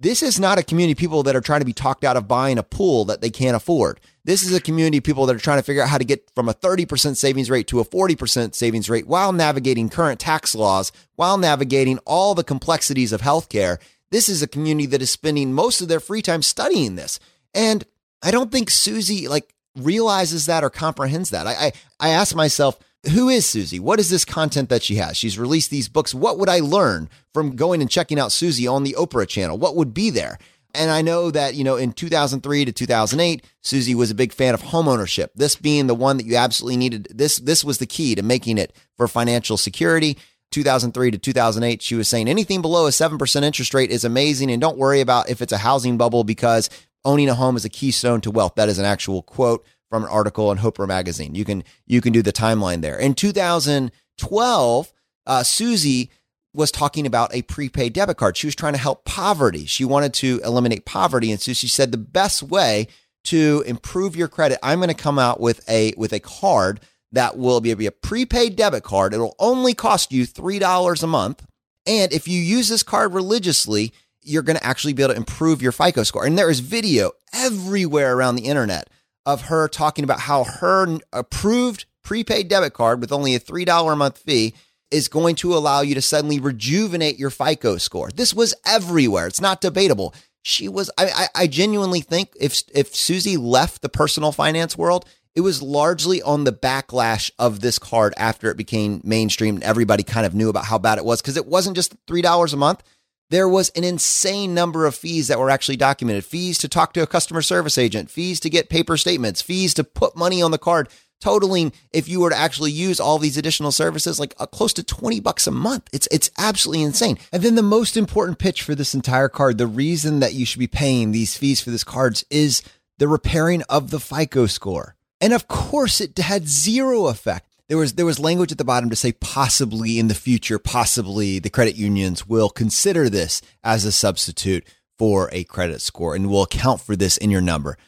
this 0.00 0.22
is 0.22 0.40
not 0.40 0.58
a 0.58 0.62
community 0.62 0.92
of 0.92 0.98
people 0.98 1.22
that 1.22 1.36
are 1.36 1.40
trying 1.40 1.60
to 1.60 1.66
be 1.66 1.72
talked 1.72 2.04
out 2.04 2.16
of 2.16 2.28
buying 2.28 2.58
a 2.58 2.62
pool 2.62 3.04
that 3.06 3.20
they 3.20 3.30
can't 3.30 3.56
afford. 3.56 4.00
This 4.24 4.42
is 4.42 4.52
a 4.52 4.60
community 4.60 4.98
of 4.98 5.04
people 5.04 5.24
that 5.26 5.36
are 5.36 5.40
trying 5.40 5.58
to 5.58 5.62
figure 5.62 5.82
out 5.82 5.88
how 5.88 5.98
to 5.98 6.04
get 6.04 6.30
from 6.34 6.48
a 6.48 6.54
30% 6.54 7.16
savings 7.16 7.48
rate 7.48 7.68
to 7.68 7.80
a 7.80 7.84
40% 7.84 8.54
savings 8.54 8.90
rate 8.90 9.06
while 9.06 9.32
navigating 9.32 9.88
current 9.88 10.18
tax 10.18 10.54
laws, 10.54 10.92
while 11.16 11.38
navigating 11.38 11.98
all 12.04 12.34
the 12.34 12.44
complexities 12.44 13.12
of 13.12 13.22
healthcare. 13.22 13.78
This 14.10 14.28
is 14.28 14.42
a 14.42 14.48
community 14.48 14.86
that 14.86 15.02
is 15.02 15.10
spending 15.10 15.52
most 15.52 15.80
of 15.80 15.88
their 15.88 16.00
free 16.00 16.22
time 16.22 16.42
studying 16.42 16.96
this. 16.96 17.20
And 17.54 17.84
I 18.22 18.30
don't 18.30 18.50
think 18.50 18.70
Susie 18.70 19.28
like 19.28 19.53
realizes 19.76 20.46
that 20.46 20.64
or 20.64 20.70
comprehends 20.70 21.30
that. 21.30 21.46
I, 21.46 21.52
I, 21.52 21.72
I 22.00 22.08
ask 22.10 22.34
myself, 22.34 22.78
who 23.10 23.28
is 23.28 23.44
Susie? 23.44 23.80
What 23.80 24.00
is 24.00 24.08
this 24.08 24.24
content 24.24 24.68
that 24.70 24.82
she 24.82 24.96
has? 24.96 25.16
She's 25.16 25.38
released 25.38 25.70
these 25.70 25.88
books. 25.88 26.14
What 26.14 26.38
would 26.38 26.48
I 26.48 26.60
learn 26.60 27.10
from 27.32 27.56
going 27.56 27.80
and 27.80 27.90
checking 27.90 28.18
out 28.18 28.32
Susie 28.32 28.66
on 28.66 28.82
the 28.82 28.96
Oprah 28.98 29.28
channel? 29.28 29.58
What 29.58 29.76
would 29.76 29.92
be 29.92 30.10
there? 30.10 30.38
And 30.74 30.90
I 30.90 31.02
know 31.02 31.30
that, 31.30 31.54
you 31.54 31.62
know, 31.62 31.76
in 31.76 31.92
2003 31.92 32.64
to 32.64 32.72
2008, 32.72 33.44
Susie 33.62 33.94
was 33.94 34.10
a 34.10 34.14
big 34.14 34.32
fan 34.32 34.54
of 34.54 34.62
homeownership. 34.62 35.28
This 35.34 35.54
being 35.54 35.86
the 35.86 35.94
one 35.94 36.16
that 36.16 36.26
you 36.26 36.36
absolutely 36.36 36.76
needed. 36.76 37.08
This, 37.10 37.36
this 37.36 37.62
was 37.62 37.78
the 37.78 37.86
key 37.86 38.14
to 38.16 38.22
making 38.22 38.58
it 38.58 38.74
for 38.96 39.06
financial 39.06 39.56
security. 39.56 40.18
2003 40.50 41.12
to 41.12 41.18
2008, 41.18 41.82
she 41.82 41.94
was 41.94 42.08
saying 42.08 42.28
anything 42.28 42.62
below 42.62 42.86
a 42.86 42.90
7% 42.90 43.42
interest 43.42 43.74
rate 43.74 43.90
is 43.90 44.04
amazing. 44.04 44.50
And 44.50 44.60
don't 44.60 44.78
worry 44.78 45.00
about 45.00 45.28
if 45.28 45.42
it's 45.42 45.52
a 45.52 45.58
housing 45.58 45.96
bubble 45.96 46.24
because 46.24 46.70
owning 47.04 47.28
a 47.28 47.34
home 47.34 47.56
is 47.56 47.64
a 47.64 47.68
keystone 47.68 48.20
to 48.22 48.30
wealth. 48.30 48.54
That 48.56 48.68
is 48.68 48.78
an 48.78 48.84
actual 48.84 49.22
quote 49.22 49.64
from 49.90 50.04
an 50.04 50.08
article 50.08 50.50
in 50.50 50.58
Oprah 50.58 50.88
magazine. 50.88 51.34
You 51.34 51.44
can 51.44 51.64
you 51.86 52.00
can 52.00 52.12
do 52.12 52.22
the 52.22 52.32
timeline 52.32 52.80
there. 52.80 52.98
In 52.98 53.14
2012, 53.14 54.92
uh, 55.26 55.42
Susie 55.42 56.10
was 56.52 56.70
talking 56.70 57.06
about 57.06 57.34
a 57.34 57.42
prepaid 57.42 57.92
debit 57.92 58.16
card. 58.16 58.36
She 58.36 58.46
was 58.46 58.54
trying 58.54 58.74
to 58.74 58.78
help 58.78 59.04
poverty. 59.04 59.66
She 59.66 59.84
wanted 59.84 60.14
to 60.14 60.40
eliminate 60.44 60.84
poverty, 60.84 61.30
and 61.30 61.40
so 61.40 61.52
she 61.52 61.68
said 61.68 61.90
the 61.90 61.98
best 61.98 62.42
way 62.42 62.88
to 63.24 63.64
improve 63.66 64.14
your 64.14 64.28
credit, 64.28 64.58
I'm 64.62 64.78
going 64.78 64.88
to 64.88 64.94
come 64.94 65.18
out 65.18 65.40
with 65.40 65.68
a 65.68 65.94
with 65.96 66.12
a 66.12 66.20
card 66.20 66.80
that 67.12 67.36
will 67.36 67.60
be 67.60 67.86
a 67.86 67.92
prepaid 67.92 68.56
debit 68.56 68.82
card. 68.82 69.14
It'll 69.14 69.36
only 69.38 69.72
cost 69.72 70.12
you 70.12 70.26
$3 70.26 71.02
a 71.02 71.06
month. 71.06 71.46
And 71.86 72.12
if 72.12 72.26
you 72.26 72.40
use 72.40 72.68
this 72.68 72.82
card 72.82 73.14
religiously, 73.14 73.92
you're 74.24 74.42
going 74.42 74.56
to 74.56 74.66
actually 74.66 74.92
be 74.92 75.02
able 75.02 75.14
to 75.14 75.18
improve 75.18 75.62
your 75.62 75.72
FICO 75.72 76.02
score. 76.02 76.24
And 76.24 76.38
there 76.38 76.50
is 76.50 76.60
video 76.60 77.12
everywhere 77.32 78.16
around 78.16 78.36
the 78.36 78.46
internet 78.46 78.88
of 79.26 79.42
her 79.42 79.68
talking 79.68 80.04
about 80.04 80.20
how 80.20 80.44
her 80.44 80.98
approved 81.12 81.86
prepaid 82.02 82.48
debit 82.48 82.74
card 82.74 83.00
with 83.00 83.12
only 83.12 83.34
a 83.34 83.40
$3 83.40 83.92
a 83.92 83.96
month 83.96 84.18
fee 84.18 84.54
is 84.90 85.08
going 85.08 85.34
to 85.36 85.54
allow 85.54 85.80
you 85.80 85.94
to 85.94 86.02
suddenly 86.02 86.38
rejuvenate 86.38 87.18
your 87.18 87.30
FICO 87.30 87.78
score. 87.78 88.10
This 88.10 88.34
was 88.34 88.54
everywhere. 88.66 89.26
It's 89.26 89.40
not 89.40 89.60
debatable. 89.60 90.14
She 90.42 90.68
was, 90.68 90.90
I, 90.98 91.28
I, 91.34 91.46
genuinely 91.46 92.02
think 92.02 92.28
if, 92.38 92.62
if 92.74 92.94
Susie 92.94 93.38
left 93.38 93.80
the 93.80 93.88
personal 93.88 94.30
finance 94.30 94.76
world, 94.76 95.06
it 95.34 95.40
was 95.40 95.62
largely 95.62 96.20
on 96.20 96.44
the 96.44 96.52
backlash 96.52 97.30
of 97.38 97.60
this 97.60 97.78
card 97.78 98.12
after 98.18 98.50
it 98.50 98.56
became 98.56 99.00
mainstream 99.02 99.56
and 99.56 99.64
everybody 99.64 100.02
kind 100.02 100.26
of 100.26 100.34
knew 100.34 100.50
about 100.50 100.66
how 100.66 100.78
bad 100.78 100.98
it 100.98 101.04
was 101.04 101.22
because 101.22 101.38
it 101.38 101.46
wasn't 101.46 101.76
just 101.76 101.96
$3 102.06 102.52
a 102.52 102.56
month. 102.56 102.82
There 103.30 103.48
was 103.48 103.70
an 103.70 103.84
insane 103.84 104.54
number 104.54 104.86
of 104.86 104.94
fees 104.94 105.28
that 105.28 105.38
were 105.38 105.50
actually 105.50 105.76
documented 105.76 106.24
fees 106.24 106.58
to 106.58 106.68
talk 106.68 106.92
to 106.92 107.02
a 107.02 107.06
customer 107.06 107.42
service 107.42 107.78
agent, 107.78 108.10
fees 108.10 108.38
to 108.40 108.50
get 108.50 108.68
paper 108.68 108.96
statements, 108.96 109.42
fees 109.42 109.74
to 109.74 109.84
put 109.84 110.16
money 110.16 110.42
on 110.42 110.50
the 110.50 110.58
card, 110.58 110.88
totaling, 111.20 111.72
if 111.90 112.06
you 112.06 112.20
were 112.20 112.30
to 112.30 112.36
actually 112.36 112.70
use 112.70 113.00
all 113.00 113.18
these 113.18 113.38
additional 113.38 113.72
services, 113.72 114.20
like 114.20 114.34
uh, 114.38 114.46
close 114.46 114.74
to 114.74 114.82
20 114.84 115.20
bucks 115.20 115.46
a 115.46 115.50
month. 115.50 115.88
It's, 115.92 116.06
it's 116.10 116.30
absolutely 116.36 116.82
insane. 116.82 117.18
And 117.32 117.42
then 117.42 117.54
the 117.54 117.62
most 117.62 117.96
important 117.96 118.38
pitch 118.38 118.62
for 118.62 118.74
this 118.74 118.94
entire 118.94 119.30
card, 119.30 119.56
the 119.56 119.66
reason 119.66 120.20
that 120.20 120.34
you 120.34 120.44
should 120.44 120.58
be 120.58 120.66
paying 120.66 121.12
these 121.12 121.36
fees 121.36 121.62
for 121.62 121.70
this 121.70 121.84
cards 121.84 122.26
is 122.28 122.62
the 122.98 123.08
repairing 123.08 123.62
of 123.70 123.90
the 123.90 124.00
FICO 124.00 124.46
score. 124.46 124.96
And 125.20 125.32
of 125.32 125.48
course, 125.48 126.00
it 126.00 126.18
had 126.18 126.46
zero 126.46 127.06
effect. 127.06 127.53
There 127.68 127.78
was 127.78 127.94
there 127.94 128.06
was 128.06 128.18
language 128.18 128.52
at 128.52 128.58
the 128.58 128.64
bottom 128.64 128.90
to 128.90 128.96
say 128.96 129.12
possibly 129.12 129.98
in 129.98 130.08
the 130.08 130.14
future, 130.14 130.58
possibly 130.58 131.38
the 131.38 131.50
credit 131.50 131.76
unions 131.76 132.26
will 132.26 132.50
consider 132.50 133.08
this 133.08 133.40
as 133.62 133.84
a 133.84 133.92
substitute 133.92 134.66
for 134.98 135.30
a 135.32 135.44
credit 135.44 135.80
score 135.80 136.14
and 136.14 136.28
will 136.28 136.42
account 136.42 136.80
for 136.80 136.94
this 136.94 137.16
in 137.16 137.30
your 137.30 137.40
number. 137.40 137.78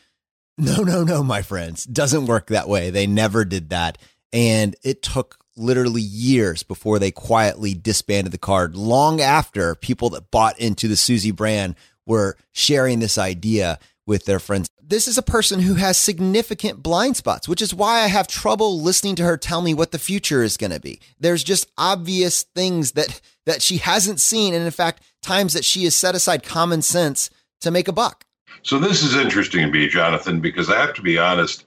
No, 0.58 0.76
no, 0.82 1.04
no, 1.04 1.22
my 1.22 1.42
friends. 1.42 1.84
Doesn't 1.84 2.26
work 2.26 2.48
that 2.48 2.68
way. 2.68 2.90
They 2.90 3.06
never 3.06 3.44
did 3.44 3.70
that. 3.70 3.98
And 4.32 4.74
it 4.82 5.02
took 5.02 5.38
literally 5.56 6.02
years 6.02 6.62
before 6.62 6.98
they 6.98 7.10
quietly 7.10 7.74
disbanded 7.74 8.32
the 8.32 8.38
card, 8.38 8.76
long 8.76 9.20
after 9.20 9.74
people 9.74 10.10
that 10.10 10.30
bought 10.30 10.58
into 10.58 10.88
the 10.88 10.96
Suze 10.96 11.30
brand 11.32 11.74
were 12.06 12.36
sharing 12.52 13.00
this 13.00 13.18
idea 13.18 13.78
with 14.06 14.24
their 14.24 14.38
friends. 14.38 14.68
This 14.88 15.08
is 15.08 15.18
a 15.18 15.22
person 15.22 15.58
who 15.58 15.74
has 15.74 15.98
significant 15.98 16.80
blind 16.80 17.16
spots, 17.16 17.48
which 17.48 17.60
is 17.60 17.74
why 17.74 18.02
I 18.02 18.06
have 18.06 18.28
trouble 18.28 18.80
listening 18.80 19.16
to 19.16 19.24
her 19.24 19.36
tell 19.36 19.60
me 19.60 19.74
what 19.74 19.90
the 19.90 19.98
future 19.98 20.44
is 20.44 20.56
going 20.56 20.70
to 20.70 20.78
be. 20.78 21.00
There's 21.18 21.42
just 21.42 21.68
obvious 21.76 22.44
things 22.44 22.92
that 22.92 23.20
that 23.46 23.62
she 23.62 23.78
hasn't 23.78 24.20
seen 24.20 24.54
and 24.54 24.64
in 24.64 24.70
fact 24.70 25.02
times 25.22 25.54
that 25.54 25.64
she 25.64 25.82
has 25.84 25.96
set 25.96 26.14
aside 26.14 26.44
common 26.44 26.82
sense 26.82 27.30
to 27.62 27.72
make 27.72 27.88
a 27.88 27.92
buck. 27.92 28.26
So 28.62 28.78
this 28.78 29.02
is 29.02 29.16
interesting 29.16 29.62
to 29.62 29.72
me, 29.72 29.88
Jonathan, 29.88 30.40
because 30.40 30.70
I 30.70 30.78
have 30.78 30.94
to 30.94 31.02
be 31.02 31.18
honest. 31.18 31.64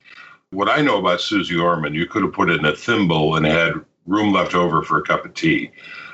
What 0.52 0.70
I 0.70 0.82
know 0.82 0.98
about 0.98 1.20
Suze 1.20 1.52
Orman, 1.52 1.94
you 1.94 2.06
could 2.06 2.24
have 2.24 2.32
put 2.32 2.50
it 2.50 2.60
in 2.60 2.66
a 2.66 2.76
thimble 2.76 3.36
and 3.36 3.46
had 3.46 3.74
room 4.06 4.32
left 4.32 4.56
over 4.56 4.82
for 4.82 4.98
a 4.98 5.04
cup 5.04 5.26
of 5.26 5.34
tea 5.34 5.72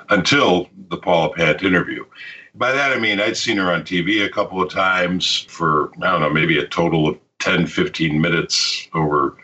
until 0.09 0.69
the 0.89 0.97
Paula 0.97 1.31
Pant 1.35 1.61
interview. 1.61 2.03
By 2.57 2.71
that, 2.71 2.93
I 2.93 2.99
mean, 2.99 3.19
I'd 3.19 3.35
seen 3.35 3.57
her 3.57 3.71
on 3.71 3.83
TV 3.83 4.25
a 4.25 4.29
couple 4.29 4.61
of 4.61 4.71
times 4.71 5.45
for, 5.49 5.91
I 6.01 6.11
don't 6.11 6.21
know, 6.21 6.29
maybe 6.29 6.57
a 6.57 6.67
total 6.67 7.09
of 7.09 7.19
10, 7.39 7.67
15 7.67 8.19
minutes 8.19 8.87
over 8.93 9.35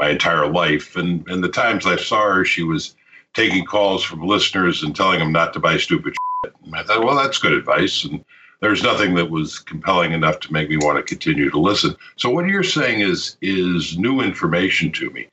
my 0.00 0.10
entire 0.10 0.48
life. 0.48 0.96
And, 0.96 1.26
and 1.28 1.44
the 1.44 1.48
times 1.48 1.86
I 1.86 1.96
saw 1.96 2.22
her, 2.22 2.44
she 2.44 2.64
was 2.64 2.96
taking 3.34 3.64
calls 3.64 4.02
from 4.02 4.26
listeners 4.26 4.82
and 4.82 4.96
telling 4.96 5.20
them 5.20 5.30
not 5.30 5.52
to 5.52 5.60
buy 5.60 5.76
stupid 5.76 6.16
shit. 6.44 6.54
And 6.64 6.74
I 6.74 6.82
thought, 6.82 7.04
well, 7.04 7.14
that's 7.14 7.38
good 7.38 7.52
advice. 7.52 8.04
And 8.04 8.24
there's 8.60 8.82
nothing 8.82 9.14
that 9.14 9.30
was 9.30 9.60
compelling 9.60 10.12
enough 10.12 10.40
to 10.40 10.52
make 10.52 10.68
me 10.68 10.76
want 10.78 10.96
to 10.96 11.02
continue 11.02 11.50
to 11.50 11.58
listen. 11.58 11.94
So 12.16 12.30
what 12.30 12.46
you're 12.46 12.64
saying 12.64 13.00
is 13.00 13.36
is 13.42 13.96
new 13.96 14.20
information 14.20 14.90
to 14.92 15.10
me. 15.10 15.28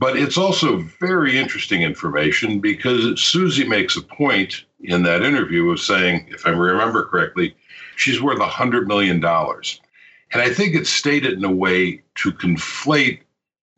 But 0.00 0.16
it's 0.16 0.38
also 0.38 0.76
very 1.00 1.36
interesting 1.36 1.82
information 1.82 2.60
because 2.60 3.20
Suze 3.20 3.66
makes 3.66 3.96
a 3.96 4.02
point 4.02 4.64
in 4.80 5.02
that 5.02 5.24
interview 5.24 5.70
of 5.70 5.80
saying, 5.80 6.28
if 6.30 6.46
I 6.46 6.50
remember 6.50 7.04
correctly, 7.04 7.56
she's 7.96 8.22
worth 8.22 8.38
$100 8.38 8.86
million. 8.86 9.22
And 9.24 10.42
I 10.42 10.52
think 10.52 10.74
it's 10.74 10.90
stated 10.90 11.32
in 11.32 11.44
a 11.44 11.50
way 11.50 12.02
to 12.16 12.32
conflate 12.32 13.20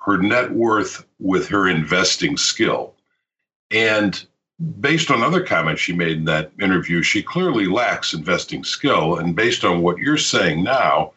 her 0.05 0.19
net 0.19 0.51
worth 0.53 1.07
with 1.19 1.49
her 1.49 1.69
investing 1.69 2.37
skill. 2.37 2.95
And 3.71 4.23
based 4.81 5.11
on 5.11 5.23
other 5.23 5.43
comments 5.43 5.81
she 5.81 5.93
made 5.93 6.19
in 6.19 6.25
that 6.27 6.53
interview, 6.61 7.03
she 7.03 7.23
clearly 7.23 7.67
lacks 7.67 8.13
investing 8.13 8.65
skill. 8.65 9.17
And 9.17 9.35
based 9.35 9.65
on 9.65 9.81
what 9.81 9.99
you're 9.99 10.19
saying 10.19 10.65
now, 10.65 11.13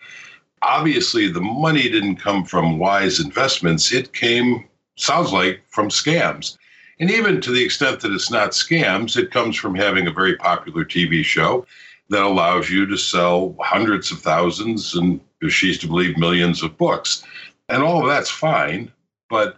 obviously 0.62 1.28
the 1.28 1.42
money 1.42 1.90
didn't 1.90 2.18
come 2.18 2.46
from 2.46 2.80
wise 2.80 3.20
investments. 3.20 3.92
It 3.92 4.14
came, 4.14 4.66
sounds 4.96 5.32
like, 5.32 5.62
from 5.70 5.90
scams. 5.90 6.58
And 7.00 7.10
even 7.10 7.42
to 7.42 7.52
the 7.52 7.64
extent 7.64 8.02
that 8.02 8.12
it's 8.12 8.32
not 8.32 8.52
scams, 8.52 9.18
it 9.18 9.32
comes 9.32 9.56
from 9.56 9.76
having 9.76 10.08
a 10.08 10.12
very 10.12 10.36
popular 10.38 10.86
TV 10.86 11.24
show 11.24 11.66
that 12.10 12.24
allows 12.24 12.70
you 12.70 12.86
to 12.86 12.98
sell 12.98 13.56
hundreds 13.60 14.12
of 14.12 14.20
thousands 14.20 14.96
and, 14.96 15.20
if 15.42 15.52
she's 15.54 15.78
to 15.80 15.88
believe, 15.88 16.18
millions 16.18 16.62
of 16.64 16.78
books. 16.78 17.24
And 17.70 17.82
all 17.82 18.02
of 18.02 18.08
that's 18.08 18.30
fine. 18.30 18.92
But 19.30 19.58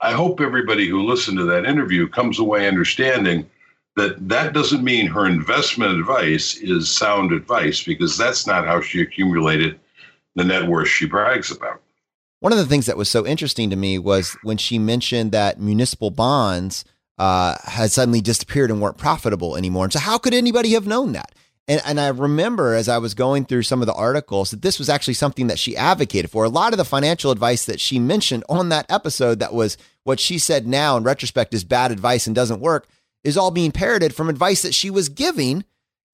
I 0.00 0.12
hope 0.12 0.40
everybody 0.40 0.86
who 0.88 1.06
listened 1.06 1.38
to 1.38 1.44
that 1.44 1.64
interview 1.64 2.08
comes 2.08 2.38
away 2.38 2.68
understanding 2.68 3.48
that 3.96 4.28
that 4.28 4.52
doesn't 4.52 4.84
mean 4.84 5.06
her 5.06 5.26
investment 5.26 5.98
advice 5.98 6.56
is 6.58 6.94
sound 6.94 7.32
advice 7.32 7.82
because 7.82 8.16
that's 8.18 8.46
not 8.46 8.66
how 8.66 8.80
she 8.80 9.00
accumulated 9.00 9.80
the 10.34 10.44
net 10.44 10.68
worth 10.68 10.88
she 10.88 11.06
brags 11.06 11.50
about. 11.50 11.80
One 12.40 12.52
of 12.52 12.58
the 12.58 12.66
things 12.66 12.86
that 12.86 12.96
was 12.96 13.08
so 13.08 13.26
interesting 13.26 13.70
to 13.70 13.76
me 13.76 13.98
was 13.98 14.36
when 14.42 14.58
she 14.58 14.78
mentioned 14.78 15.32
that 15.32 15.58
municipal 15.58 16.10
bonds 16.10 16.84
uh, 17.18 17.56
had 17.64 17.90
suddenly 17.90 18.20
disappeared 18.20 18.70
and 18.70 18.80
weren't 18.80 18.98
profitable 18.98 19.56
anymore. 19.56 19.84
And 19.84 19.92
so, 19.92 19.98
how 19.98 20.18
could 20.18 20.34
anybody 20.34 20.72
have 20.72 20.86
known 20.86 21.12
that? 21.12 21.34
And, 21.68 21.80
and 21.84 21.98
I 21.98 22.08
remember 22.08 22.74
as 22.74 22.88
I 22.88 22.98
was 22.98 23.14
going 23.14 23.46
through 23.46 23.62
some 23.62 23.80
of 23.80 23.86
the 23.86 23.94
articles 23.94 24.50
that 24.50 24.62
this 24.62 24.78
was 24.78 24.88
actually 24.88 25.14
something 25.14 25.46
that 25.48 25.58
she 25.58 25.76
advocated 25.76 26.30
for. 26.30 26.44
A 26.44 26.48
lot 26.48 26.72
of 26.72 26.76
the 26.76 26.84
financial 26.84 27.30
advice 27.30 27.64
that 27.64 27.80
she 27.80 27.98
mentioned 27.98 28.44
on 28.48 28.68
that 28.68 28.86
episode, 28.90 29.40
that 29.40 29.54
was 29.54 29.76
what 30.04 30.20
she 30.20 30.38
said 30.38 30.66
now 30.66 30.96
in 30.96 31.02
retrospect 31.02 31.54
is 31.54 31.64
bad 31.64 31.90
advice 31.90 32.26
and 32.26 32.36
doesn't 32.36 32.60
work, 32.60 32.86
is 33.24 33.36
all 33.36 33.50
being 33.50 33.72
parroted 33.72 34.14
from 34.14 34.28
advice 34.28 34.62
that 34.62 34.74
she 34.74 34.90
was 34.90 35.08
giving 35.08 35.64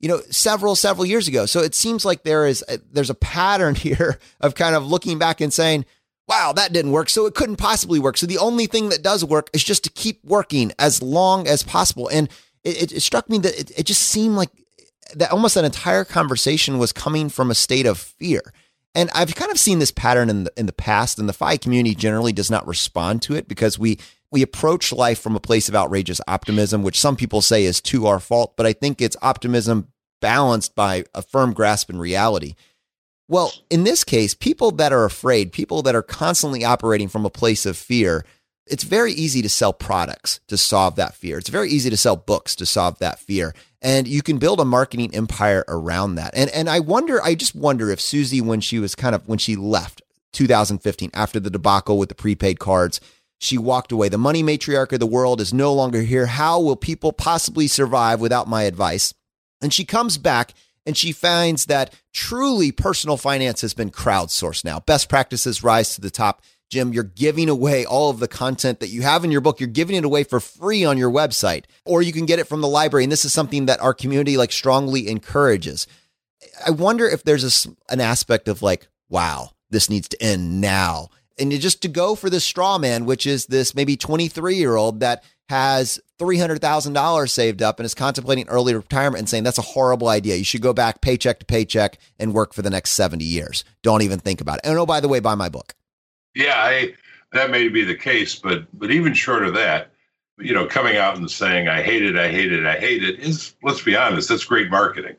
you 0.00 0.08
know 0.08 0.20
several 0.30 0.74
several 0.74 1.06
years 1.06 1.28
ago 1.28 1.46
so 1.46 1.60
it 1.60 1.76
seems 1.76 2.04
like 2.04 2.24
there 2.24 2.44
is 2.44 2.64
a, 2.68 2.78
there's 2.90 3.08
a 3.08 3.14
pattern 3.14 3.74
here 3.76 4.18
of 4.40 4.56
kind 4.56 4.74
of 4.74 4.84
looking 4.84 5.16
back 5.16 5.40
and 5.40 5.52
saying 5.52 5.86
wow, 6.28 6.52
that 6.52 6.72
didn't 6.72 6.92
work. 6.92 7.08
So 7.08 7.26
it 7.26 7.34
couldn't 7.34 7.56
possibly 7.56 7.98
work. 7.98 8.16
So 8.16 8.26
the 8.26 8.38
only 8.38 8.66
thing 8.66 8.88
that 8.90 9.02
does 9.02 9.24
work 9.24 9.50
is 9.52 9.62
just 9.64 9.84
to 9.84 9.90
keep 9.90 10.24
working 10.24 10.72
as 10.78 11.02
long 11.02 11.46
as 11.46 11.62
possible. 11.62 12.08
And 12.08 12.28
it, 12.64 12.82
it, 12.82 12.92
it 12.92 13.00
struck 13.00 13.28
me 13.28 13.38
that 13.38 13.58
it, 13.58 13.78
it 13.78 13.86
just 13.86 14.02
seemed 14.02 14.36
like 14.36 14.50
that 15.14 15.32
almost 15.32 15.54
that 15.54 15.64
entire 15.64 16.04
conversation 16.04 16.78
was 16.78 16.92
coming 16.92 17.28
from 17.28 17.50
a 17.50 17.54
state 17.54 17.86
of 17.86 17.98
fear. 17.98 18.40
And 18.94 19.10
I've 19.14 19.34
kind 19.34 19.50
of 19.50 19.58
seen 19.58 19.78
this 19.78 19.90
pattern 19.90 20.28
in 20.28 20.44
the, 20.44 20.52
in 20.56 20.66
the 20.66 20.72
past, 20.72 21.18
and 21.18 21.28
the 21.28 21.32
FI 21.32 21.56
community 21.56 21.94
generally 21.94 22.32
does 22.32 22.50
not 22.50 22.66
respond 22.66 23.22
to 23.22 23.34
it 23.34 23.48
because 23.48 23.78
we 23.78 23.98
we 24.30 24.42
approach 24.42 24.92
life 24.92 25.20
from 25.20 25.36
a 25.36 25.40
place 25.40 25.68
of 25.68 25.76
outrageous 25.76 26.20
optimism, 26.26 26.82
which 26.82 26.98
some 26.98 27.16
people 27.16 27.42
say 27.42 27.64
is 27.64 27.82
to 27.82 28.06
our 28.06 28.18
fault, 28.18 28.54
but 28.56 28.64
I 28.64 28.72
think 28.72 29.00
it's 29.00 29.16
optimism 29.20 29.88
balanced 30.22 30.74
by 30.74 31.04
a 31.14 31.20
firm 31.20 31.52
grasp 31.52 31.90
in 31.90 31.98
reality. 31.98 32.54
Well, 33.28 33.52
in 33.70 33.84
this 33.84 34.04
case, 34.04 34.34
people 34.34 34.72
that 34.72 34.92
are 34.92 35.04
afraid, 35.04 35.52
people 35.52 35.82
that 35.82 35.94
are 35.94 36.02
constantly 36.02 36.64
operating 36.64 37.08
from 37.08 37.24
a 37.24 37.30
place 37.30 37.64
of 37.64 37.76
fear, 37.76 38.24
it's 38.66 38.84
very 38.84 39.12
easy 39.12 39.42
to 39.42 39.48
sell 39.48 39.72
products 39.72 40.40
to 40.48 40.56
solve 40.56 40.96
that 40.96 41.14
fear. 41.14 41.38
It's 41.38 41.48
very 41.48 41.70
easy 41.70 41.90
to 41.90 41.96
sell 41.96 42.16
books 42.16 42.54
to 42.56 42.66
solve 42.66 42.98
that 42.98 43.18
fear. 43.18 43.54
And 43.80 44.06
you 44.06 44.22
can 44.22 44.38
build 44.38 44.60
a 44.60 44.64
marketing 44.64 45.14
empire 45.14 45.64
around 45.66 46.14
that. 46.16 46.32
And 46.34 46.50
and 46.50 46.68
I 46.68 46.80
wonder, 46.80 47.22
I 47.22 47.34
just 47.34 47.54
wonder 47.54 47.90
if 47.90 48.00
Suze, 48.00 48.40
when 48.40 48.60
she 48.60 48.78
was 48.78 48.94
kind 48.94 49.14
of 49.14 49.26
when 49.26 49.38
she 49.38 49.56
left 49.56 50.02
2015 50.32 51.10
after 51.12 51.40
the 51.40 51.50
debacle 51.50 51.98
with 51.98 52.08
the 52.08 52.14
prepaid 52.14 52.58
cards, 52.58 53.00
she 53.38 53.58
walked 53.58 53.90
away. 53.90 54.08
The 54.08 54.18
money 54.18 54.42
matriarch 54.42 54.92
of 54.92 55.00
the 55.00 55.06
world 55.06 55.40
is 55.40 55.52
no 55.52 55.72
longer 55.72 56.02
here. 56.02 56.26
How 56.26 56.60
will 56.60 56.76
people 56.76 57.12
possibly 57.12 57.66
survive 57.66 58.20
without 58.20 58.46
my 58.48 58.62
advice? 58.62 59.12
And 59.60 59.72
she 59.72 59.84
comes 59.84 60.16
back 60.16 60.54
and 60.86 60.96
she 60.96 61.12
finds 61.12 61.66
that 61.66 61.94
truly 62.12 62.72
personal 62.72 63.16
finance 63.16 63.60
has 63.60 63.74
been 63.74 63.90
crowdsourced 63.90 64.64
now. 64.64 64.80
Best 64.80 65.08
practices 65.08 65.62
rise 65.62 65.94
to 65.94 66.00
the 66.00 66.10
top. 66.10 66.42
Jim, 66.70 66.92
you're 66.92 67.04
giving 67.04 67.48
away 67.48 67.84
all 67.84 68.08
of 68.08 68.18
the 68.18 68.28
content 68.28 68.80
that 68.80 68.88
you 68.88 69.02
have 69.02 69.24
in 69.24 69.30
your 69.30 69.42
book. 69.42 69.60
You're 69.60 69.68
giving 69.68 69.94
it 69.94 70.04
away 70.04 70.24
for 70.24 70.40
free 70.40 70.84
on 70.84 70.96
your 70.96 71.10
website, 71.10 71.64
or 71.84 72.00
you 72.00 72.12
can 72.12 72.24
get 72.24 72.38
it 72.38 72.48
from 72.48 72.62
the 72.62 72.68
library. 72.68 73.04
And 73.04 73.12
this 73.12 73.26
is 73.26 73.32
something 73.32 73.66
that 73.66 73.80
our 73.80 73.92
community 73.92 74.36
like 74.36 74.52
strongly 74.52 75.08
encourages. 75.08 75.86
I 76.66 76.70
wonder 76.70 77.06
if 77.06 77.24
there's 77.24 77.66
a, 77.66 77.92
an 77.92 78.00
aspect 78.00 78.48
of 78.48 78.62
like, 78.62 78.88
wow, 79.10 79.50
this 79.70 79.90
needs 79.90 80.08
to 80.08 80.22
end 80.22 80.60
now. 80.60 81.10
And 81.38 81.52
just 81.52 81.82
to 81.82 81.88
go 81.88 82.14
for 82.14 82.30
this 82.30 82.44
straw 82.44 82.78
man, 82.78 83.04
which 83.04 83.26
is 83.26 83.46
this 83.46 83.74
maybe 83.74 83.96
23 83.96 84.56
year 84.56 84.76
old 84.76 85.00
that 85.00 85.24
has 85.48 86.00
$300,000 86.22 87.30
saved 87.30 87.62
up 87.62 87.78
and 87.78 87.86
is 87.86 87.94
contemplating 87.94 88.48
early 88.48 88.74
retirement 88.74 89.18
and 89.18 89.28
saying 89.28 89.42
that's 89.42 89.58
a 89.58 89.62
horrible 89.62 90.08
idea. 90.08 90.36
You 90.36 90.44
should 90.44 90.62
go 90.62 90.72
back 90.72 91.00
paycheck 91.00 91.40
to 91.40 91.46
paycheck 91.46 91.98
and 92.18 92.32
work 92.32 92.54
for 92.54 92.62
the 92.62 92.70
next 92.70 92.92
70 92.92 93.24
years. 93.24 93.64
Don't 93.82 94.02
even 94.02 94.20
think 94.20 94.40
about 94.40 94.58
it. 94.58 94.62
And 94.64 94.78
oh, 94.78 94.86
by 94.86 95.00
the 95.00 95.08
way, 95.08 95.20
buy 95.20 95.34
my 95.34 95.48
book. 95.48 95.74
Yeah, 96.34 96.54
I, 96.56 96.94
that 97.32 97.50
may 97.50 97.68
be 97.68 97.84
the 97.84 97.94
case, 97.94 98.36
but 98.36 98.66
but 98.78 98.90
even 98.90 99.14
short 99.14 99.44
of 99.44 99.54
that, 99.54 99.92
you 100.38 100.54
know, 100.54 100.66
coming 100.66 100.96
out 100.96 101.16
and 101.16 101.30
saying 101.30 101.68
I 101.68 101.82
hate 101.82 102.04
it, 102.04 102.16
I 102.16 102.28
hate 102.28 102.52
it, 102.52 102.64
I 102.64 102.78
hate 102.78 103.02
it 103.02 103.18
is, 103.20 103.54
let's 103.62 103.82
be 103.82 103.96
honest, 103.96 104.28
that's 104.28 104.44
great 104.44 104.70
marketing, 104.70 105.16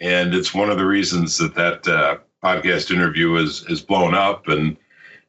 and 0.00 0.34
it's 0.34 0.54
one 0.54 0.70
of 0.70 0.78
the 0.78 0.86
reasons 0.86 1.36
that 1.38 1.54
that 1.54 1.88
uh, 1.88 2.18
podcast 2.42 2.90
interview 2.90 3.36
is 3.36 3.64
is 3.68 3.80
blown 3.80 4.14
up. 4.14 4.48
And 4.48 4.76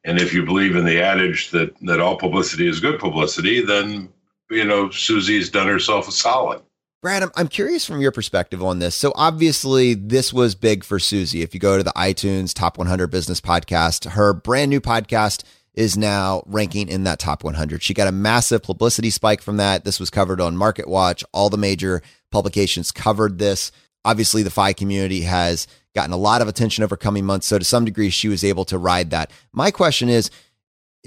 and 0.03 0.19
if 0.19 0.33
you 0.33 0.45
believe 0.45 0.75
in 0.75 0.85
the 0.85 1.01
adage 1.01 1.51
that 1.51 1.75
that 1.81 1.99
all 1.99 2.17
publicity 2.17 2.67
is 2.67 2.79
good 2.79 2.99
publicity, 2.99 3.61
then 3.61 4.09
you 4.49 4.65
know 4.65 4.89
Suze's 4.89 5.49
done 5.49 5.67
herself 5.67 6.07
a 6.07 6.11
solid. 6.11 6.61
Brad, 7.01 7.21
I'm, 7.21 7.31
I'm 7.35 7.47
curious 7.47 7.85
from 7.85 8.01
your 8.01 8.11
perspective 8.11 8.63
on 8.63 8.79
this. 8.79 8.95
So 8.95 9.13
obviously, 9.15 9.93
this 9.93 10.33
was 10.33 10.55
big 10.55 10.83
for 10.83 10.97
Suze. 10.97 11.35
If 11.35 11.53
you 11.53 11.59
go 11.59 11.77
to 11.77 11.83
the 11.83 11.93
iTunes 11.95 12.53
Top 12.53 12.77
100 12.77 13.07
Business 13.07 13.39
Podcast, 13.39 14.09
her 14.11 14.33
brand 14.33 14.69
new 14.69 14.81
podcast 14.81 15.43
is 15.75 15.95
now 15.95 16.41
ranking 16.47 16.89
in 16.89 17.03
that 17.03 17.19
top 17.19 17.43
100. 17.43 17.83
She 17.83 17.93
got 17.93 18.07
a 18.07 18.11
massive 18.11 18.63
publicity 18.63 19.11
spike 19.11 19.43
from 19.43 19.57
that. 19.57 19.85
This 19.85 19.99
was 19.99 20.09
covered 20.09 20.41
on 20.41 20.57
Market 20.57 20.87
Watch. 20.87 21.23
All 21.31 21.51
the 21.51 21.57
major 21.57 22.01
publications 22.31 22.91
covered 22.91 23.37
this. 23.37 23.71
Obviously, 24.03 24.41
the 24.41 24.49
FI 24.49 24.73
community 24.73 25.21
has 25.21 25.67
gotten 25.93 26.13
a 26.13 26.17
lot 26.17 26.41
of 26.41 26.47
attention 26.47 26.83
over 26.83 26.97
coming 26.97 27.25
months. 27.25 27.45
So, 27.45 27.59
to 27.59 27.65
some 27.65 27.85
degree, 27.85 28.09
she 28.09 28.27
was 28.27 28.43
able 28.43 28.65
to 28.65 28.77
ride 28.77 29.11
that. 29.11 29.29
My 29.53 29.69
question 29.69 30.09
is 30.09 30.31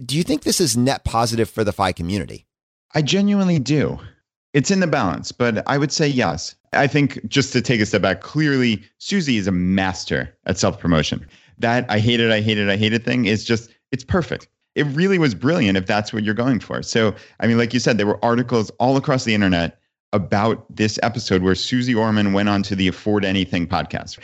Do 0.05 0.17
you 0.17 0.23
think 0.23 0.45
this 0.45 0.61
is 0.61 0.77
net 0.77 1.05
positive 1.05 1.51
for 1.51 1.65
the 1.65 1.73
FI 1.73 1.91
community? 1.91 2.47
I 2.95 3.03
genuinely 3.03 3.59
do. 3.59 3.99
It's 4.53 4.71
in 4.71 4.81
the 4.81 4.87
balance, 4.87 5.31
but 5.33 5.63
I 5.69 5.79
would 5.79 5.93
say 5.93 6.09
yes. 6.09 6.57
I 6.73 6.87
think 6.87 7.25
just 7.29 7.53
to 7.53 7.61
take 7.61 7.81
a 7.81 7.87
step 7.87 8.03
back, 8.03 8.21
clearly, 8.21 8.83
Suze 8.99 9.29
is 9.29 9.47
a 9.47 9.53
master 9.53 10.35
at 10.47 10.59
self 10.59 10.79
promotion. 10.81 11.27
That 11.59 11.85
I 11.89 11.99
hate 11.99 12.21
it, 12.21 12.31
I 12.31 12.41
hate 12.41 12.59
it, 12.59 12.69
I 12.69 12.77
hate 12.77 12.93
it 12.93 13.05
thing 13.05 13.27
is 13.27 13.45
just, 13.45 13.71
it's 13.93 14.05
perfect 14.05 14.49
it 14.75 14.85
really 14.85 15.19
was 15.19 15.35
brilliant 15.35 15.77
if 15.77 15.87
that's 15.87 16.13
what 16.13 16.23
you're 16.23 16.35
going 16.35 16.61
for. 16.61 16.83
So, 16.83 17.15
I 17.41 17.47
mean, 17.47 17.59
like 17.59 17.75
you 17.75 17.81
said, 17.81 17.99
there 17.99 18.07
were 18.07 18.25
articles 18.25 18.71
all 18.79 18.97
across 18.97 19.25
the 19.25 19.35
internet 19.35 19.79
about 20.13 20.65
this 20.75 20.99
episode 21.03 21.43
where 21.43 21.55
Suze 21.55 21.95
Orman 21.95 22.33
went 22.33 22.49
on 22.49 22.63
to 22.65 22.77
the 22.77 22.89
Afford 22.89 23.25
Anything 23.25 23.67
podcast. 23.67 24.19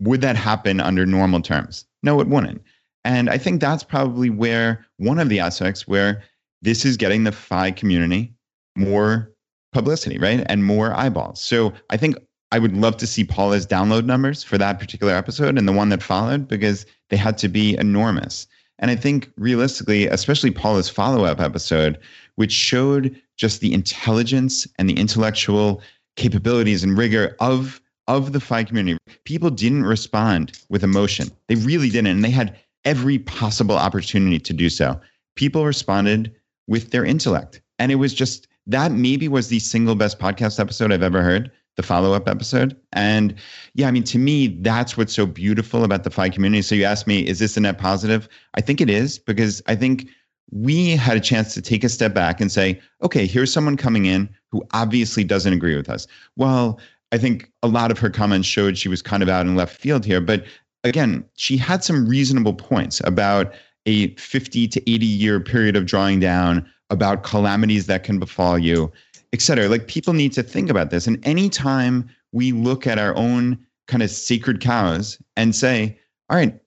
Would 0.00 0.20
that 0.22 0.36
happen 0.36 0.80
under 0.80 1.06
normal 1.06 1.40
terms? 1.40 1.84
No, 2.02 2.20
it 2.20 2.28
wouldn't. 2.28 2.62
And 3.04 3.28
I 3.28 3.38
think 3.38 3.60
that's 3.60 3.84
probably 3.84 4.30
where 4.30 4.86
one 4.96 5.18
of 5.18 5.28
the 5.28 5.40
aspects 5.40 5.86
where 5.86 6.22
this 6.62 6.84
is 6.84 6.96
getting 6.96 7.24
the 7.24 7.32
FI 7.32 7.72
community 7.72 8.32
more 8.76 9.30
publicity, 9.72 10.18
right? 10.18 10.44
And 10.46 10.64
more 10.64 10.94
eyeballs. 10.94 11.40
So 11.40 11.72
I 11.90 11.96
think 11.96 12.16
I 12.52 12.58
would 12.58 12.76
love 12.76 12.96
to 12.98 13.06
see 13.06 13.24
Paula's 13.24 13.66
download 13.66 14.04
numbers 14.04 14.42
for 14.42 14.58
that 14.58 14.78
particular 14.78 15.14
episode 15.14 15.58
and 15.58 15.66
the 15.66 15.72
one 15.72 15.88
that 15.88 16.02
followed 16.02 16.46
because 16.48 16.86
they 17.08 17.16
had 17.16 17.38
to 17.38 17.48
be 17.48 17.76
enormous. 17.78 18.46
And 18.78 18.90
I 18.90 18.96
think 18.96 19.30
realistically, 19.36 20.06
especially 20.06 20.50
Paula's 20.50 20.88
follow 20.88 21.24
up 21.24 21.40
episode, 21.40 21.98
which 22.36 22.52
showed 22.52 23.16
just 23.36 23.60
the 23.60 23.72
intelligence 23.72 24.66
and 24.78 24.88
the 24.88 24.98
intellectual 24.98 25.82
capabilities 26.16 26.82
and 26.84 26.96
rigor 26.96 27.36
of 27.40 27.80
of 28.08 28.32
the 28.32 28.40
FI 28.40 28.64
community. 28.64 28.98
People 29.24 29.48
didn't 29.48 29.84
respond 29.84 30.58
with 30.68 30.82
emotion. 30.82 31.30
They 31.46 31.54
really 31.54 31.88
didn't. 31.88 32.08
And 32.08 32.24
they 32.24 32.30
had 32.30 32.58
every 32.84 33.18
possible 33.18 33.76
opportunity 33.76 34.40
to 34.40 34.52
do 34.52 34.68
so. 34.68 35.00
People 35.36 35.64
responded 35.64 36.34
with 36.66 36.90
their 36.90 37.04
intellect. 37.04 37.60
And 37.78 37.90
it 37.92 37.96
was 37.96 38.14
just 38.14 38.48
that 38.66 38.92
maybe 38.92 39.28
was 39.28 39.48
the 39.48 39.58
single 39.58 39.94
best 39.94 40.18
podcast 40.18 40.60
episode 40.60 40.92
I've 40.92 41.02
ever 41.02 41.22
heard 41.22 41.50
the 41.76 41.82
follow 41.82 42.12
up 42.12 42.28
episode. 42.28 42.76
And 42.92 43.34
yeah, 43.74 43.88
I 43.88 43.90
mean, 43.90 44.04
to 44.04 44.18
me, 44.18 44.48
that's 44.60 44.96
what's 44.96 45.14
so 45.14 45.24
beautiful 45.26 45.84
about 45.84 46.04
the 46.04 46.10
FI 46.10 46.28
community. 46.28 46.62
So 46.62 46.74
you 46.74 46.84
asked 46.84 47.06
me, 47.06 47.26
is 47.26 47.38
this 47.38 47.56
a 47.56 47.60
net 47.60 47.78
positive? 47.78 48.28
I 48.54 48.60
think 48.60 48.80
it 48.80 48.90
is 48.90 49.18
because 49.18 49.62
I 49.66 49.74
think 49.74 50.08
we 50.50 50.90
had 50.90 51.16
a 51.16 51.20
chance 51.20 51.54
to 51.54 51.62
take 51.62 51.82
a 51.82 51.88
step 51.88 52.12
back 52.12 52.40
and 52.40 52.52
say, 52.52 52.80
okay, 53.02 53.26
here's 53.26 53.52
someone 53.52 53.76
coming 53.78 54.04
in 54.04 54.28
who 54.50 54.62
obviously 54.74 55.24
doesn't 55.24 55.52
agree 55.52 55.74
with 55.74 55.88
us. 55.88 56.06
Well, 56.36 56.78
I 57.10 57.18
think 57.18 57.50
a 57.62 57.68
lot 57.68 57.90
of 57.90 57.98
her 57.98 58.10
comments 58.10 58.48
showed 58.48 58.76
she 58.76 58.88
was 58.88 59.00
kind 59.00 59.22
of 59.22 59.30
out 59.30 59.46
in 59.46 59.56
left 59.56 59.80
field 59.80 60.04
here. 60.04 60.20
But 60.20 60.44
again, 60.84 61.24
she 61.36 61.56
had 61.56 61.82
some 61.82 62.06
reasonable 62.06 62.54
points 62.54 63.00
about 63.04 63.54
a 63.86 64.14
50 64.14 64.68
to 64.68 64.90
80 64.90 65.06
year 65.06 65.40
period 65.40 65.76
of 65.76 65.86
drawing 65.86 66.20
down, 66.20 66.68
about 66.90 67.22
calamities 67.22 67.86
that 67.86 68.04
can 68.04 68.18
befall 68.18 68.58
you 68.58 68.92
et 69.32 69.40
cetera. 69.40 69.68
Like 69.68 69.88
people 69.88 70.12
need 70.12 70.32
to 70.32 70.42
think 70.42 70.70
about 70.70 70.90
this. 70.90 71.06
And 71.06 71.24
anytime 71.26 72.08
we 72.32 72.52
look 72.52 72.86
at 72.86 72.98
our 72.98 73.14
own 73.16 73.58
kind 73.88 74.02
of 74.02 74.10
sacred 74.10 74.60
cows 74.60 75.18
and 75.36 75.54
say, 75.54 75.98
all 76.30 76.36
right, 76.36 76.58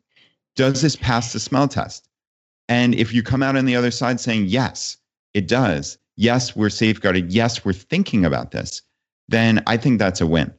does 0.56 0.82
this 0.82 0.96
pass 0.96 1.34
the 1.34 1.40
smell 1.40 1.68
test? 1.68 2.08
And 2.68 2.96
if 2.96 3.14
you 3.14 3.22
come 3.22 3.44
out 3.44 3.56
on 3.56 3.66
the 3.66 3.76
other 3.76 3.92
side 3.92 4.20
saying, 4.20 4.46
yes, 4.46 4.98
it 5.34 5.48
does. 5.48 5.98
Yes, 6.18 6.56
we're 6.56 6.70
safeguarded. 6.70 7.32
Yes, 7.32 7.64
we're 7.64 7.74
thinking 7.74 8.26
about 8.26 8.52
this. 8.52 8.82
Then 9.28 9.62
I 9.68 9.78
think 9.78 10.00
that's 10.00 10.22
a 10.22 10.28
win. 10.28 10.54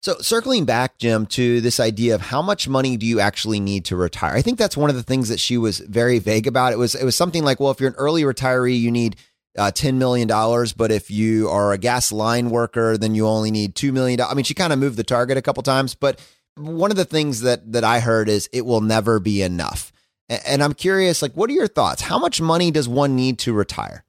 So, 0.00 0.16
circling 0.20 0.64
back, 0.64 0.98
Jim, 0.98 1.26
to 1.26 1.60
this 1.60 1.80
idea 1.80 2.14
of 2.14 2.20
how 2.20 2.40
much 2.40 2.68
money 2.68 2.96
do 2.96 3.04
you 3.04 3.18
actually 3.18 3.58
need 3.58 3.84
to 3.86 3.96
retire? 3.96 4.34
I 4.34 4.42
think 4.42 4.56
that's 4.56 4.76
one 4.76 4.90
of 4.90 4.96
the 4.96 5.02
things 5.02 5.28
that 5.28 5.40
she 5.40 5.58
was 5.58 5.80
very 5.80 6.20
vague 6.20 6.46
about. 6.46 6.72
It 6.72 6.78
was 6.78 6.94
it 6.94 7.04
was 7.04 7.16
something 7.16 7.44
like, 7.44 7.58
well, 7.58 7.72
if 7.72 7.80
you're 7.80 7.90
an 7.90 7.96
early 7.96 8.22
retiree, 8.22 8.78
you 8.78 8.92
need 8.92 9.16
uh, 9.58 9.72
$10 9.72 9.94
million. 9.94 10.28
But 10.76 10.92
if 10.92 11.10
you 11.10 11.48
are 11.48 11.72
a 11.72 11.78
gas 11.78 12.12
line 12.12 12.50
worker, 12.50 12.96
then 12.96 13.14
you 13.14 13.26
only 13.26 13.50
need 13.50 13.74
$2 13.74 13.92
million. 13.92 14.20
I 14.20 14.34
mean, 14.34 14.44
she 14.44 14.54
kind 14.54 14.72
of 14.72 14.78
moved 14.78 14.96
the 14.96 15.04
target 15.04 15.36
a 15.36 15.42
couple 15.42 15.62
times. 15.62 15.94
But 15.94 16.20
one 16.56 16.90
of 16.90 16.96
the 16.96 17.04
things 17.04 17.40
that, 17.40 17.72
that 17.72 17.84
I 17.84 18.00
heard 18.00 18.28
is 18.28 18.48
it 18.52 18.64
will 18.64 18.80
never 18.80 19.18
be 19.18 19.42
enough. 19.42 19.92
And 20.28 20.62
I'm 20.62 20.74
curious, 20.74 21.22
like, 21.22 21.32
what 21.32 21.48
are 21.48 21.54
your 21.54 21.68
thoughts? 21.68 22.02
How 22.02 22.18
much 22.18 22.40
money 22.40 22.70
does 22.70 22.88
one 22.88 23.16
need 23.16 23.38
to 23.40 23.52
retire? 23.52 24.04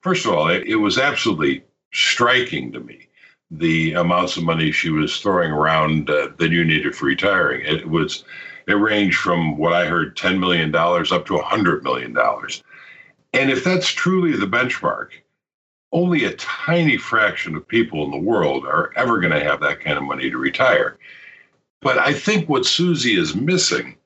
First 0.00 0.24
of 0.24 0.32
all, 0.32 0.48
it, 0.48 0.66
it 0.66 0.76
was 0.76 0.98
absolutely 0.98 1.64
striking 1.92 2.72
to 2.72 2.80
me 2.80 3.07
the 3.50 3.94
amounts 3.94 4.36
of 4.36 4.44
money 4.44 4.70
she 4.70 4.90
was 4.90 5.20
throwing 5.20 5.50
around 5.50 6.10
uh, 6.10 6.28
that 6.38 6.50
you 6.50 6.64
needed 6.64 6.94
for 6.94 7.06
retiring. 7.06 7.64
It 7.64 7.88
was 7.88 8.24
it 8.66 8.74
ranged 8.74 9.18
from 9.18 9.56
what 9.56 9.72
I 9.72 9.86
heard 9.86 10.16
$10 10.16 10.38
million 10.38 10.74
up 10.74 11.26
to 11.26 11.38
$100 11.38 11.82
million. 11.82 12.14
And 13.32 13.50
if 13.50 13.64
that's 13.64 13.88
truly 13.88 14.36
the 14.36 14.46
benchmark, 14.46 15.08
only 15.90 16.24
a 16.24 16.34
tiny 16.34 16.98
fraction 16.98 17.56
of 17.56 17.66
people 17.66 18.04
in 18.04 18.10
the 18.10 18.18
world 18.18 18.66
are 18.66 18.92
ever 18.94 19.20
going 19.20 19.32
to 19.32 19.42
have 19.42 19.60
that 19.60 19.80
kind 19.80 19.96
of 19.96 20.04
money 20.04 20.30
to 20.30 20.36
retire. 20.36 20.98
But 21.80 21.98
I 21.98 22.12
think 22.12 22.48
what 22.48 22.66
Suze 22.66 23.06
is 23.06 23.34
missing 23.34 23.96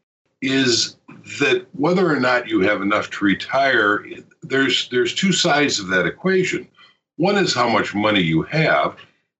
is 0.43 0.97
that 1.40 1.66
whether 1.72 2.09
or 2.09 2.20
not 2.20 2.49
you 2.49 2.61
have 2.61 2.82
enough 2.82 3.11
to 3.11 3.24
retire, 3.24 4.05
there's 4.43 4.88
there's 4.90 5.14
two 5.14 5.32
sides 5.32 5.80
of 5.80 5.88
that 5.88 6.07
equation. 6.07 6.68
One 7.16 7.36
is 7.36 7.55
how 7.55 7.68
much 7.68 7.95
money 7.95 8.20
you 8.20 8.43
have, 8.43 8.97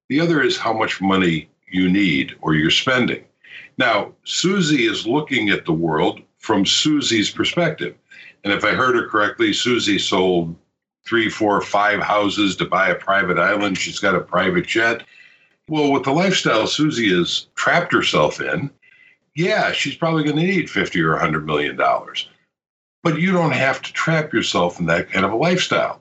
the 0.09 0.21
other 0.21 0.43
is 0.43 0.57
how 0.57 0.73
much 0.73 1.01
money 1.01 1.49
you 1.71 1.91
need 1.91 2.35
or 2.41 2.55
you're 2.55 2.71
spending. 2.71 3.25
Now, 3.79 4.13
Suze 4.25 4.73
is 4.73 5.07
looking 5.07 5.51
at 5.51 5.65
the 5.65 5.73
world 5.73 6.21
from 6.39 6.67
Suze's 6.67 7.31
perspective. 7.31 7.97
And 8.45 8.53
if 8.53 8.65
I 8.65 8.73
heard 8.73 8.97
her 8.97 9.09
correctly, 9.09 9.53
Suze 9.53 10.07
sold 10.07 10.55
three, 11.07 11.29
four, 11.29 11.61
five 11.61 12.01
houses 12.01 12.57
to 12.57 12.65
buy 12.65 12.89
a 12.89 12.95
private 12.95 13.39
island. 13.39 13.79
She's 13.79 13.99
got 13.99 14.15
a 14.15 14.21
private 14.21 14.67
jet. 14.67 15.05
Well, 15.69 15.93
with 15.93 16.05
the 16.05 16.13
lifestyle 16.13 16.67
Suze 16.67 16.99
has 16.99 17.47
trapped 17.55 17.93
herself 17.93 18.41
in, 18.41 18.71
yeah, 19.35 19.73
she's 19.73 19.97
probably 19.97 20.25
going 20.25 20.37
to 20.37 20.43
need 20.43 20.69
50 20.69 21.01
or 21.01 21.13
100 21.13 21.47
million 21.47 21.77
dollars. 21.77 22.29
But 23.03 23.19
you 23.19 23.33
don't 23.33 23.53
have 23.53 23.83
to 23.83 23.93
trap 23.93 24.33
yourself 24.33 24.79
in 24.79 24.87
that 24.87 25.11
kind 25.11 25.25
of 25.25 25.33
a 25.33 25.37
lifestyle. 25.37 26.01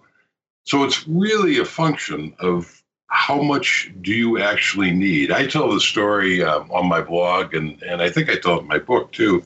So 0.66 0.84
it's 0.84 1.08
really 1.08 1.58
a 1.58 1.66
function 1.66 2.36
of 2.39 2.81
how 3.12 3.41
much 3.41 3.91
do 4.01 4.14
you 4.14 4.39
actually 4.39 4.89
need. 4.89 5.32
I 5.32 5.45
tell 5.45 5.72
the 5.72 5.82
story 5.82 6.41
um, 6.43 6.72
on 6.72 6.88
my 6.88 7.01
blog, 7.01 7.53
and, 7.53 7.82
and 7.84 8.01
I 8.01 8.09
think 8.09 8.30
I 8.30 8.38
tell 8.38 8.57
it 8.57 8.62
in 8.62 8.68
my 8.68 8.80
book 8.80 9.12
too 9.12 9.45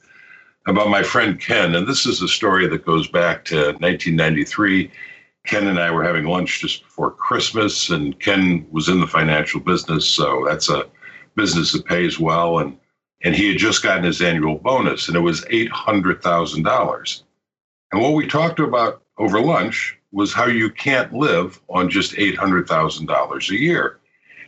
about 0.67 0.89
my 0.89 1.01
friend 1.01 1.39
Ken. 1.39 1.73
And 1.73 1.87
this 1.87 2.05
is 2.05 2.21
a 2.21 2.27
story 2.27 2.67
that 2.67 2.85
goes 2.85 3.07
back 3.07 3.43
to 3.45 3.55
1993. 3.55 4.91
Ken 5.47 5.67
and 5.67 5.79
I 5.79 5.89
were 5.89 6.03
having 6.03 6.25
lunch 6.25 6.61
just 6.61 6.83
before 6.83 7.11
Christmas, 7.11 7.89
and 7.89 8.19
Ken 8.19 8.67
was 8.71 8.87
in 8.87 8.99
the 8.99 9.07
financial 9.07 9.59
business. 9.59 10.07
So 10.07 10.45
that's 10.47 10.69
a 10.69 10.85
business 11.35 11.71
that 11.73 11.85
pays 11.85 12.19
well. 12.19 12.59
And, 12.59 12.77
and 13.23 13.35
he 13.35 13.49
had 13.49 13.57
just 13.57 13.81
gotten 13.81 14.03
his 14.03 14.21
annual 14.21 14.59
bonus, 14.59 15.07
and 15.07 15.17
it 15.17 15.21
was 15.21 15.41
$800,000. 15.45 17.23
And 17.91 18.01
what 18.01 18.13
we 18.13 18.27
talked 18.27 18.59
about 18.59 19.01
over 19.17 19.41
lunch 19.41 19.97
was 20.15 20.31
how 20.31 20.45
you 20.45 20.69
can't 20.69 21.11
live 21.11 21.59
on 21.67 21.89
just 21.89 22.13
$800,000 22.13 23.49
a 23.49 23.59
year. 23.59 23.99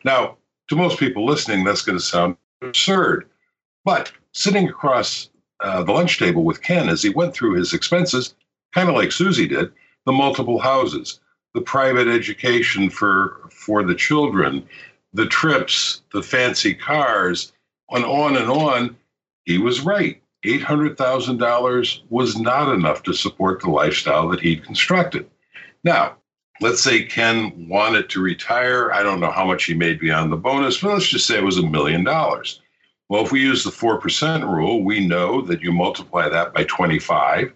Now, 0.06 0.38
to 0.70 0.78
most 0.78 0.98
people 0.98 1.26
listening, 1.26 1.66
that's 1.66 1.82
going 1.82 1.98
to 1.98 2.04
sound 2.04 2.38
absurd. 2.62 3.30
But 3.84 4.14
sitting 4.32 4.70
across 4.70 5.30
uh, 5.60 5.84
the 5.84 5.92
lunch 5.92 6.20
table 6.20 6.46
with 6.46 6.62
Ken 6.62 6.88
as 6.88 7.04
he 7.04 7.10
went 7.10 7.34
through 7.34 7.56
his 7.56 7.74
expenses, 7.74 8.34
kind 8.74 8.88
of 8.88 8.96
like 8.96 9.12
Suze 9.12 9.46
did, 9.46 9.74
the 10.06 10.14
multiple 10.14 10.58
houses, 10.58 11.20
the 11.54 11.60
private 11.60 12.08
education 12.08 12.90
for 12.90 13.42
for 13.52 13.84
the 13.84 13.96
children, 13.96 14.66
the 15.12 15.26
trips, 15.26 16.02
the 16.14 16.24
fancy 16.24 16.74
cars, 16.74 17.52
and 17.90 18.06
on 18.06 18.38
and 18.38 18.50
on. 18.50 18.96
He 19.44 19.58
was 19.58 19.82
right. 19.82 20.22
$800,000 20.46 22.02
was 22.10 22.38
not 22.38 22.74
enough 22.74 23.04
to 23.04 23.14
support 23.14 23.60
the 23.60 23.70
lifestyle 23.70 24.30
that 24.30 24.40
he'd 24.40 24.64
constructed. 24.64 25.30
Now, 25.84 26.18
let's 26.62 26.82
say 26.84 27.04
Ken 27.06 27.68
wanted 27.70 28.10
to 28.10 28.22
retire. 28.22 28.92
I 28.94 29.04
don't 29.04 29.20
know 29.20 29.32
how 29.32 29.46
much 29.46 29.66
he 29.66 29.74
made 29.74 30.00
beyond 30.00 30.32
the 30.32 30.38
bonus, 30.38 30.80
but 30.82 30.94
let's 30.94 31.08
just 31.08 31.28
say 31.28 31.38
it 31.38 31.44
was 31.44 31.58
a 31.58 31.68
million 31.68 32.04
dollars. 32.04 32.62
Well, 33.10 33.24
if 33.26 33.32
we 33.32 33.42
use 33.42 33.64
the 33.64 33.72
4% 33.72 34.44
rule, 34.50 34.84
we 34.84 35.06
know 35.06 35.42
that 35.42 35.62
you 35.62 35.72
multiply 35.72 36.30
that 36.30 36.54
by 36.54 36.66
25. 36.66 37.54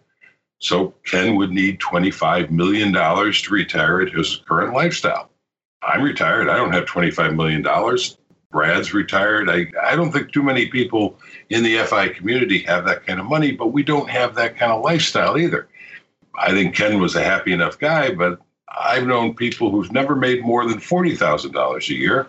So 0.60 0.94
Ken 1.06 1.36
would 1.36 1.52
need 1.52 1.80
$25 1.80 2.52
million 2.52 2.94
to 2.94 3.54
retire 3.54 4.02
at 4.02 4.14
his 4.14 4.38
current 4.48 4.74
lifestyle. 4.74 5.30
I'm 5.82 6.04
retired. 6.04 6.50
I 6.50 6.58
don't 6.58 6.74
have 6.74 6.86
$25 6.86 7.36
million. 7.36 7.66
Brad's 8.52 8.94
retired. 8.94 9.50
I, 9.50 9.68
I 9.82 9.96
don't 9.96 10.12
think 10.12 10.32
too 10.32 10.44
many 10.44 10.68
people 10.68 11.20
in 11.50 11.64
the 11.64 11.78
FI 11.80 12.10
community 12.10 12.60
have 12.64 12.86
that 12.86 13.06
kind 13.06 13.20
of 13.20 13.26
money, 13.26 13.52
but 13.52 13.68
we 13.68 13.84
don't 13.84 14.10
have 14.10 14.36
that 14.36 14.58
kind 14.58 14.72
of 14.72 14.84
lifestyle 14.84 15.38
either. 15.38 15.68
I 16.36 16.52
think 16.52 16.76
Ken 16.76 17.00
was 17.00 17.16
a 17.16 17.24
happy 17.24 17.54
enough 17.54 17.80
guy, 17.80 18.12
but 18.12 18.40
I've 18.70 19.06
known 19.06 19.36
people 19.36 19.70
who've 19.70 19.92
never 19.92 20.16
made 20.16 20.44
more 20.44 20.66
than 20.68 20.80
$40,000 20.80 21.90
a 21.90 21.94
year 21.94 22.28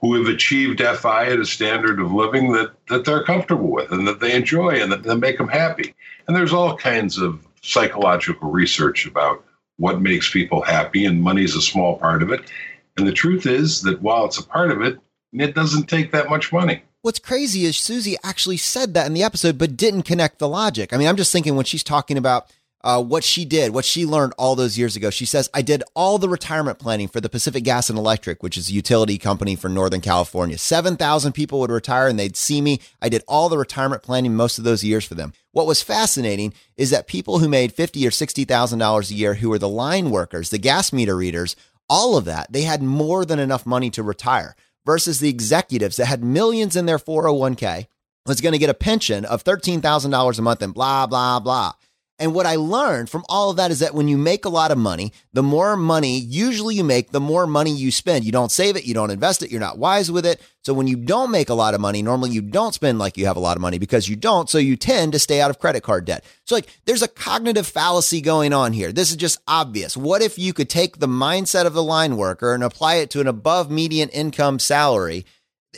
who 0.00 0.14
have 0.14 0.32
achieved 0.32 0.80
FI 0.80 1.26
at 1.26 1.38
a 1.38 1.46
standard 1.46 2.00
of 2.00 2.12
living 2.12 2.52
that, 2.52 2.72
that 2.88 3.04
they're 3.04 3.24
comfortable 3.24 3.70
with 3.70 3.90
and 3.90 4.06
that 4.06 4.20
they 4.20 4.34
enjoy 4.34 4.80
and 4.80 4.92
that, 4.92 5.02
that 5.04 5.16
make 5.16 5.38
them 5.38 5.48
happy. 5.48 5.94
And 6.26 6.36
there's 6.36 6.52
all 6.52 6.76
kinds 6.76 7.18
of 7.18 7.46
psychological 7.62 8.50
research 8.50 9.06
about 9.06 9.44
what 9.76 10.00
makes 10.00 10.30
people 10.30 10.62
happy, 10.62 11.04
and 11.04 11.22
money's 11.22 11.56
a 11.56 11.62
small 11.62 11.96
part 11.98 12.22
of 12.22 12.30
it. 12.30 12.50
And 12.96 13.06
the 13.06 13.12
truth 13.12 13.46
is 13.46 13.82
that 13.82 14.02
while 14.02 14.24
it's 14.26 14.38
a 14.38 14.46
part 14.46 14.70
of 14.70 14.82
it, 14.82 14.98
it 15.32 15.54
doesn't 15.54 15.88
take 15.88 16.12
that 16.12 16.30
much 16.30 16.52
money. 16.52 16.82
What's 17.02 17.18
crazy 17.18 17.64
is 17.64 17.76
Suze 17.76 18.16
actually 18.22 18.56
said 18.56 18.94
that 18.94 19.06
in 19.06 19.14
the 19.14 19.22
episode, 19.22 19.58
but 19.58 19.76
didn't 19.76 20.02
connect 20.02 20.38
the 20.38 20.48
logic. 20.48 20.92
I 20.92 20.96
mean, 20.96 21.08
I'm 21.08 21.16
just 21.16 21.32
thinking 21.32 21.56
when 21.56 21.64
she's 21.64 21.82
talking 21.82 22.16
about 22.16 22.50
uh, 22.84 23.02
what 23.02 23.24
she 23.24 23.46
did, 23.46 23.72
what 23.72 23.84
she 23.84 24.04
learned 24.04 24.34
all 24.36 24.54
those 24.54 24.76
years 24.76 24.94
ago. 24.94 25.08
She 25.08 25.24
says, 25.24 25.48
I 25.54 25.62
did 25.62 25.82
all 25.96 26.18
the 26.18 26.28
retirement 26.28 26.78
planning 26.78 27.08
for 27.08 27.18
the 27.18 27.30
Pacific 27.30 27.64
Gas 27.64 27.88
and 27.88 27.98
Electric, 27.98 28.42
which 28.42 28.58
is 28.58 28.68
a 28.68 28.74
utility 28.74 29.16
company 29.16 29.56
for 29.56 29.70
Northern 29.70 30.02
California. 30.02 30.58
7,000 30.58 31.32
people 31.32 31.58
would 31.60 31.70
retire 31.70 32.08
and 32.08 32.18
they'd 32.18 32.36
see 32.36 32.60
me. 32.60 32.80
I 33.00 33.08
did 33.08 33.24
all 33.26 33.48
the 33.48 33.56
retirement 33.56 34.02
planning 34.02 34.36
most 34.36 34.58
of 34.58 34.64
those 34.64 34.84
years 34.84 35.06
for 35.06 35.14
them. 35.14 35.32
What 35.52 35.66
was 35.66 35.82
fascinating 35.82 36.52
is 36.76 36.90
that 36.90 37.06
people 37.06 37.38
who 37.38 37.48
made 37.48 37.72
fifty 37.72 38.06
or 38.06 38.10
$60,000 38.10 39.10
a 39.10 39.14
year, 39.14 39.34
who 39.34 39.48
were 39.48 39.58
the 39.58 39.68
line 39.68 40.10
workers, 40.10 40.50
the 40.50 40.58
gas 40.58 40.92
meter 40.92 41.16
readers, 41.16 41.56
all 41.88 42.18
of 42.18 42.26
that, 42.26 42.52
they 42.52 42.62
had 42.62 42.82
more 42.82 43.24
than 43.24 43.38
enough 43.38 43.64
money 43.64 43.88
to 43.90 44.02
retire 44.02 44.56
versus 44.84 45.20
the 45.20 45.30
executives 45.30 45.96
that 45.96 46.06
had 46.06 46.22
millions 46.22 46.76
in 46.76 46.84
their 46.84 46.98
401k 46.98 47.86
was 48.26 48.42
going 48.42 48.52
to 48.52 48.58
get 48.58 48.70
a 48.70 48.74
pension 48.74 49.24
of 49.24 49.44
$13,000 49.44 50.38
a 50.38 50.42
month 50.42 50.62
and 50.62 50.74
blah, 50.74 51.06
blah, 51.06 51.40
blah. 51.40 51.72
And 52.18 52.32
what 52.32 52.46
I 52.46 52.54
learned 52.54 53.10
from 53.10 53.24
all 53.28 53.50
of 53.50 53.56
that 53.56 53.72
is 53.72 53.80
that 53.80 53.94
when 53.94 54.06
you 54.06 54.16
make 54.16 54.44
a 54.44 54.48
lot 54.50 54.70
of 54.70 54.78
money, 54.78 55.12
the 55.32 55.42
more 55.42 55.76
money 55.76 56.18
usually 56.18 56.76
you 56.76 56.84
make, 56.84 57.10
the 57.10 57.20
more 57.20 57.44
money 57.44 57.72
you 57.72 57.90
spend. 57.90 58.24
You 58.24 58.30
don't 58.30 58.52
save 58.52 58.76
it, 58.76 58.84
you 58.84 58.94
don't 58.94 59.10
invest 59.10 59.42
it, 59.42 59.50
you're 59.50 59.60
not 59.60 59.78
wise 59.78 60.12
with 60.12 60.24
it. 60.24 60.40
So 60.62 60.72
when 60.72 60.86
you 60.86 60.96
don't 60.96 61.32
make 61.32 61.48
a 61.48 61.54
lot 61.54 61.74
of 61.74 61.80
money, 61.80 62.02
normally 62.02 62.30
you 62.30 62.40
don't 62.40 62.72
spend 62.72 63.00
like 63.00 63.18
you 63.18 63.26
have 63.26 63.36
a 63.36 63.40
lot 63.40 63.56
of 63.56 63.60
money 63.60 63.78
because 63.78 64.08
you 64.08 64.14
don't. 64.14 64.48
So 64.48 64.58
you 64.58 64.76
tend 64.76 65.12
to 65.12 65.18
stay 65.18 65.40
out 65.40 65.50
of 65.50 65.58
credit 65.58 65.82
card 65.82 66.04
debt. 66.04 66.24
So 66.44 66.54
like 66.54 66.68
there's 66.84 67.02
a 67.02 67.08
cognitive 67.08 67.66
fallacy 67.66 68.20
going 68.20 68.52
on 68.52 68.72
here. 68.72 68.92
This 68.92 69.10
is 69.10 69.16
just 69.16 69.40
obvious. 69.48 69.96
What 69.96 70.22
if 70.22 70.38
you 70.38 70.52
could 70.52 70.70
take 70.70 71.00
the 71.00 71.08
mindset 71.08 71.66
of 71.66 71.74
the 71.74 71.82
line 71.82 72.16
worker 72.16 72.54
and 72.54 72.62
apply 72.62 72.96
it 72.96 73.10
to 73.10 73.20
an 73.20 73.26
above 73.26 73.72
median 73.72 74.08
income 74.10 74.60
salary? 74.60 75.26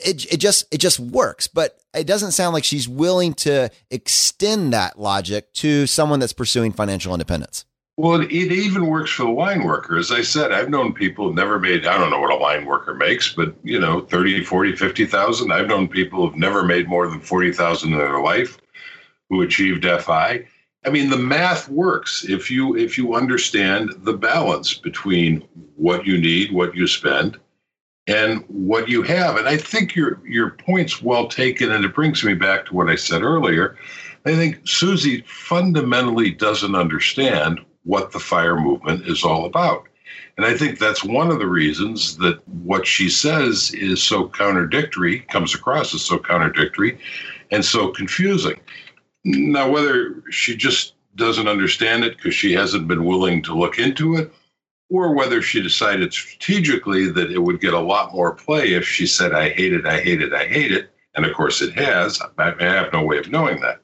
It, 0.05 0.32
it 0.32 0.36
just 0.38 0.66
it 0.72 0.78
just 0.78 0.99
works. 0.99 1.47
But 1.47 1.78
it 1.94 2.07
doesn't 2.07 2.32
sound 2.32 2.55
like 2.55 2.64
she's 2.64 2.88
willing 2.88 3.34
to 3.34 3.70
extend 3.90 4.72
that 4.72 4.99
logic 4.99 5.53
to 5.55 5.86
someone 5.86 6.20
that's 6.20 6.32
pursuing 6.32 6.72
financial 6.72 7.12
independence. 7.12 7.64
Well, 7.99 8.20
it 8.20 8.30
even 8.30 8.88
works 8.88 9.11
for 9.11 9.22
the 9.22 9.30
line 9.30 9.64
worker. 9.64 9.97
As 9.97 10.12
I 10.12 10.20
said, 10.20 10.53
I've 10.53 10.68
known 10.68 10.92
people 10.92 11.28
who 11.28 11.34
never 11.34 11.59
made, 11.59 11.86
I 11.86 11.97
don't 11.97 12.11
know 12.11 12.20
what 12.20 12.30
a 12.30 12.36
line 12.36 12.66
worker 12.66 12.92
makes, 12.92 13.32
but 13.32 13.55
you 13.62 13.80
know, 13.80 14.03
30, 14.03 14.44
40, 14.44 14.76
50,000. 14.76 15.51
I've 15.51 15.66
known 15.66 15.88
people 15.88 16.26
who've 16.26 16.38
never 16.38 16.62
made 16.62 16.88
more 16.88 17.09
than 17.09 17.20
40,000 17.20 17.92
in 17.92 17.99
their 17.99 18.20
life 18.20 18.59
who 19.30 19.40
achieved 19.40 19.86
FI. 19.86 20.44
I 20.84 20.90
mean, 20.90 21.09
the 21.09 21.16
math 21.16 21.68
works 21.70 22.24
if 22.28 22.51
you 22.51 22.76
if 22.76 22.97
you 22.99 23.14
understand 23.14 23.92
the 23.99 24.12
balance 24.12 24.74
between 24.74 25.42
what 25.74 26.07
you 26.07 26.18
need, 26.18 26.53
what 26.53 26.76
you 26.76 26.86
spend, 26.86 27.40
and 28.07 28.44
what 28.48 28.88
you 28.88 29.02
have. 29.02 29.36
And 29.36 29.48
I 29.48 29.57
think 29.57 29.94
your 29.94 30.20
your 30.26 30.50
point's 30.50 31.02
well 31.02 31.28
taken, 31.28 31.72
and 31.72 31.84
it 31.84 31.94
brings 31.94 32.22
me 32.24 32.34
back 32.34 32.66
to 32.66 32.74
what 32.74 32.88
I 32.88 32.96
said 32.96 33.22
earlier. 33.22 33.76
I 34.24 34.34
think 34.34 34.66
Suze 34.66 35.22
fundamentally 35.26 36.30
doesn't 36.30 36.74
understand 36.74 37.61
what 37.84 38.11
the 38.11 38.18
fire 38.18 38.59
movement 38.59 39.07
is 39.07 39.22
all 39.22 39.44
about. 39.44 39.86
And 40.36 40.44
I 40.44 40.54
think 40.54 40.78
that's 40.78 41.02
one 41.04 41.30
of 41.30 41.38
the 41.38 41.46
reasons 41.46 42.16
that 42.18 42.46
what 42.48 42.86
she 42.86 43.09
says 43.09 43.72
is 43.72 44.02
so 44.02 44.24
contradictory, 44.28 45.20
comes 45.20 45.54
across 45.54 45.94
as 45.94 46.02
so 46.02 46.18
contradictory 46.18 46.98
and 47.50 47.64
so 47.64 47.90
confusing. 47.92 48.61
Now, 49.24 49.70
whether 49.70 50.22
she 50.30 50.57
just 50.57 50.94
doesn't 51.14 51.48
understand 51.48 52.04
it 52.04 52.16
because 52.16 52.34
she 52.34 52.52
hasn't 52.52 52.88
been 52.88 53.04
willing 53.04 53.42
to 53.42 53.54
look 53.54 53.78
into 53.78 54.16
it, 54.16 54.32
or 54.89 55.14
whether 55.14 55.43
she 55.43 55.61
decided 55.61 56.12
strategically 56.12 57.11
that 57.11 57.30
it 57.30 57.39
would 57.39 57.61
get 57.61 57.74
a 57.74 57.80
lot 57.80 58.14
more 58.14 58.34
play 58.34 58.74
if 58.74 58.87
she 58.87 59.07
said, 59.07 59.32
I 59.32 59.51
hate 59.51 59.72
it, 59.72 59.87
I 59.87 60.01
hate 60.01 60.22
it, 60.22 60.32
I 60.32 60.47
hate 60.47 60.72
it. 60.72 60.91
And 61.14 61.24
of 61.24 61.34
course 61.34 61.62
it 61.62 61.74
has. 61.74 62.20
I 62.39 62.55
have 62.61 62.93
no 62.93 63.03
way 63.03 63.18
of 63.18 63.30
knowing 63.30 63.61
that. 63.61 63.80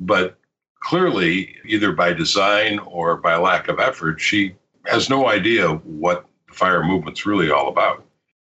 But 0.00 0.38
clearly, 0.80 1.56
either 1.64 1.92
by 1.92 2.12
design 2.12 2.78
or 2.80 3.16
by 3.16 3.36
lack 3.36 3.68
of 3.68 3.78
effort, 3.78 4.20
she 4.20 4.54
has 4.86 5.10
no 5.10 5.28
idea 5.28 5.68
what 5.68 6.26
the 6.46 6.54
fire 6.54 6.82
movement's 6.82 7.26
really 7.26 7.50
all 7.50 7.68
about. 7.68 8.04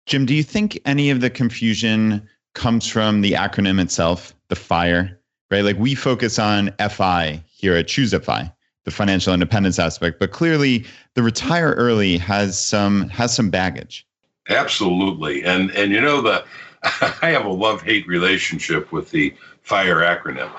Jim, 0.07 0.24
do 0.24 0.34
you 0.34 0.42
think 0.42 0.80
any 0.86 1.11
of 1.11 1.20
the 1.20 1.28
confusion 1.28 2.26
comes 2.55 2.86
from 2.88 3.20
the 3.20 3.32
acronym 3.32 3.80
itself, 3.80 4.34
the 4.48 4.57
FIRE? 4.57 5.18
Right? 5.51 5.64
Like 5.64 5.78
we 5.78 5.94
focus 5.94 6.38
on 6.38 6.72
FI 6.78 7.42
here 7.48 7.74
at 7.74 7.88
Choose 7.88 8.14
FI 8.14 8.53
the 8.85 8.91
financial 8.91 9.35
independence 9.35 9.78
aspect, 9.78 10.18
but 10.18 10.33
clearly 10.33 10.85
the 11.14 11.22
retire 11.22 11.72
early 11.72 12.16
has 12.18 12.59
some 12.59 13.09
has 13.09 13.35
some 13.35 13.51
baggage. 13.51 14.07
Absolutely, 14.49 15.45
and 15.45 15.70
and 15.72 15.93
you 15.93 16.01
know 16.01 16.20
the 16.20 16.45
I 17.22 17.31
have 17.31 17.45
a 17.45 17.53
love 17.53 17.83
hate 17.83 18.07
relationship 18.07 18.93
with 18.93 19.11
the 19.11 19.35
FIRE 19.62 20.01
acronym. 20.01 20.51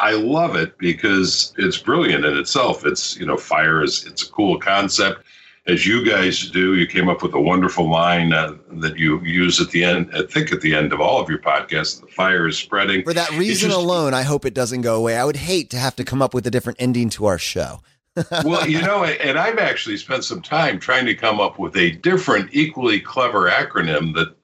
I 0.00 0.12
love 0.12 0.54
it 0.54 0.78
because 0.78 1.52
it's 1.56 1.78
brilliant 1.78 2.24
in 2.24 2.36
itself. 2.36 2.84
It's 2.84 3.16
you 3.16 3.26
know 3.26 3.36
fire 3.36 3.82
is 3.82 4.06
it's 4.06 4.22
a 4.22 4.30
cool 4.30 4.58
concept 4.58 5.24
as 5.68 5.86
you 5.86 6.04
guys 6.04 6.50
do. 6.50 6.74
You 6.74 6.86
came 6.86 7.08
up 7.08 7.22
with 7.22 7.34
a 7.34 7.40
wonderful 7.40 7.88
line 7.88 8.32
uh, 8.32 8.56
that 8.72 8.98
you 8.98 9.20
use 9.22 9.60
at 9.60 9.70
the 9.70 9.84
end, 9.84 10.10
I 10.14 10.22
think 10.22 10.50
at 10.50 10.62
the 10.62 10.74
end 10.74 10.92
of 10.92 11.00
all 11.00 11.20
of 11.20 11.28
your 11.28 11.38
podcasts. 11.38 12.00
The 12.00 12.06
fire 12.08 12.48
is 12.48 12.58
spreading. 12.58 13.04
For 13.04 13.12
that 13.12 13.30
reason 13.32 13.70
just, 13.70 13.80
alone, 13.80 14.14
I 14.14 14.22
hope 14.22 14.44
it 14.44 14.54
doesn't 14.54 14.80
go 14.80 14.96
away. 14.96 15.16
I 15.16 15.24
would 15.24 15.36
hate 15.36 15.70
to 15.70 15.78
have 15.78 15.94
to 15.96 16.04
come 16.04 16.22
up 16.22 16.34
with 16.34 16.46
a 16.46 16.50
different 16.50 16.80
ending 16.80 17.10
to 17.10 17.26
our 17.26 17.38
show. 17.38 17.80
well, 18.44 18.68
you 18.68 18.82
know, 18.82 19.04
and 19.04 19.38
I've 19.38 19.58
actually 19.58 19.96
spent 19.96 20.24
some 20.24 20.42
time 20.42 20.80
trying 20.80 21.06
to 21.06 21.14
come 21.14 21.38
up 21.38 21.58
with 21.58 21.76
a 21.76 21.92
different, 21.92 22.48
equally 22.52 22.98
clever 22.98 23.48
acronym 23.48 24.14
that 24.14 24.34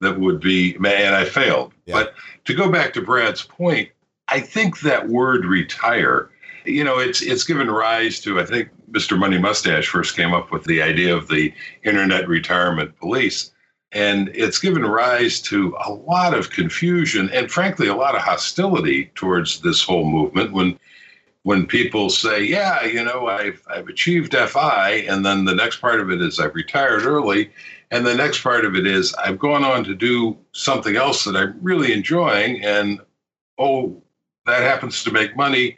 that 0.00 0.20
would 0.20 0.40
be, 0.40 0.76
man, 0.78 1.14
I 1.14 1.24
failed. 1.24 1.72
Yeah. 1.86 1.94
But 1.94 2.14
to 2.44 2.54
go 2.54 2.70
back 2.70 2.92
to 2.92 3.02
Brad's 3.02 3.42
point, 3.42 3.88
I 4.28 4.40
think 4.40 4.80
that 4.80 5.08
word 5.08 5.44
retire 5.44 6.30
you 6.66 6.84
know, 6.84 6.98
it's 6.98 7.22
it's 7.22 7.44
given 7.44 7.70
rise 7.70 8.20
to 8.20 8.40
I 8.40 8.44
think 8.44 8.68
Mr. 8.96 9.18
Money 9.18 9.36
Mustache 9.36 9.88
first 9.88 10.16
came 10.16 10.32
up 10.32 10.50
with 10.50 10.64
the 10.64 10.80
idea 10.80 11.14
of 11.14 11.28
the 11.28 11.52
Internet 11.84 12.26
Retirement 12.26 12.98
Police, 12.98 13.50
and 13.92 14.30
it's 14.34 14.58
given 14.58 14.86
rise 14.86 15.38
to 15.42 15.76
a 15.84 15.92
lot 15.92 16.32
of 16.32 16.48
confusion 16.48 17.28
and 17.28 17.52
frankly 17.52 17.88
a 17.88 17.94
lot 17.94 18.14
of 18.14 18.22
hostility 18.22 19.12
towards 19.14 19.60
this 19.60 19.82
whole 19.82 20.06
movement 20.06 20.52
when 20.52 20.78
when 21.42 21.66
people 21.66 22.08
say, 22.08 22.42
"Yeah, 22.42 22.86
you 22.86 23.04
know, 23.04 23.26
I've 23.26 23.60
I've 23.68 23.88
achieved 23.88 24.34
FI," 24.34 25.04
and 25.06 25.26
then 25.26 25.44
the 25.44 25.54
next 25.54 25.82
part 25.82 26.00
of 26.00 26.10
it 26.10 26.22
is 26.22 26.40
I've 26.40 26.54
retired 26.54 27.04
early, 27.04 27.50
and 27.90 28.06
the 28.06 28.14
next 28.14 28.42
part 28.42 28.64
of 28.64 28.76
it 28.76 28.86
is 28.86 29.14
I've 29.16 29.38
gone 29.38 29.62
on 29.62 29.84
to 29.84 29.94
do 29.94 30.38
something 30.52 30.96
else 30.96 31.24
that 31.24 31.36
I'm 31.36 31.58
really 31.60 31.92
enjoying, 31.92 32.64
and 32.64 33.00
oh, 33.58 34.02
that 34.46 34.62
happens 34.62 35.04
to 35.04 35.12
make 35.12 35.36
money 35.36 35.76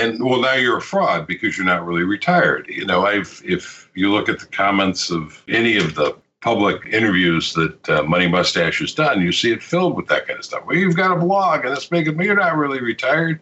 and 0.00 0.24
well 0.24 0.40
now 0.40 0.54
you're 0.54 0.78
a 0.78 0.82
fraud 0.82 1.26
because 1.26 1.56
you're 1.56 1.66
not 1.66 1.86
really 1.86 2.02
retired 2.04 2.66
you 2.68 2.84
know 2.84 3.04
i've 3.06 3.42
if 3.44 3.90
you 3.94 4.10
look 4.10 4.28
at 4.28 4.38
the 4.38 4.46
comments 4.46 5.10
of 5.10 5.42
any 5.48 5.76
of 5.76 5.94
the 5.94 6.16
public 6.40 6.86
interviews 6.86 7.52
that 7.52 7.88
uh, 7.90 8.02
money 8.02 8.26
mustache 8.26 8.80
has 8.80 8.94
done 8.94 9.20
you 9.20 9.32
see 9.32 9.52
it 9.52 9.62
filled 9.62 9.96
with 9.96 10.06
that 10.08 10.26
kind 10.26 10.38
of 10.38 10.44
stuff 10.44 10.64
well 10.66 10.76
you've 10.76 10.96
got 10.96 11.12
a 11.12 11.20
blog 11.20 11.64
and 11.64 11.74
it's 11.74 11.90
making 11.90 12.16
me 12.16 12.26
you're 12.26 12.34
not 12.36 12.56
really 12.56 12.80
retired 12.80 13.40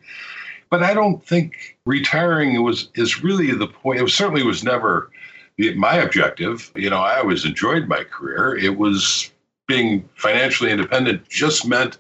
But 0.70 0.82
I 0.82 0.94
don't 0.94 1.24
think 1.24 1.78
retiring 1.86 2.62
was 2.62 2.90
is 2.94 3.22
really 3.22 3.52
the 3.52 3.66
point. 3.66 4.00
It 4.00 4.08
certainly 4.10 4.42
was 4.42 4.62
never 4.62 5.10
my 5.76 5.96
objective. 5.96 6.70
You 6.74 6.90
know, 6.90 6.98
I 6.98 7.18
always 7.18 7.44
enjoyed 7.44 7.88
my 7.88 8.04
career. 8.04 8.56
It 8.56 8.76
was 8.76 9.30
being 9.66 10.08
financially 10.14 10.70
independent 10.70 11.28
just 11.28 11.66
meant 11.66 11.98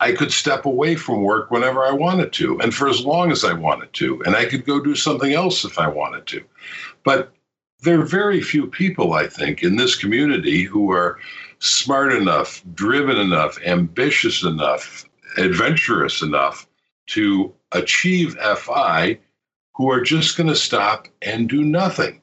I 0.00 0.12
could 0.12 0.32
step 0.32 0.64
away 0.64 0.96
from 0.96 1.22
work 1.22 1.50
whenever 1.50 1.84
I 1.84 1.92
wanted 1.92 2.32
to 2.34 2.58
and 2.60 2.74
for 2.74 2.88
as 2.88 3.04
long 3.04 3.30
as 3.30 3.44
I 3.44 3.52
wanted 3.52 3.92
to. 3.94 4.22
And 4.24 4.34
I 4.34 4.46
could 4.46 4.64
go 4.64 4.80
do 4.80 4.94
something 4.94 5.32
else 5.34 5.64
if 5.64 5.78
I 5.78 5.88
wanted 5.88 6.26
to. 6.28 6.42
But 7.04 7.32
there 7.82 8.00
are 8.00 8.04
very 8.04 8.40
few 8.40 8.66
people, 8.66 9.12
I 9.12 9.26
think, 9.26 9.62
in 9.62 9.76
this 9.76 9.96
community 9.96 10.64
who 10.64 10.90
are 10.90 11.18
smart 11.58 12.12
enough, 12.12 12.62
driven 12.74 13.18
enough, 13.18 13.58
ambitious 13.64 14.42
enough, 14.42 15.04
adventurous 15.36 16.22
enough 16.22 16.66
to 17.08 17.52
achieve 17.72 18.36
FI 18.56 19.18
who 19.74 19.90
are 19.90 20.00
just 20.00 20.36
going 20.36 20.48
to 20.48 20.56
stop 20.56 21.08
and 21.22 21.48
do 21.48 21.62
nothing. 21.62 22.20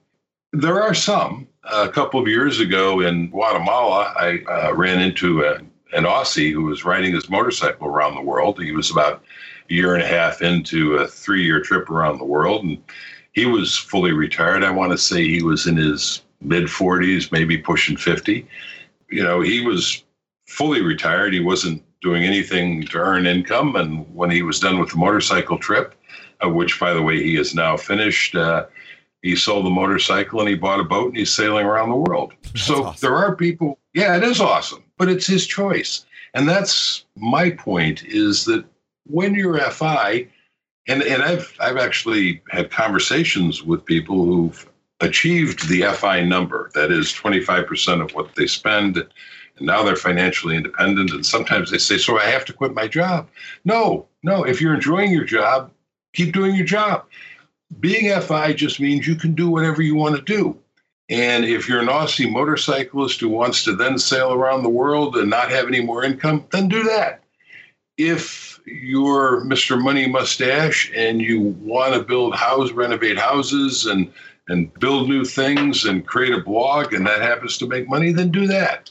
There 0.54 0.82
are 0.82 0.94
some. 0.94 1.48
A 1.64 1.90
couple 1.90 2.20
of 2.20 2.28
years 2.28 2.60
ago 2.60 3.02
in 3.02 3.30
Guatemala, 3.30 4.14
I 4.16 4.40
uh, 4.48 4.74
ran 4.74 5.02
into 5.02 5.44
a, 5.44 5.60
an 5.94 6.04
Aussie 6.04 6.52
who 6.52 6.64
was 6.64 6.86
riding 6.86 7.14
his 7.14 7.30
motorcycle 7.30 7.88
around 7.88 8.16
the 8.16 8.22
world. 8.22 8.62
He 8.62 8.72
was 8.72 8.92
about 8.92 9.24
a 9.70 9.74
year 9.74 9.96
and 9.96 10.04
a 10.04 10.08
half 10.08 10.42
into 10.42 10.96
a 10.96 11.08
three 11.08 11.44
year 11.44 11.62
trip 11.62 11.90
around 11.90 12.18
the 12.18 12.26
world. 12.26 12.64
And 12.64 12.82
he 13.34 13.46
was 13.46 13.76
fully 13.76 14.12
retired. 14.12 14.64
I 14.64 14.72
want 14.72 14.92
to 14.92 14.98
say 14.98 15.24
he 15.24 15.44
was 15.44 15.68
in 15.68 15.78
his 15.78 16.22
mid 16.42 16.66
40s, 16.66 17.32
maybe 17.32 17.58
pushing 17.58 17.98
50. 17.98 18.48
You 19.10 19.24
know, 19.24 19.42
he 19.42 19.62
was 19.62 20.04
fully 20.48 20.82
retired. 20.82 21.34
He 21.34 21.40
wasn't 21.40 21.84
doing 22.02 22.24
anything 22.24 22.84
to 22.88 22.98
earn 22.98 23.26
income. 23.26 23.76
And 23.76 24.14
when 24.14 24.32
he 24.32 24.42
was 24.42 24.60
done 24.60 24.80
with 24.80 24.92
the 24.92 24.98
motorcycle 24.98 25.58
trip, 25.58 25.96
uh, 26.44 26.50
which, 26.50 26.80
by 26.80 26.94
the 26.94 27.02
way, 27.02 27.22
he 27.22 27.38
is 27.38 27.56
now 27.56 27.78
finished, 27.78 28.36
uh, 28.36 28.66
he 29.22 29.36
sold 29.36 29.66
the 29.66 29.70
motorcycle 29.70 30.40
and 30.40 30.50
he 30.50 30.56
bought 30.56 30.80
a 30.80 30.84
boat 30.84 31.10
and 31.10 31.18
he's 31.18 31.34
sailing 31.34 31.66
around 31.66 31.90
the 31.90 31.96
world. 31.96 32.34
That's 32.44 32.64
so 32.64 32.86
awesome. 32.86 33.08
there 33.08 33.18
are 33.18 33.36
people, 33.36 33.80
yeah, 33.94 34.16
it 34.16 34.24
is 34.24 34.40
awesome, 34.40 34.84
but 34.98 35.10
it's 35.10 35.28
his 35.28 35.46
choice. 35.46 36.06
And 36.34 36.48
that's 36.48 37.06
my 37.16 37.52
point 37.52 38.04
is 38.04 38.46
that 38.46 38.66
when 39.06 39.34
you're 39.34 39.60
FI, 39.60 40.28
and, 40.88 41.02
and 41.02 41.24
I've, 41.24 41.54
I've 41.60 41.78
actually 41.78 42.42
had 42.50 42.72
conversations 42.72 43.64
with 43.64 43.86
people 43.86 44.26
who've 44.26 44.70
achieved 45.00 45.68
the 45.70 45.84
FI 45.94 46.24
number, 46.24 46.72
that 46.74 46.92
is 46.92 47.14
25% 47.14 48.02
of 48.02 48.14
what 48.14 48.36
they 48.36 48.48
spend 48.48 49.06
and 49.58 49.68
now 49.68 49.84
they're 49.84 49.96
financially 49.96 50.56
independent. 50.56 51.12
And 51.12 51.26
sometimes 51.26 51.72
they 51.72 51.78
say, 51.78 51.98
So 51.98 52.20
I 52.20 52.26
have 52.26 52.46
to 52.46 52.54
quit 52.54 52.74
my 52.74 52.88
job. 52.88 53.28
No, 53.66 54.08
no. 54.24 54.44
If 54.44 54.62
you're 54.62 54.74
enjoying 54.74 55.12
your 55.12 55.24
job, 55.24 55.72
keep 56.14 56.34
doing 56.34 56.56
your 56.56 56.66
job. 56.66 57.06
Being 57.80 58.20
FI 58.22 58.54
just 58.54 58.80
means 58.80 59.08
you 59.08 59.16
can 59.16 59.34
do 59.34 59.50
whatever 59.50 59.82
you 59.82 59.96
want 59.96 60.16
to 60.16 60.22
do. 60.22 60.58
And 61.10 61.46
if 61.46 61.70
you're 61.70 61.82
an 61.82 61.88
Aussie 61.88 62.30
motorcyclist 62.30 63.22
who 63.22 63.30
wants 63.30 63.64
to 63.64 63.76
then 63.76 63.98
sail 63.98 64.34
around 64.34 64.64
the 64.64 64.70
world 64.70 65.16
and 65.16 65.30
not 65.30 65.50
have 65.52 65.68
any 65.68 65.82
more 65.82 66.04
income, 66.04 66.46
then 66.52 66.68
do 66.68 66.84
that. 66.84 67.24
If 67.98 68.60
you're 68.66 69.42
Mr. 69.46 69.82
Money 69.82 70.08
Mustache 70.08 70.92
and 70.94 71.22
you 71.22 71.42
want 71.42 71.94
to 71.94 72.04
build 72.04 72.36
house, 72.36 72.72
renovate 72.72 73.18
houses 73.18 73.86
and 73.86 74.12
and 74.50 74.74
build 74.76 75.10
new 75.10 75.26
things 75.26 75.84
and 75.84 76.08
create 76.08 76.34
a 76.34 76.42
blog 76.42 76.94
and 76.94 77.06
that 77.06 77.22
happens 77.22 77.58
to 77.58 77.68
make 77.68 77.90
money, 77.90 78.14
then 78.14 78.32
do 78.32 78.48
that. 78.48 78.90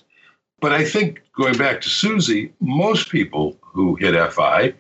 But 0.61 0.73
I 0.73 0.85
think 0.85 1.23
going 1.35 1.57
back 1.57 1.81
to 1.81 1.89
Suze, 1.89 2.51
most 2.61 3.11
people 3.11 3.57
who 3.61 3.95
hit 3.95 4.14
FI 4.33 4.75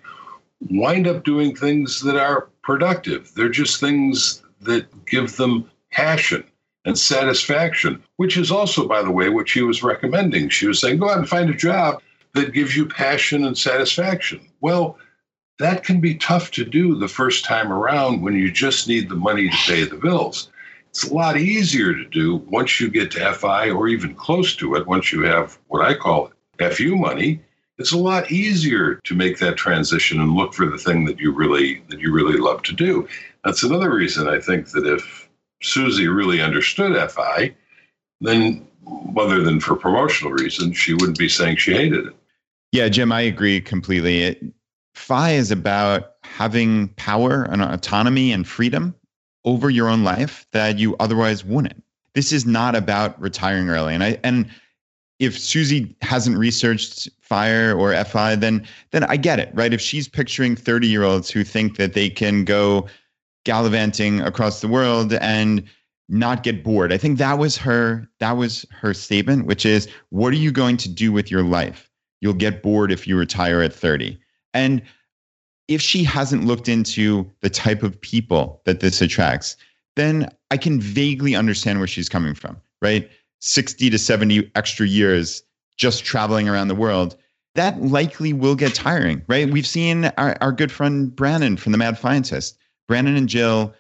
wind 0.70 1.06
up 1.06 1.24
doing 1.24 1.54
things 1.54 2.02
that 2.02 2.16
are 2.16 2.48
productive. 2.62 3.32
They're 3.34 3.48
just 3.48 3.80
things 3.80 4.42
that 4.60 5.06
give 5.06 5.36
them 5.36 5.70
passion 5.90 6.44
and 6.86 6.98
satisfaction, 6.98 8.02
which 8.16 8.36
is 8.36 8.50
also, 8.50 8.88
by 8.88 9.02
the 9.02 9.10
way, 9.10 9.28
what 9.28 9.48
she 9.48 9.62
was 9.62 9.82
recommending. 9.82 10.48
She 10.48 10.66
was 10.66 10.80
saying, 10.80 10.98
go 10.98 11.10
out 11.10 11.18
and 11.18 11.28
find 11.28 11.50
a 11.50 11.54
job 11.54 12.00
that 12.34 12.54
gives 12.54 12.76
you 12.76 12.86
passion 12.86 13.44
and 13.44 13.58
satisfaction. 13.58 14.40
Well, 14.60 14.96
that 15.58 15.84
can 15.84 16.00
be 16.00 16.14
tough 16.14 16.50
to 16.52 16.64
do 16.64 16.94
the 16.94 17.08
first 17.08 17.44
time 17.44 17.72
around 17.72 18.22
when 18.22 18.34
you 18.34 18.50
just 18.50 18.88
need 18.88 19.08
the 19.08 19.16
money 19.16 19.50
to 19.50 19.56
pay 19.66 19.84
the 19.84 19.96
bills. 19.96 20.50
It's 20.90 21.04
a 21.04 21.14
lot 21.14 21.36
easier 21.36 21.92
to 21.92 22.04
do 22.06 22.36
once 22.46 22.80
you 22.80 22.88
get 22.88 23.10
to 23.12 23.34
FI 23.34 23.70
or 23.70 23.88
even 23.88 24.14
close 24.14 24.54
to 24.56 24.76
it, 24.76 24.86
once 24.86 25.12
you 25.12 25.22
have 25.22 25.58
what 25.66 25.84
I 25.84 25.94
call 25.94 26.30
FU 26.58 26.96
money. 26.96 27.40
It's 27.78 27.92
a 27.92 27.98
lot 27.98 28.30
easier 28.30 28.94
to 29.04 29.14
make 29.14 29.38
that 29.38 29.56
transition 29.56 30.20
and 30.20 30.34
look 30.34 30.54
for 30.54 30.66
the 30.66 30.78
thing 30.78 31.04
that 31.04 31.18
you 31.18 31.32
really 31.32 31.82
that 31.88 32.00
you 32.00 32.12
really 32.12 32.38
love 32.38 32.62
to 32.62 32.72
do. 32.72 33.06
That's 33.44 33.62
another 33.62 33.94
reason 33.94 34.28
I 34.28 34.40
think 34.40 34.70
that 34.70 34.86
if 34.86 35.25
Suze 35.62 36.04
really 36.06 36.40
understood 36.40 37.10
FI, 37.10 37.54
then 38.20 38.66
other 39.16 39.42
than 39.42 39.60
for 39.60 39.76
promotional 39.76 40.32
reasons, 40.32 40.76
she 40.76 40.94
wouldn't 40.94 41.18
be 41.18 41.28
saying 41.28 41.56
she 41.56 41.72
hated 41.72 42.06
it. 42.06 42.14
Yeah, 42.72 42.88
Jim, 42.88 43.12
I 43.12 43.22
agree 43.22 43.60
completely. 43.60 44.22
It, 44.22 44.44
FI 44.94 45.32
is 45.32 45.50
about 45.50 46.14
having 46.22 46.88
power 46.96 47.44
and 47.44 47.62
autonomy 47.62 48.32
and 48.32 48.46
freedom 48.46 48.94
over 49.44 49.70
your 49.70 49.88
own 49.88 50.04
life 50.04 50.46
that 50.52 50.78
you 50.78 50.96
otherwise 50.98 51.44
wouldn't. 51.44 51.82
This 52.14 52.32
is 52.32 52.46
not 52.46 52.74
about 52.74 53.20
retiring 53.20 53.68
early. 53.68 53.94
And 53.94 54.02
I 54.02 54.18
and 54.24 54.50
if 55.18 55.38
Suze 55.38 55.82
hasn't 56.02 56.36
researched 56.36 57.08
fire 57.20 57.74
or 57.74 57.94
FI, 58.04 58.36
then 58.36 58.66
then 58.90 59.04
I 59.04 59.16
get 59.16 59.38
it, 59.38 59.50
right? 59.54 59.72
If 59.72 59.80
she's 59.80 60.08
picturing 60.08 60.56
30 60.56 60.88
year 60.88 61.04
olds 61.04 61.30
who 61.30 61.44
think 61.44 61.76
that 61.76 61.92
they 61.92 62.10
can 62.10 62.44
go 62.44 62.86
gallivanting 63.46 64.20
across 64.20 64.60
the 64.60 64.68
world 64.68 65.14
and 65.14 65.62
not 66.08 66.42
get 66.42 66.62
bored. 66.62 66.92
I 66.92 66.98
think 66.98 67.18
that 67.18 67.38
was 67.38 67.56
her 67.56 68.06
that 68.20 68.32
was 68.32 68.66
her 68.70 68.92
statement, 68.92 69.46
which 69.46 69.64
is 69.64 69.88
what 70.10 70.32
are 70.32 70.36
you 70.36 70.52
going 70.52 70.76
to 70.78 70.88
do 70.88 71.12
with 71.12 71.30
your 71.30 71.42
life? 71.42 71.88
You'll 72.20 72.34
get 72.34 72.62
bored 72.62 72.92
if 72.92 73.06
you 73.06 73.16
retire 73.16 73.62
at 73.62 73.72
30. 73.72 74.18
And 74.52 74.82
if 75.68 75.80
she 75.80 76.04
hasn't 76.04 76.44
looked 76.44 76.68
into 76.68 77.30
the 77.40 77.50
type 77.50 77.82
of 77.82 78.00
people 78.00 78.60
that 78.64 78.80
this 78.80 79.00
attracts, 79.00 79.56
then 79.96 80.28
I 80.50 80.56
can 80.56 80.80
vaguely 80.80 81.34
understand 81.34 81.78
where 81.78 81.88
she's 81.88 82.08
coming 82.08 82.34
from, 82.34 82.60
right? 82.82 83.08
60 83.40 83.90
to 83.90 83.98
70 83.98 84.50
extra 84.54 84.86
years 84.86 85.42
just 85.76 86.04
traveling 86.04 86.48
around 86.48 86.68
the 86.68 86.74
world, 86.74 87.16
that 87.54 87.82
likely 87.82 88.32
will 88.32 88.54
get 88.54 88.74
tiring, 88.74 89.22
right? 89.28 89.50
We've 89.50 89.66
seen 89.66 90.06
our, 90.16 90.36
our 90.40 90.52
good 90.52 90.72
friend 90.72 91.14
Brandon 91.14 91.56
from 91.56 91.72
the 91.72 91.78
Mad 91.78 91.98
Fientist. 91.98 92.56
Brandon 92.88 93.16
and 93.16 93.28
Jill 93.28 93.74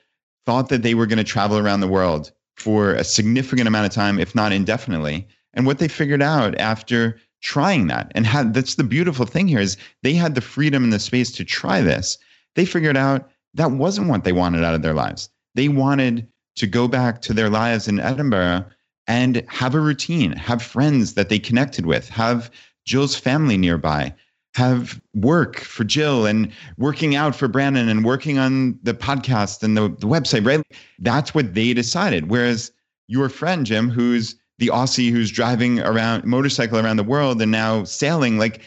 thought 0.44 0.68
that 0.68 0.82
they 0.82 0.94
were 0.94 1.06
going 1.06 1.18
to 1.18 1.24
travel 1.24 1.58
around 1.58 1.80
the 1.80 1.88
world 1.88 2.32
for 2.56 2.94
a 2.94 3.04
significant 3.04 3.68
amount 3.68 3.86
of 3.86 3.92
time, 3.92 4.18
if 4.18 4.34
not 4.34 4.52
indefinitely. 4.52 5.26
And 5.54 5.66
what 5.66 5.78
they 5.78 5.88
figured 5.88 6.22
out 6.22 6.58
after 6.58 7.18
trying 7.42 7.86
that 7.86 8.10
and 8.14 8.26
had 8.26 8.54
that's 8.54 8.74
the 8.76 8.84
beautiful 8.84 9.26
thing 9.26 9.46
here 9.46 9.60
is 9.60 9.76
they 10.02 10.14
had 10.14 10.34
the 10.34 10.40
freedom 10.40 10.82
and 10.84 10.92
the 10.92 10.98
space 10.98 11.30
to 11.30 11.44
try 11.44 11.80
this 11.80 12.18
they 12.54 12.64
figured 12.64 12.96
out 12.96 13.30
that 13.54 13.70
wasn't 13.70 14.08
what 14.08 14.24
they 14.24 14.32
wanted 14.32 14.64
out 14.64 14.74
of 14.74 14.82
their 14.82 14.94
lives 14.94 15.28
they 15.54 15.68
wanted 15.68 16.26
to 16.56 16.66
go 16.66 16.88
back 16.88 17.20
to 17.20 17.32
their 17.34 17.50
lives 17.50 17.86
in 17.86 18.00
edinburgh 18.00 18.64
and 19.06 19.44
have 19.48 19.74
a 19.74 19.80
routine 19.80 20.32
have 20.32 20.62
friends 20.62 21.14
that 21.14 21.28
they 21.28 21.38
connected 21.38 21.84
with 21.84 22.08
have 22.08 22.50
jill's 22.84 23.14
family 23.14 23.56
nearby 23.56 24.12
have 24.56 25.00
work 25.14 25.60
for 25.60 25.84
jill 25.84 26.26
and 26.26 26.50
working 26.78 27.14
out 27.14 27.36
for 27.36 27.46
brandon 27.46 27.88
and 27.88 28.04
working 28.04 28.38
on 28.38 28.78
the 28.82 28.94
podcast 28.94 29.62
and 29.62 29.76
the, 29.76 29.82
the 29.82 30.06
website 30.06 30.44
right 30.46 30.62
that's 31.00 31.34
what 31.34 31.54
they 31.54 31.72
decided 31.72 32.30
whereas 32.30 32.72
your 33.06 33.28
friend 33.28 33.66
jim 33.66 33.88
who's 33.88 34.34
the 34.58 34.68
Aussie 34.68 35.10
who's 35.10 35.30
driving 35.30 35.80
around 35.80 36.24
motorcycle 36.24 36.78
around 36.78 36.96
the 36.96 37.04
world 37.04 37.40
and 37.42 37.52
now 37.52 37.84
sailing. 37.84 38.38
Like 38.38 38.62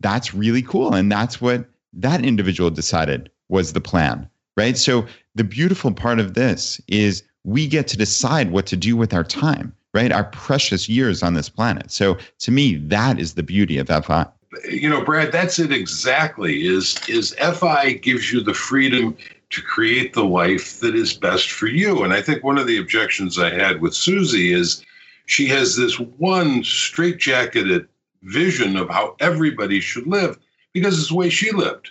that's 0.00 0.34
really 0.34 0.62
cool. 0.62 0.94
And 0.94 1.10
that's 1.10 1.40
what 1.40 1.68
that 1.92 2.24
individual 2.24 2.70
decided 2.70 3.30
was 3.48 3.72
the 3.72 3.80
plan. 3.80 4.28
Right. 4.56 4.76
So 4.76 5.06
the 5.34 5.44
beautiful 5.44 5.92
part 5.92 6.20
of 6.20 6.34
this 6.34 6.80
is 6.88 7.22
we 7.44 7.66
get 7.66 7.88
to 7.88 7.96
decide 7.96 8.50
what 8.50 8.66
to 8.66 8.76
do 8.76 8.96
with 8.96 9.14
our 9.14 9.24
time, 9.24 9.74
right? 9.94 10.12
Our 10.12 10.24
precious 10.24 10.88
years 10.88 11.22
on 11.22 11.34
this 11.34 11.48
planet. 11.48 11.90
So 11.90 12.18
to 12.40 12.50
me, 12.50 12.76
that 12.76 13.18
is 13.18 13.34
the 13.34 13.42
beauty 13.42 13.78
of 13.78 13.88
FI. 13.88 14.26
You 14.68 14.90
know, 14.90 15.04
Brad, 15.04 15.32
that's 15.32 15.58
it 15.58 15.72
exactly. 15.72 16.66
Is 16.66 16.96
is 17.08 17.34
FI 17.34 17.92
gives 17.94 18.32
you 18.32 18.40
the 18.40 18.54
freedom 18.54 19.16
to 19.50 19.62
create 19.62 20.12
the 20.12 20.24
life 20.24 20.80
that 20.80 20.94
is 20.94 21.12
best 21.12 21.50
for 21.50 21.66
you. 21.66 22.02
And 22.02 22.12
I 22.12 22.22
think 22.22 22.42
one 22.42 22.58
of 22.58 22.66
the 22.66 22.78
objections 22.78 23.38
I 23.38 23.50
had 23.50 23.80
with 23.80 23.94
Suze 23.94 24.34
is 24.34 24.84
she 25.26 25.46
has 25.46 25.76
this 25.76 25.98
one 25.98 26.62
straitjacketed 26.62 27.86
vision 28.22 28.76
of 28.76 28.88
how 28.88 29.16
everybody 29.20 29.80
should 29.80 30.06
live 30.06 30.38
because 30.72 30.98
it's 30.98 31.08
the 31.08 31.16
way 31.16 31.30
she 31.30 31.52
lived. 31.52 31.90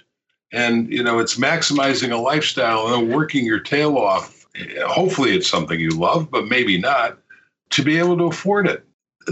And, 0.51 0.91
you 0.91 1.03
know, 1.03 1.20
it's 1.20 1.38
maximizing 1.38 2.12
a 2.12 2.18
lifestyle 2.18 2.93
and 2.93 3.14
working 3.14 3.45
your 3.45 3.60
tail 3.60 3.97
off. 3.97 4.47
Hopefully, 4.86 5.36
it's 5.36 5.47
something 5.47 5.80
you 5.80 5.91
love, 5.91 6.32
but 6.32 6.47
maybe 6.47 6.78
not 6.78 7.20
to 7.72 7.84
be 7.84 7.99
able 7.99 8.18
to 8.18 8.26
afford 8.26 8.68
it. 8.68 8.84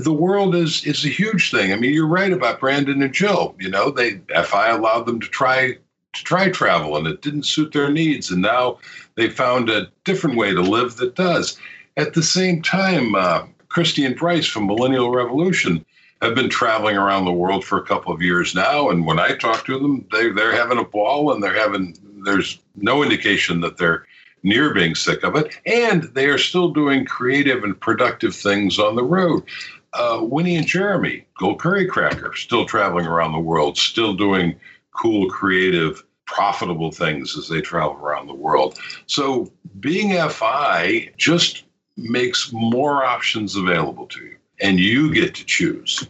The 0.04 0.14
world 0.14 0.56
is 0.56 0.86
is 0.86 1.06
a 1.06 1.10
huge 1.10 1.52
thing. 1.52 1.74
I 1.74 1.76
mean, 1.76 1.94
you're 1.94 2.08
right 2.08 2.32
about 2.32 2.60
Brandon 2.60 3.02
and 3.02 3.14
Jill. 3.14 3.56
You 3.60 3.70
know, 3.70 3.92
they 3.92 4.22
FI 4.44 4.70
allowed 4.70 5.06
them 5.06 5.20
to 5.20 5.28
try 5.28 5.78
to 6.18 6.24
try 6.24 6.50
travel 6.50 6.98
and 6.98 7.08
it 7.08 7.22
didn't 7.22 7.44
suit 7.44 7.74
their 7.74 7.92
needs. 7.92 8.32
And 8.32 8.42
now 8.42 8.80
they 9.16 9.30
found 9.30 9.70
a 9.70 9.88
different 10.04 10.38
way 10.38 10.54
to 10.54 10.62
live 10.62 10.98
that 10.98 11.16
does. 11.16 11.58
At 11.96 12.14
the 12.14 12.24
same 12.24 12.62
time, 12.62 13.16
uh, 13.16 13.46
Kristy 13.70 14.06
and 14.06 14.16
Bryce 14.16 14.48
from 14.48 14.68
Millennial 14.68 15.12
Revolution 15.12 15.86
have 16.22 16.34
been 16.34 16.50
traveling 16.50 16.98
around 16.98 17.26
the 17.26 17.32
world 17.32 17.64
for 17.64 17.78
a 17.78 17.86
couple 17.86 18.12
of 18.12 18.22
years 18.22 18.56
now. 18.56 18.90
And 18.90 19.06
when 19.06 19.20
I 19.20 19.36
talk 19.36 19.66
to 19.66 19.80
them, 19.80 20.08
they, 20.12 20.32
they're 20.32 20.56
having 20.56 20.80
a 20.80 20.84
ball 20.84 21.32
and 21.32 21.44
they're 21.44 21.54
having, 21.54 21.96
there's 22.24 22.60
no 22.76 23.04
indication 23.04 23.62
that 23.62 23.78
they're 23.78 24.06
near 24.44 24.74
being 24.74 24.96
sick 24.96 25.24
of 25.24 25.36
it. 25.36 25.56
And 25.66 26.04
they 26.16 26.28
are 26.28 26.38
still 26.38 26.70
doing 26.70 27.06
creative 27.06 27.64
and 27.64 27.80
productive 27.80 28.36
things 28.36 28.80
on 28.80 28.96
the 28.96 29.04
road. 29.04 29.44
Uh, 29.94 30.20
Winnie 30.22 30.56
and 30.56 30.68
Jeremy, 30.68 31.26
Go 31.40 31.56
Curry 31.56 31.88
Cracker, 31.88 32.36
still 32.36 32.66
traveling 32.66 33.06
around 33.06 33.32
the 33.32 33.40
world, 33.40 33.78
still 33.78 34.14
doing 34.14 34.56
cool, 34.92 35.30
creative, 35.30 36.04
profitable 36.26 36.92
things 36.92 37.38
as 37.38 37.48
they 37.48 37.62
travel 37.62 37.98
around 37.98 38.28
the 38.28 38.34
world. 38.34 38.78
So 39.08 39.52
being 39.80 40.12
FI 40.30 41.12
just 41.18 41.64
makes 41.96 42.52
more 42.52 43.04
options 43.04 43.56
available 43.56 44.06
to 44.08 44.24
you, 44.24 44.36
and 44.62 44.80
you 44.80 45.14
get 45.14 45.34
to 45.36 45.46
choose. 45.46 46.08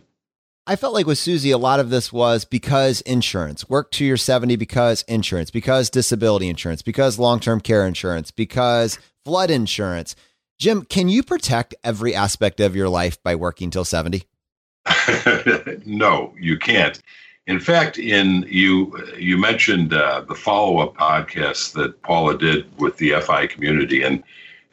I 0.70 0.76
felt 0.76 0.94
like 0.94 1.06
with 1.06 1.18
Suze, 1.18 1.46
a 1.46 1.56
lot 1.56 1.80
of 1.80 1.90
this 1.92 2.12
was 2.12 2.44
because 2.44 3.00
insurance. 3.02 3.70
Work 3.70 3.90
to 3.92 4.04
your 4.04 4.18
70 4.18 4.58
because 4.58 5.04
insurance, 5.04 5.50
because 5.50 5.90
disability 5.90 6.50
insurance, 6.50 6.82
because 6.82 7.18
long 7.18 7.40
term 7.40 7.62
care 7.62 7.88
insurance, 7.88 8.32
because 8.32 9.00
flood 9.24 9.50
insurance. 9.50 10.14
Jim, 10.58 10.84
can 10.84 11.08
you 11.08 11.22
protect 11.22 11.76
every 11.84 12.16
aspect 12.16 12.60
of 12.60 12.76
your 12.76 12.90
life 12.90 13.22
by 13.22 13.36
working 13.36 13.70
till 13.70 13.86
70? 13.86 14.24
no, 15.86 16.34
you 16.40 16.58
can't. 16.58 17.00
In 17.46 17.60
fact, 17.60 17.98
in 17.98 18.46
you 18.50 18.98
you 19.18 19.38
mentioned 19.38 19.94
uh, 19.94 20.22
the 20.28 20.36
follow 20.36 20.80
up 20.80 20.96
podcast 20.96 21.74
that 21.74 22.02
Paula 22.02 22.38
did 22.38 22.66
with 22.78 22.98
the 22.98 23.20
FI 23.22 23.48
community, 23.48 24.04
and 24.04 24.24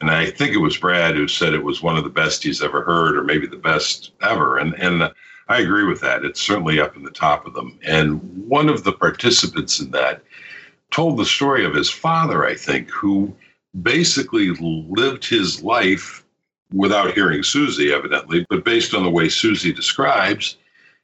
and 0.01 0.11
I 0.11 0.29
think 0.29 0.53
it 0.53 0.57
was 0.57 0.77
Brad 0.77 1.15
who 1.15 1.27
said 1.27 1.53
it 1.53 1.63
was 1.63 1.81
one 1.81 1.97
of 1.97 2.03
the 2.03 2.09
best 2.09 2.43
he's 2.43 2.61
ever 2.61 2.81
heard, 2.81 3.15
or 3.15 3.23
maybe 3.23 3.47
the 3.47 3.55
best 3.55 4.11
ever. 4.21 4.57
And 4.57 4.73
and 4.75 5.03
I 5.47 5.61
agree 5.61 5.85
with 5.85 6.01
that. 6.01 6.25
It's 6.25 6.41
certainly 6.41 6.79
up 6.79 6.95
in 6.95 7.03
the 7.03 7.11
top 7.11 7.45
of 7.45 7.53
them. 7.53 7.79
And 7.83 8.21
one 8.47 8.67
of 8.67 8.83
the 8.83 8.93
participants 8.93 9.79
in 9.79 9.91
that 9.91 10.21
told 10.91 11.17
the 11.17 11.25
story 11.25 11.63
of 11.65 11.73
his 11.73 11.89
father, 11.89 12.45
I 12.45 12.55
think, 12.55 12.89
who 12.89 13.33
basically 13.81 14.51
lived 14.59 15.25
his 15.25 15.63
life 15.63 16.23
without 16.73 17.13
hearing 17.13 17.43
Suze, 17.43 17.79
evidently, 17.79 18.45
but 18.49 18.65
based 18.65 18.93
on 18.93 19.03
the 19.03 19.09
way 19.09 19.29
Suze 19.29 19.63
describes 19.73 20.57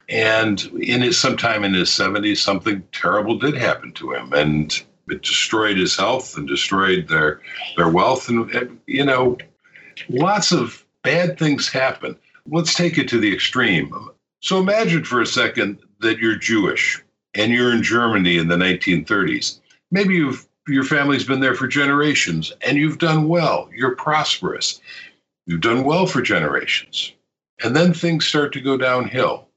and 0.08 0.62
in 0.78 1.00
his 1.00 1.18
sometime 1.18 1.64
in 1.64 1.74
his 1.74 1.88
70s, 1.88 2.38
something 2.38 2.82
terrible 2.92 3.38
did 3.38 3.54
happen 3.54 3.92
to 3.92 4.12
him, 4.12 4.32
and 4.32 4.84
it 5.08 5.22
destroyed 5.22 5.78
his 5.78 5.96
health 5.96 6.36
and 6.36 6.46
destroyed 6.46 7.08
their 7.08 7.40
their 7.76 7.88
wealth. 7.88 8.28
And, 8.28 8.78
you 8.86 9.04
know, 9.04 9.38
lots 10.08 10.52
of 10.52 10.84
bad 11.02 11.38
things 11.38 11.68
happen. 11.68 12.16
Let's 12.46 12.74
take 12.74 12.98
it 12.98 13.08
to 13.08 13.18
the 13.18 13.32
extreme. 13.32 13.92
So 14.40 14.58
imagine 14.58 15.04
for 15.04 15.20
a 15.20 15.26
second 15.26 15.78
that 16.00 16.18
you're 16.18 16.36
Jewish 16.36 17.02
and 17.34 17.52
you're 17.52 17.72
in 17.72 17.82
Germany 17.82 18.36
in 18.36 18.48
the 18.48 18.56
1930s. 18.56 19.60
Maybe 19.90 20.14
you've 20.14 20.46
your 20.68 20.84
family's 20.84 21.24
been 21.24 21.40
there 21.40 21.54
for 21.54 21.66
generations 21.66 22.52
and 22.66 22.78
you've 22.78 22.98
done 22.98 23.28
well. 23.28 23.68
You're 23.74 23.96
prosperous. 23.96 24.80
You've 25.46 25.60
done 25.60 25.84
well 25.84 26.06
for 26.06 26.22
generations. 26.22 27.12
And 27.64 27.74
then 27.74 27.92
things 27.92 28.26
start 28.26 28.52
to 28.52 28.60
go 28.60 28.76
downhill 28.76 29.48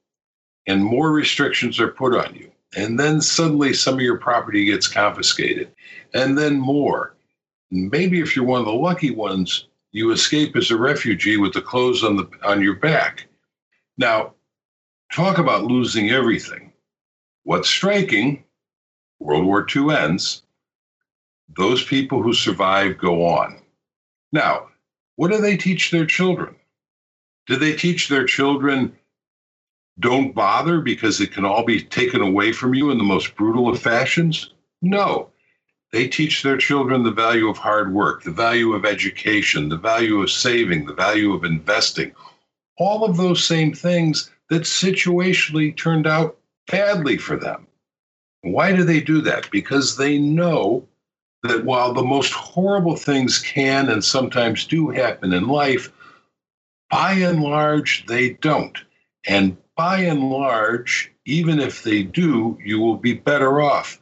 and 0.67 0.83
more 0.83 1.11
restrictions 1.11 1.79
are 1.79 1.89
put 1.89 2.15
on 2.15 2.35
you. 2.35 2.51
And 2.75 2.99
then 2.99 3.21
suddenly 3.21 3.73
some 3.73 3.95
of 3.95 4.01
your 4.01 4.17
property 4.17 4.65
gets 4.65 4.87
confiscated, 4.87 5.71
and 6.13 6.37
then 6.37 6.59
more. 6.59 7.15
Maybe 7.71 8.19
if 8.19 8.35
you're 8.35 8.45
one 8.45 8.59
of 8.59 8.65
the 8.65 8.73
lucky 8.73 9.11
ones, 9.11 9.67
you 9.91 10.11
escape 10.11 10.55
as 10.55 10.71
a 10.71 10.77
refugee 10.77 11.37
with 11.37 11.53
the 11.53 11.61
clothes 11.61 12.03
on 12.03 12.17
the 12.17 12.29
on 12.43 12.61
your 12.61 12.75
back. 12.75 13.27
Now, 13.97 14.33
talk 15.13 15.37
about 15.37 15.63
losing 15.63 16.09
everything. 16.09 16.73
What's 17.43 17.69
striking, 17.69 18.43
World 19.19 19.45
War 19.45 19.65
II 19.73 19.95
ends, 19.95 20.43
those 21.49 21.83
people 21.83 22.21
who 22.21 22.33
survive 22.33 22.97
go 22.97 23.25
on. 23.25 23.61
Now, 24.31 24.69
what 25.15 25.31
do 25.31 25.37
they 25.39 25.57
teach 25.57 25.91
their 25.91 26.05
children? 26.05 26.55
Do 27.47 27.55
they 27.55 27.75
teach 27.75 28.07
their 28.07 28.25
children 28.25 28.97
don't 29.99 30.35
bother 30.35 30.81
because 30.81 31.21
it 31.21 31.31
can 31.31 31.45
all 31.45 31.63
be 31.63 31.81
taken 31.81 32.21
away 32.21 32.51
from 32.51 32.73
you 32.73 32.91
in 32.91 32.97
the 32.97 33.03
most 33.03 33.35
brutal 33.35 33.69
of 33.69 33.81
fashions? 33.81 34.53
No. 34.81 35.31
They 35.91 36.07
teach 36.07 36.43
their 36.43 36.57
children 36.57 37.03
the 37.03 37.11
value 37.11 37.47
of 37.47 37.57
hard 37.57 37.93
work, 37.93 38.23
the 38.23 38.31
value 38.31 38.73
of 38.73 38.83
education, 38.83 39.69
the 39.69 39.77
value 39.77 40.21
of 40.21 40.31
saving, 40.31 40.85
the 40.85 40.93
value 40.93 41.33
of 41.33 41.45
investing. 41.45 42.11
All 42.77 43.05
of 43.05 43.15
those 43.15 43.43
same 43.43 43.73
things 43.73 44.29
that 44.49 44.63
situationally 44.63 45.75
turned 45.75 46.07
out 46.07 46.37
badly 46.69 47.17
for 47.17 47.37
them. 47.37 47.67
Why 48.41 48.75
do 48.75 48.83
they 48.83 48.99
do 48.99 49.21
that? 49.21 49.49
Because 49.51 49.95
they 49.95 50.17
know 50.17 50.85
that 51.47 51.65
while 51.65 51.93
the 51.93 52.03
most 52.03 52.33
horrible 52.33 52.95
things 52.95 53.39
can 53.39 53.89
and 53.89 54.03
sometimes 54.03 54.65
do 54.65 54.89
happen 54.89 55.33
in 55.33 55.47
life, 55.47 55.91
by 56.89 57.13
and 57.13 57.41
large, 57.41 58.05
they 58.07 58.31
don't. 58.33 58.77
And 59.27 59.57
by 59.75 59.99
and 59.99 60.29
large, 60.29 61.11
even 61.25 61.59
if 61.59 61.83
they 61.83 62.03
do, 62.03 62.57
you 62.63 62.79
will 62.79 62.97
be 62.97 63.13
better 63.13 63.61
off 63.61 63.99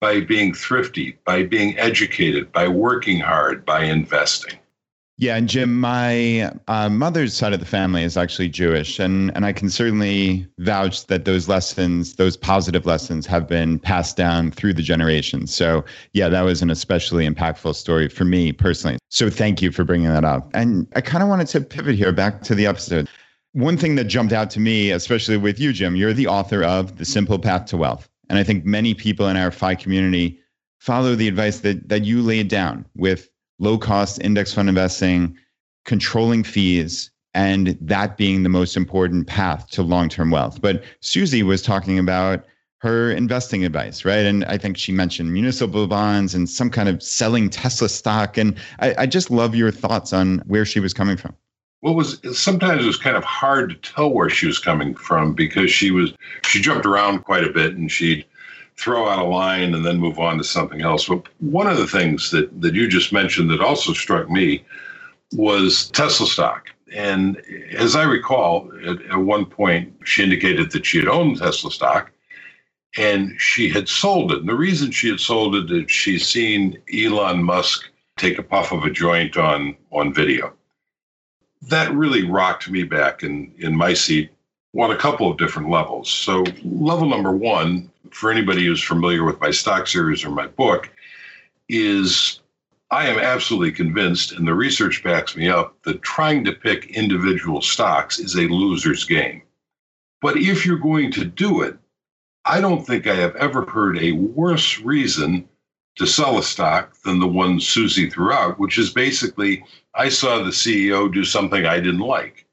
by 0.00 0.20
being 0.20 0.52
thrifty, 0.52 1.18
by 1.24 1.44
being 1.44 1.78
educated, 1.78 2.50
by 2.50 2.66
working 2.66 3.20
hard, 3.20 3.64
by 3.64 3.84
investing. 3.84 4.58
Yeah, 5.22 5.36
and 5.36 5.48
Jim, 5.48 5.78
my 5.78 6.50
uh, 6.66 6.88
mother's 6.88 7.32
side 7.32 7.52
of 7.52 7.60
the 7.60 7.64
family 7.64 8.02
is 8.02 8.16
actually 8.16 8.48
Jewish, 8.48 8.98
and 8.98 9.30
and 9.36 9.46
I 9.46 9.52
can 9.52 9.70
certainly 9.70 10.48
vouch 10.58 11.06
that 11.06 11.26
those 11.26 11.48
lessons, 11.48 12.16
those 12.16 12.36
positive 12.36 12.86
lessons, 12.86 13.24
have 13.26 13.46
been 13.46 13.78
passed 13.78 14.16
down 14.16 14.50
through 14.50 14.74
the 14.74 14.82
generations. 14.82 15.54
So 15.54 15.84
yeah, 16.12 16.28
that 16.28 16.42
was 16.42 16.60
an 16.60 16.70
especially 16.70 17.24
impactful 17.24 17.76
story 17.76 18.08
for 18.08 18.24
me 18.24 18.50
personally. 18.50 18.98
So 19.10 19.30
thank 19.30 19.62
you 19.62 19.70
for 19.70 19.84
bringing 19.84 20.08
that 20.08 20.24
up. 20.24 20.50
And 20.54 20.88
I 20.96 21.00
kind 21.00 21.22
of 21.22 21.28
wanted 21.28 21.46
to 21.50 21.60
pivot 21.60 21.94
here 21.94 22.12
back 22.12 22.42
to 22.42 22.56
the 22.56 22.66
episode. 22.66 23.08
One 23.52 23.76
thing 23.76 23.94
that 23.94 24.08
jumped 24.08 24.32
out 24.32 24.50
to 24.50 24.58
me, 24.58 24.90
especially 24.90 25.36
with 25.36 25.60
you, 25.60 25.72
Jim, 25.72 25.94
you're 25.94 26.12
the 26.12 26.26
author 26.26 26.64
of 26.64 26.98
The 26.98 27.04
Simple 27.04 27.38
Path 27.38 27.66
to 27.66 27.76
Wealth. 27.76 28.08
And 28.28 28.40
I 28.40 28.42
think 28.42 28.64
many 28.64 28.92
people 28.92 29.28
in 29.28 29.36
our 29.36 29.52
FI 29.52 29.76
community 29.76 30.40
follow 30.80 31.14
the 31.14 31.28
advice 31.28 31.60
that, 31.60 31.88
that 31.88 32.02
you 32.02 32.22
laid 32.22 32.48
down 32.48 32.84
with 32.96 33.28
low 33.58 33.78
cost 33.78 34.20
index 34.22 34.52
fund 34.52 34.68
investing, 34.68 35.36
controlling 35.84 36.44
fees, 36.44 37.10
and 37.34 37.78
that 37.80 38.16
being 38.16 38.42
the 38.42 38.48
most 38.48 38.76
important 38.76 39.26
path 39.26 39.68
to 39.70 39.82
long 39.82 40.08
term 40.08 40.30
wealth. 40.30 40.60
But 40.60 40.84
Suze 41.00 41.42
was 41.42 41.62
talking 41.62 41.98
about 41.98 42.44
her 42.78 43.12
investing 43.12 43.64
advice, 43.64 44.04
right? 44.04 44.26
And 44.26 44.44
I 44.46 44.58
think 44.58 44.76
she 44.76 44.90
mentioned 44.90 45.32
municipal 45.32 45.86
bonds 45.86 46.34
and 46.34 46.50
some 46.50 46.68
kind 46.68 46.88
of 46.88 47.00
selling 47.00 47.48
Tesla 47.48 47.88
stock. 47.88 48.36
And 48.36 48.56
I, 48.80 48.94
I 48.98 49.06
just 49.06 49.30
love 49.30 49.54
your 49.54 49.70
thoughts 49.70 50.12
on 50.12 50.38
where 50.46 50.64
she 50.64 50.80
was 50.80 50.92
coming 50.92 51.16
from 51.16 51.34
what 51.82 51.96
was 51.96 52.20
sometimes 52.32 52.84
it 52.84 52.86
was 52.86 52.96
kind 52.96 53.16
of 53.16 53.24
hard 53.24 53.68
to 53.68 53.92
tell 53.92 54.12
where 54.12 54.30
she 54.30 54.46
was 54.46 54.58
coming 54.58 54.94
from 54.94 55.34
because 55.34 55.70
she 55.70 55.90
was 55.90 56.14
she 56.46 56.60
jumped 56.60 56.86
around 56.86 57.24
quite 57.24 57.42
a 57.42 57.50
bit 57.50 57.74
and 57.76 57.90
she'd 57.90 58.24
throw 58.76 59.08
out 59.08 59.18
a 59.18 59.24
line 59.24 59.74
and 59.74 59.84
then 59.84 59.98
move 59.98 60.18
on 60.18 60.38
to 60.38 60.44
something 60.44 60.82
else. 60.82 61.06
But 61.06 61.26
one 61.40 61.66
of 61.66 61.76
the 61.76 61.86
things 61.86 62.30
that 62.30 62.60
that 62.60 62.74
you 62.74 62.88
just 62.88 63.12
mentioned 63.12 63.50
that 63.50 63.60
also 63.60 63.92
struck 63.92 64.30
me 64.30 64.64
was 65.32 65.88
Tesla 65.90 66.26
stock. 66.26 66.68
And 66.94 67.38
as 67.72 67.96
I 67.96 68.02
recall, 68.02 68.70
at, 68.86 69.00
at 69.02 69.16
one 69.16 69.46
point 69.46 69.94
she 70.04 70.22
indicated 70.22 70.72
that 70.72 70.86
she 70.86 70.98
had 70.98 71.08
owned 71.08 71.38
Tesla 71.38 71.70
stock 71.70 72.10
and 72.96 73.40
she 73.40 73.70
had 73.70 73.88
sold 73.88 74.32
it. 74.32 74.40
And 74.40 74.48
the 74.48 74.54
reason 74.54 74.90
she 74.90 75.08
had 75.08 75.20
sold 75.20 75.54
it 75.54 75.70
is 75.70 75.90
she's 75.90 76.26
seen 76.26 76.78
Elon 76.92 77.42
Musk 77.42 77.88
take 78.18 78.38
a 78.38 78.42
puff 78.42 78.72
of 78.72 78.84
a 78.84 78.90
joint 78.90 79.36
on 79.36 79.76
on 79.90 80.12
video 80.12 80.52
that 81.68 81.94
really 81.94 82.28
rocked 82.28 82.68
me 82.68 82.82
back 82.82 83.22
in, 83.22 83.52
in 83.58 83.76
my 83.76 83.94
seat 83.94 84.30
on 84.76 84.90
a 84.90 84.96
couple 84.96 85.30
of 85.30 85.38
different 85.38 85.70
levels. 85.70 86.10
So, 86.10 86.44
level 86.64 87.06
number 87.06 87.32
one, 87.32 87.90
for 88.10 88.30
anybody 88.30 88.66
who's 88.66 88.82
familiar 88.82 89.24
with 89.24 89.40
my 89.40 89.50
stock 89.50 89.86
series 89.86 90.24
or 90.24 90.30
my 90.30 90.46
book, 90.46 90.90
is 91.68 92.40
I 92.90 93.08
am 93.08 93.18
absolutely 93.18 93.72
convinced, 93.72 94.32
and 94.32 94.46
the 94.46 94.54
research 94.54 95.02
backs 95.02 95.36
me 95.36 95.48
up, 95.48 95.80
that 95.84 96.02
trying 96.02 96.44
to 96.44 96.52
pick 96.52 96.86
individual 96.90 97.62
stocks 97.62 98.18
is 98.18 98.36
a 98.36 98.48
loser's 98.48 99.04
game. 99.04 99.42
But 100.20 100.36
if 100.36 100.66
you're 100.66 100.76
going 100.76 101.10
to 101.12 101.24
do 101.24 101.62
it, 101.62 101.78
I 102.44 102.60
don't 102.60 102.84
think 102.84 103.06
I 103.06 103.14
have 103.14 103.36
ever 103.36 103.64
heard 103.64 103.98
a 103.98 104.12
worse 104.12 104.78
reason 104.80 105.48
to 105.96 106.06
sell 106.06 106.38
a 106.38 106.42
stock 106.42 106.94
than 107.02 107.20
the 107.20 107.26
one 107.26 107.60
Suze 107.60 108.12
threw 108.12 108.32
out, 108.32 108.58
which 108.58 108.78
is 108.78 108.90
basically 108.90 109.64
I 109.94 110.08
saw 110.08 110.42
the 110.42 110.50
CEO 110.50 111.12
do 111.12 111.24
something 111.24 111.64
I 111.64 111.80
didn't 111.80 112.00
like, 112.00 112.46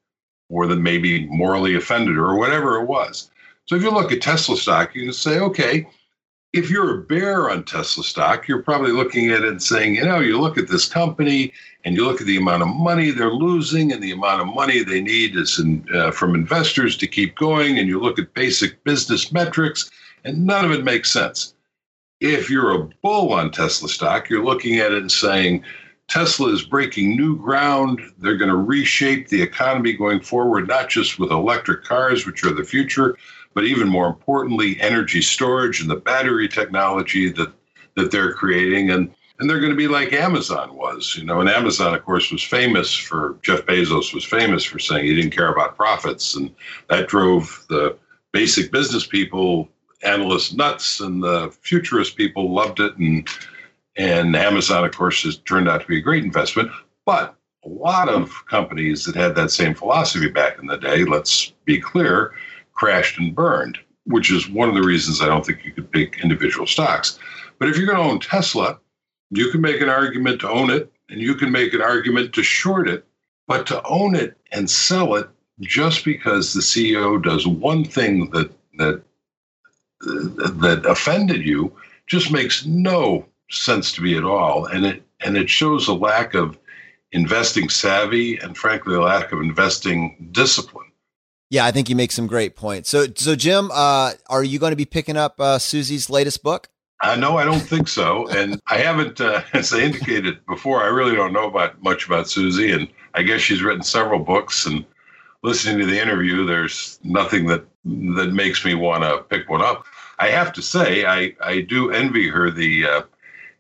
or 0.50 0.68
that 0.68 0.78
maybe 0.78 1.28
morally 1.28 1.76
offended 1.76 2.16
her, 2.16 2.26
or 2.26 2.38
whatever 2.38 2.82
it 2.82 2.86
was. 2.86 3.32
So 3.70 3.76
if 3.76 3.84
you 3.84 3.92
look 3.92 4.12
at 4.12 4.20
Tesla 4.20 4.58
stock, 4.58 4.96
you 4.96 5.04
can 5.04 5.14
say, 5.14 5.38
okay, 5.38 5.88
if 6.54 6.72
you're 6.72 7.02
a 7.02 7.04
bear 7.04 7.52
on 7.52 7.64
Tesla 7.66 8.04
stock, 8.04 8.48
you're 8.48 8.64
probably 8.64 8.92
looking 8.92 9.30
at 9.30 9.44
it 9.44 9.48
and 9.50 9.62
saying, 9.62 9.94
you 9.94 10.06
know, 10.06 10.22
you 10.22 10.42
look 10.42 10.58
at 10.58 10.68
this 10.68 10.88
company 10.88 11.54
and 11.84 11.96
you 11.96 12.04
look 12.04 12.20
at 12.20 12.26
the 12.26 12.38
amount 12.38 12.64
of 12.64 12.68
money 12.70 13.12
they're 13.12 13.30
losing 13.30 13.92
and 13.92 14.02
the 14.02 14.12
amount 14.12 14.42
of 14.42 14.48
money 14.56 14.82
they 14.82 15.02
need 15.02 15.36
is 15.36 15.60
in, 15.60 15.86
uh, 15.94 16.10
from 16.10 16.34
investors 16.34 16.98
to 16.98 17.06
keep 17.06 17.36
going, 17.36 17.78
and 17.78 17.88
you 17.88 18.02
look 18.02 18.18
at 18.18 18.34
basic 18.34 18.84
business 18.86 19.32
metrics, 19.32 19.92
and 20.24 20.48
none 20.48 20.66
of 20.66 20.72
it 20.72 20.84
makes 20.84 21.12
sense. 21.12 21.54
If 22.22 22.50
you're 22.50 22.74
a 22.74 22.90
bull 23.04 23.34
on 23.34 23.52
Tesla 23.52 23.88
stock, 23.88 24.32
you're 24.32 24.44
looking 24.44 24.80
at 24.80 24.94
it 24.94 24.98
and 24.98 25.12
saying, 25.12 25.64
Tesla 26.08 26.52
is 26.52 26.64
breaking 26.64 27.16
new 27.16 27.38
ground. 27.38 28.02
They're 28.18 28.36
going 28.36 28.50
to 28.50 28.58
reshape 28.58 29.28
the 29.28 29.44
economy 29.44 29.94
going 29.94 30.22
forward, 30.22 30.68
not 30.68 30.90
just 30.90 31.20
with 31.20 31.30
electric 31.30 31.84
cars, 31.84 32.26
which 32.26 32.44
are 32.44 32.52
the 32.52 32.64
future, 32.64 33.16
but 33.60 33.66
even 33.66 33.90
more 33.90 34.08
importantly, 34.08 34.80
energy 34.80 35.22
storage 35.22 35.82
and 35.82 35.90
the 35.90 35.96
battery 35.98 36.48
technology 36.48 37.30
that 37.30 37.52
that 37.98 38.10
they're 38.10 38.32
creating. 38.32 38.90
And 38.90 39.14
and 39.38 39.50
they're 39.50 39.60
going 39.60 39.74
to 39.74 39.76
be 39.76 39.90
like 39.90 40.14
Amazon 40.14 40.78
was, 40.78 41.14
you 41.18 41.26
know. 41.26 41.42
And 41.42 41.50
Amazon, 41.50 41.94
of 41.94 42.06
course, 42.06 42.32
was 42.32 42.42
famous 42.42 42.96
for 42.96 43.38
Jeff 43.42 43.66
Bezos 43.66 44.14
was 44.14 44.24
famous 44.24 44.64
for 44.64 44.80
saying 44.80 45.04
he 45.04 45.14
didn't 45.14 45.36
care 45.36 45.52
about 45.52 45.76
profits, 45.76 46.38
and 46.38 46.56
that 46.90 47.10
drove 47.10 47.66
the 47.68 47.98
basic 48.32 48.72
business 48.72 49.06
people, 49.06 49.68
analysts 50.04 50.54
nuts, 50.54 51.02
and 51.02 51.22
the 51.22 51.54
futurist 51.62 52.16
people 52.16 52.54
loved 52.54 52.80
it. 52.80 52.96
And 52.96 53.28
and 53.98 54.38
Amazon, 54.38 54.86
of 54.86 54.96
course, 54.96 55.24
has 55.24 55.36
turned 55.40 55.68
out 55.68 55.82
to 55.82 55.88
be 55.88 55.98
a 55.98 56.02
great 56.02 56.24
investment. 56.24 56.72
But 57.06 57.36
a 57.66 57.68
lot 57.68 58.08
of 58.08 58.32
companies 58.46 59.04
that 59.04 59.16
had 59.16 59.36
that 59.36 59.52
same 59.52 59.74
philosophy 59.74 60.30
back 60.30 60.60
in 60.60 60.68
the 60.68 60.78
day, 60.78 61.04
let's 61.04 61.52
be 61.66 61.78
clear, 61.78 62.32
crashed 62.80 63.20
and 63.20 63.36
burned, 63.36 63.78
which 64.06 64.32
is 64.32 64.50
one 64.50 64.70
of 64.70 64.76
the 64.76 64.82
reasons 64.82 65.22
I 65.22 65.26
don't 65.26 65.46
think 65.46 65.66
you 65.66 65.72
could 65.72 65.92
pick 65.92 66.24
individual 66.24 66.66
stocks. 66.66 67.20
But 67.60 67.68
if 67.68 67.76
you're 67.76 67.86
going 67.86 67.98
to 67.98 68.10
own 68.10 68.22
Tesla, 68.22 68.80
you 69.32 69.52
can 69.52 69.60
make 69.60 69.82
an 69.82 69.90
argument 69.90 70.40
to 70.42 70.50
own 70.50 70.70
it 70.70 70.90
and 71.10 71.20
you 71.20 71.36
can 71.36 71.52
make 71.52 71.74
an 71.74 71.82
argument 71.82 72.34
to 72.34 72.44
short 72.44 72.88
it, 72.88 73.06
but 73.48 73.68
to 73.68 73.86
own 73.86 74.16
it 74.16 74.38
and 74.54 74.70
sell 74.70 75.16
it 75.16 75.28
just 75.60 76.06
because 76.06 76.54
the 76.54 76.62
CEO 76.62 77.22
does 77.22 77.46
one 77.46 77.84
thing 77.84 78.30
that 78.30 78.50
that 78.76 79.04
that 80.02 80.86
offended 80.86 81.46
you 81.46 81.76
just 82.08 82.32
makes 82.32 82.66
no 82.66 83.26
sense 83.50 83.92
to 83.92 84.02
me 84.02 84.18
at 84.18 84.24
all. 84.24 84.66
And 84.68 84.86
it 84.86 85.04
and 85.20 85.36
it 85.36 85.50
shows 85.50 85.90
a 85.90 85.94
lack 85.94 86.34
of 86.34 86.58
investing 87.12 87.68
savvy 87.68 88.38
and 88.38 88.58
frankly 88.58 88.96
a 88.96 89.02
lack 89.02 89.34
of 89.34 89.42
investing 89.42 90.30
discipline 90.32 90.89
yeah, 91.50 91.66
I 91.66 91.72
think 91.72 91.90
you 91.90 91.96
make 91.96 92.12
some 92.12 92.28
great 92.28 92.56
points. 92.56 92.90
So, 92.90 93.08
so 93.16 93.36
Jim, 93.36 93.72
uh, 93.74 94.14
are 94.28 94.44
you 94.44 94.60
going 94.60 94.72
to 94.72 94.78
be 94.78 94.86
picking 94.86 95.18
up 95.18 95.40
uh, 95.40 95.58
Suze's 95.58 96.10
latest 96.10 96.44
book? 96.44 96.70
Uh, 97.02 97.16
no, 97.16 97.38
I 97.38 97.46
don't 97.46 97.62
think 97.62 97.88
so, 97.88 98.28
and 98.28 98.60
I 98.68 98.78
haven't. 98.78 99.22
Uh, 99.22 99.42
as 99.54 99.74
I 99.74 99.80
indicated 99.80 100.46
before, 100.46 100.84
I 100.84 100.88
really 100.88 101.16
don't 101.16 101.34
know 101.34 101.48
about 101.48 101.82
much 101.82 102.06
about 102.06 102.30
Suze, 102.30 102.60
and 102.60 102.88
I 103.16 103.24
guess 103.24 103.42
she's 103.42 103.64
written 103.64 103.84
several 103.84 104.20
books. 104.20 104.66
And 104.66 104.86
listening 105.42 105.80
to 105.80 105.86
the 105.86 106.00
interview, 106.00 106.46
there's 106.46 107.00
nothing 107.04 107.48
that 107.48 107.66
that 107.86 108.32
makes 108.34 108.66
me 108.66 108.76
want 108.76 109.04
to 109.04 109.24
pick 109.24 109.50
one 109.50 109.62
up. 109.62 109.86
I 110.20 110.28
have 110.28 110.52
to 110.54 110.62
say, 110.62 111.06
I 111.06 111.34
I 111.42 111.62
do 111.62 111.92
envy 111.92 112.28
her 112.28 112.52
the 112.52 112.86
uh, 112.86 113.02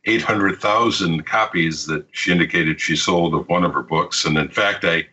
eight 0.05 0.21
hundred 0.21 0.59
thousand 0.59 1.25
copies 1.25 1.85
that 1.85 2.05
she 2.11 2.31
indicated 2.33 2.81
she 2.81 2.97
sold 2.97 3.33
of 3.33 3.47
one 3.47 3.63
of 3.63 3.73
her 3.73 3.83
books, 3.83 4.25
and 4.25 4.37
in 4.37 4.49
fact, 4.49 4.83
I 4.83 5.07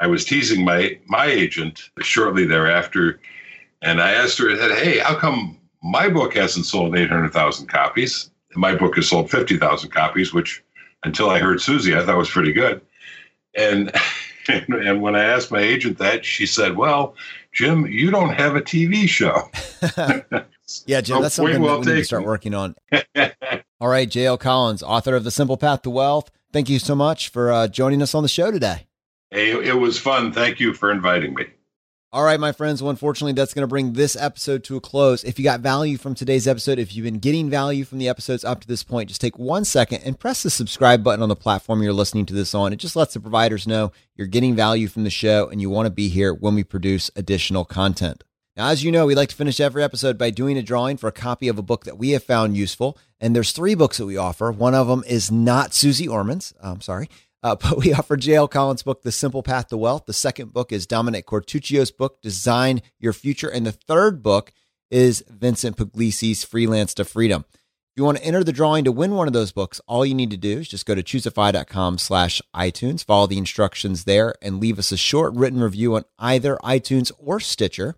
I 0.00 0.06
was 0.06 0.24
teasing 0.24 0.64
my 0.64 0.98
my 1.06 1.26
agent 1.26 1.90
shortly 2.00 2.46
thereafter, 2.46 3.20
and 3.82 4.00
I 4.00 4.12
asked 4.12 4.38
her, 4.38 4.50
"Hey, 4.74 4.98
how 4.98 5.14
come 5.14 5.58
my 5.82 6.08
book 6.08 6.34
hasn't 6.34 6.66
sold 6.66 6.96
eight 6.96 7.10
hundred 7.10 7.32
thousand 7.32 7.66
copies? 7.68 8.30
My 8.54 8.74
book 8.74 8.96
has 8.96 9.08
sold 9.08 9.30
fifty 9.30 9.56
thousand 9.56 9.90
copies, 9.90 10.32
which 10.32 10.62
until 11.04 11.30
I 11.30 11.38
heard 11.38 11.60
Suze, 11.60 11.88
I 11.90 12.04
thought 12.04 12.16
was 12.16 12.30
pretty 12.30 12.52
good." 12.52 12.80
And 13.56 13.92
and 14.48 15.02
when 15.02 15.16
I 15.16 15.24
asked 15.24 15.50
my 15.50 15.60
agent 15.60 15.98
that, 15.98 16.24
she 16.24 16.46
said, 16.46 16.76
"Well, 16.76 17.14
Jim, 17.52 17.86
you 17.86 18.10
don't 18.10 18.34
have 18.34 18.56
a 18.56 18.60
TV 18.60 19.08
show." 19.08 19.50
yeah, 20.86 21.00
Jim, 21.00 21.22
that's 21.22 21.34
something 21.34 21.60
well 21.60 21.80
that 21.80 21.86
we 21.86 21.94
need 21.94 22.00
to 22.00 22.04
start 22.04 22.24
working 22.24 22.54
on. 22.54 22.76
All 23.80 23.88
right, 23.88 24.08
J.L. 24.08 24.38
Collins, 24.38 24.82
author 24.82 25.14
of 25.14 25.24
The 25.24 25.30
Simple 25.30 25.56
Path 25.56 25.82
to 25.82 25.90
Wealth. 25.90 26.30
Thank 26.52 26.68
you 26.68 26.78
so 26.78 26.94
much 26.94 27.28
for 27.28 27.52
uh, 27.52 27.68
joining 27.68 28.02
us 28.02 28.14
on 28.14 28.22
the 28.22 28.28
show 28.28 28.50
today. 28.50 28.87
Hey, 29.30 29.50
it 29.50 29.78
was 29.78 29.98
fun. 29.98 30.32
Thank 30.32 30.58
you 30.58 30.72
for 30.72 30.90
inviting 30.90 31.34
me. 31.34 31.46
All 32.10 32.24
right, 32.24 32.40
my 32.40 32.52
friends. 32.52 32.82
Well, 32.82 32.88
unfortunately, 32.88 33.34
that's 33.34 33.52
going 33.52 33.64
to 33.64 33.68
bring 33.68 33.92
this 33.92 34.16
episode 34.16 34.64
to 34.64 34.76
a 34.76 34.80
close. 34.80 35.22
If 35.24 35.38
you 35.38 35.44
got 35.44 35.60
value 35.60 35.98
from 35.98 36.14
today's 36.14 36.48
episode, 36.48 36.78
if 36.78 36.96
you've 36.96 37.04
been 37.04 37.18
getting 37.18 37.50
value 37.50 37.84
from 37.84 37.98
the 37.98 38.08
episodes 38.08 38.42
up 38.42 38.62
to 38.62 38.66
this 38.66 38.82
point, 38.82 39.10
just 39.10 39.20
take 39.20 39.38
one 39.38 39.66
second 39.66 40.00
and 40.06 40.18
press 40.18 40.42
the 40.42 40.48
subscribe 40.48 41.04
button 41.04 41.22
on 41.22 41.28
the 41.28 41.36
platform 41.36 41.82
you're 41.82 41.92
listening 41.92 42.24
to 42.24 42.32
this 42.32 42.54
on. 42.54 42.72
It 42.72 42.76
just 42.76 42.96
lets 42.96 43.12
the 43.12 43.20
providers 43.20 43.66
know 43.66 43.92
you're 44.16 44.26
getting 44.26 44.56
value 44.56 44.88
from 44.88 45.04
the 45.04 45.10
show 45.10 45.50
and 45.50 45.60
you 45.60 45.68
want 45.68 45.84
to 45.84 45.90
be 45.90 46.08
here 46.08 46.32
when 46.32 46.54
we 46.54 46.64
produce 46.64 47.10
additional 47.14 47.66
content. 47.66 48.24
Now, 48.56 48.68
as 48.68 48.82
you 48.82 48.90
know, 48.90 49.04
we 49.04 49.14
like 49.14 49.28
to 49.28 49.36
finish 49.36 49.60
every 49.60 49.84
episode 49.84 50.16
by 50.16 50.30
doing 50.30 50.56
a 50.56 50.62
drawing 50.62 50.96
for 50.96 51.08
a 51.08 51.12
copy 51.12 51.46
of 51.48 51.58
a 51.58 51.62
book 51.62 51.84
that 51.84 51.98
we 51.98 52.10
have 52.10 52.24
found 52.24 52.56
useful. 52.56 52.96
And 53.20 53.36
there's 53.36 53.52
three 53.52 53.74
books 53.74 53.98
that 53.98 54.06
we 54.06 54.16
offer. 54.16 54.50
One 54.50 54.74
of 54.74 54.88
them 54.88 55.04
is 55.06 55.30
not 55.30 55.74
Suze 55.74 56.08
Orman's. 56.08 56.54
I'm 56.62 56.80
sorry. 56.80 57.10
Uh, 57.42 57.54
but 57.60 57.78
we 57.78 57.92
offer 57.92 58.16
J.L. 58.16 58.48
Collins' 58.48 58.82
book, 58.82 59.02
The 59.02 59.12
Simple 59.12 59.42
Path 59.42 59.68
to 59.68 59.76
Wealth. 59.76 60.06
The 60.06 60.12
second 60.12 60.52
book 60.52 60.72
is 60.72 60.86
Dominick 60.86 61.26
Quartuccio's 61.26 61.90
book, 61.90 62.20
Design 62.22 62.82
Your 62.98 63.12
Future. 63.12 63.48
And 63.48 63.66
the 63.66 63.72
third 63.72 64.22
book 64.22 64.52
is 64.90 65.24
Vincent 65.28 65.76
Pugliese's 65.76 66.44
Freelance 66.44 66.94
to 66.94 67.04
Freedom. 67.04 67.44
If 67.50 68.00
you 68.00 68.04
want 68.04 68.18
to 68.18 68.24
enter 68.24 68.44
the 68.44 68.52
drawing 68.52 68.84
to 68.84 68.92
win 68.92 69.16
one 69.16 69.26
of 69.26 69.32
those 69.32 69.50
books, 69.50 69.80
all 69.88 70.06
you 70.06 70.14
need 70.14 70.30
to 70.30 70.36
do 70.36 70.58
is 70.58 70.68
just 70.68 70.86
go 70.86 70.94
to 70.94 71.02
choosefi.com 71.02 71.98
slash 71.98 72.40
iTunes, 72.54 73.04
follow 73.04 73.26
the 73.26 73.38
instructions 73.38 74.04
there, 74.04 74.34
and 74.40 74.60
leave 74.60 74.78
us 74.78 74.92
a 74.92 74.96
short 74.96 75.34
written 75.34 75.60
review 75.60 75.96
on 75.96 76.04
either 76.18 76.56
iTunes 76.62 77.10
or 77.18 77.40
Stitcher. 77.40 77.96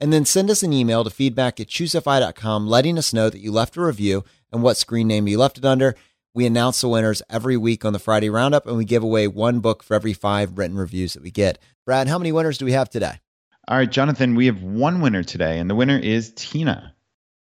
And 0.00 0.12
then 0.12 0.24
send 0.24 0.50
us 0.50 0.62
an 0.62 0.72
email 0.72 1.04
to 1.04 1.10
feedback 1.10 1.60
at 1.60 1.68
choosefi.com, 1.68 2.66
letting 2.66 2.98
us 2.98 3.12
know 3.12 3.30
that 3.30 3.40
you 3.40 3.52
left 3.52 3.76
a 3.76 3.82
review 3.82 4.24
and 4.50 4.62
what 4.62 4.76
screen 4.76 5.08
name 5.08 5.28
you 5.28 5.38
left 5.38 5.58
it 5.58 5.64
under. 5.64 5.94
We 6.36 6.46
announce 6.46 6.80
the 6.80 6.88
winners 6.88 7.22
every 7.30 7.56
week 7.56 7.84
on 7.84 7.92
the 7.92 8.00
Friday 8.00 8.28
Roundup, 8.28 8.66
and 8.66 8.76
we 8.76 8.84
give 8.84 9.04
away 9.04 9.28
one 9.28 9.60
book 9.60 9.84
for 9.84 9.94
every 9.94 10.12
five 10.12 10.58
written 10.58 10.76
reviews 10.76 11.14
that 11.14 11.22
we 11.22 11.30
get. 11.30 11.60
Brad, 11.86 12.08
how 12.08 12.18
many 12.18 12.32
winners 12.32 12.58
do 12.58 12.64
we 12.64 12.72
have 12.72 12.90
today? 12.90 13.20
All 13.68 13.76
right, 13.76 13.88
Jonathan, 13.90 14.34
we 14.34 14.46
have 14.46 14.60
one 14.60 15.00
winner 15.00 15.22
today, 15.22 15.60
and 15.60 15.70
the 15.70 15.76
winner 15.76 15.96
is 15.96 16.32
Tina. 16.34 16.92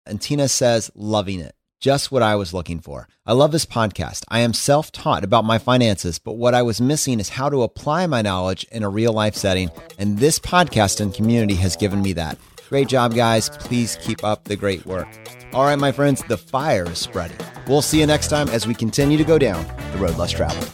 And 0.05 0.21
Tina 0.21 0.47
says, 0.47 0.91
loving 0.95 1.41
it. 1.41 1.55
Just 1.81 2.13
what 2.13 2.23
I 2.23 2.37
was 2.37 2.53
looking 2.53 2.81
for. 2.81 3.09
I 3.25 3.33
love 3.33 3.51
this 3.51 3.65
podcast. 3.65 4.25
I 4.29 4.41
am 4.41 4.53
self 4.53 4.93
taught 4.93 5.25
about 5.25 5.47
my 5.47 5.57
finances, 5.57 6.19
but 6.19 6.35
what 6.35 6.53
I 6.53 6.61
was 6.61 6.79
missing 6.79 7.19
is 7.19 7.31
how 7.31 7.49
to 7.49 7.63
apply 7.63 8.07
my 8.07 8.21
knowledge 8.21 8.65
in 8.71 8.83
a 8.83 8.91
real 8.91 9.15
life 9.15 9.37
setting. 9.37 9.71
And 9.99 10.19
this 10.19 10.39
podcast 10.39 11.01
and 11.01 11.15
community 11.15 11.55
has 11.55 11.77
given 11.77 12.03
me 12.03 12.13
that. 12.13 12.37
Great 12.73 12.89
job, 12.89 13.15
guys. 13.15 13.51
Please 13.51 13.99
keep 14.01 14.25
up 14.25 14.45
the 14.45 14.57
great 14.57 14.87
work. 14.87 15.07
All 15.53 15.65
right, 15.65 15.79
my 15.79 15.93
friends, 15.93 16.23
the 16.27 16.39
fire 16.39 16.89
is 16.89 16.99
spreading. 16.99 17.37
We'll 17.67 17.83
see 17.83 18.01
you 18.01 18.07
next 18.07 18.29
time 18.29 18.49
as 18.49 18.67
we 18.67 18.73
continue 18.73 19.19
to 19.19 19.25
go 19.25 19.39
down 19.39 19.67
the 19.93 19.99
road 19.99 20.17
less 20.17 20.31
traveled. 20.31 20.71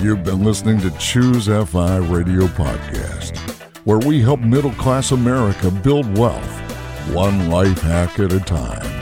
You've 0.00 0.22
been 0.22 0.44
listening 0.44 0.78
to 0.82 0.96
Choose 0.98 1.46
FI 1.46 1.96
Radio 1.96 2.46
Podcast, 2.46 3.36
where 3.84 3.98
we 3.98 4.20
help 4.20 4.38
middle 4.38 4.70
class 4.74 5.10
America 5.10 5.72
build 5.72 6.16
wealth, 6.16 6.60
one 7.12 7.50
life 7.50 7.80
hack 7.80 8.20
at 8.20 8.32
a 8.32 8.38
time. 8.38 9.01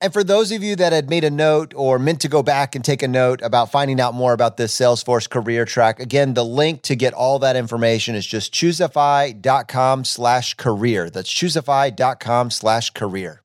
And 0.00 0.12
for 0.12 0.22
those 0.22 0.52
of 0.52 0.62
you 0.62 0.76
that 0.76 0.92
had 0.92 1.10
made 1.10 1.24
a 1.24 1.30
note 1.30 1.74
or 1.74 1.98
meant 1.98 2.20
to 2.20 2.28
go 2.28 2.40
back 2.40 2.76
and 2.76 2.84
take 2.84 3.02
a 3.02 3.08
note 3.08 3.42
about 3.42 3.72
finding 3.72 4.00
out 4.00 4.14
more 4.14 4.32
about 4.32 4.56
this 4.56 4.72
Salesforce 4.72 5.28
career 5.28 5.64
track, 5.64 5.98
again, 5.98 6.34
the 6.34 6.44
link 6.44 6.82
to 6.82 6.94
get 6.94 7.14
all 7.14 7.40
that 7.40 7.56
information 7.56 8.14
is 8.14 8.24
just 8.24 8.54
choosefi.com 8.54 10.04
slash 10.04 10.54
career. 10.54 11.10
That's 11.10 11.32
choosefi.com 11.32 12.50
slash 12.50 12.90
career. 12.90 13.42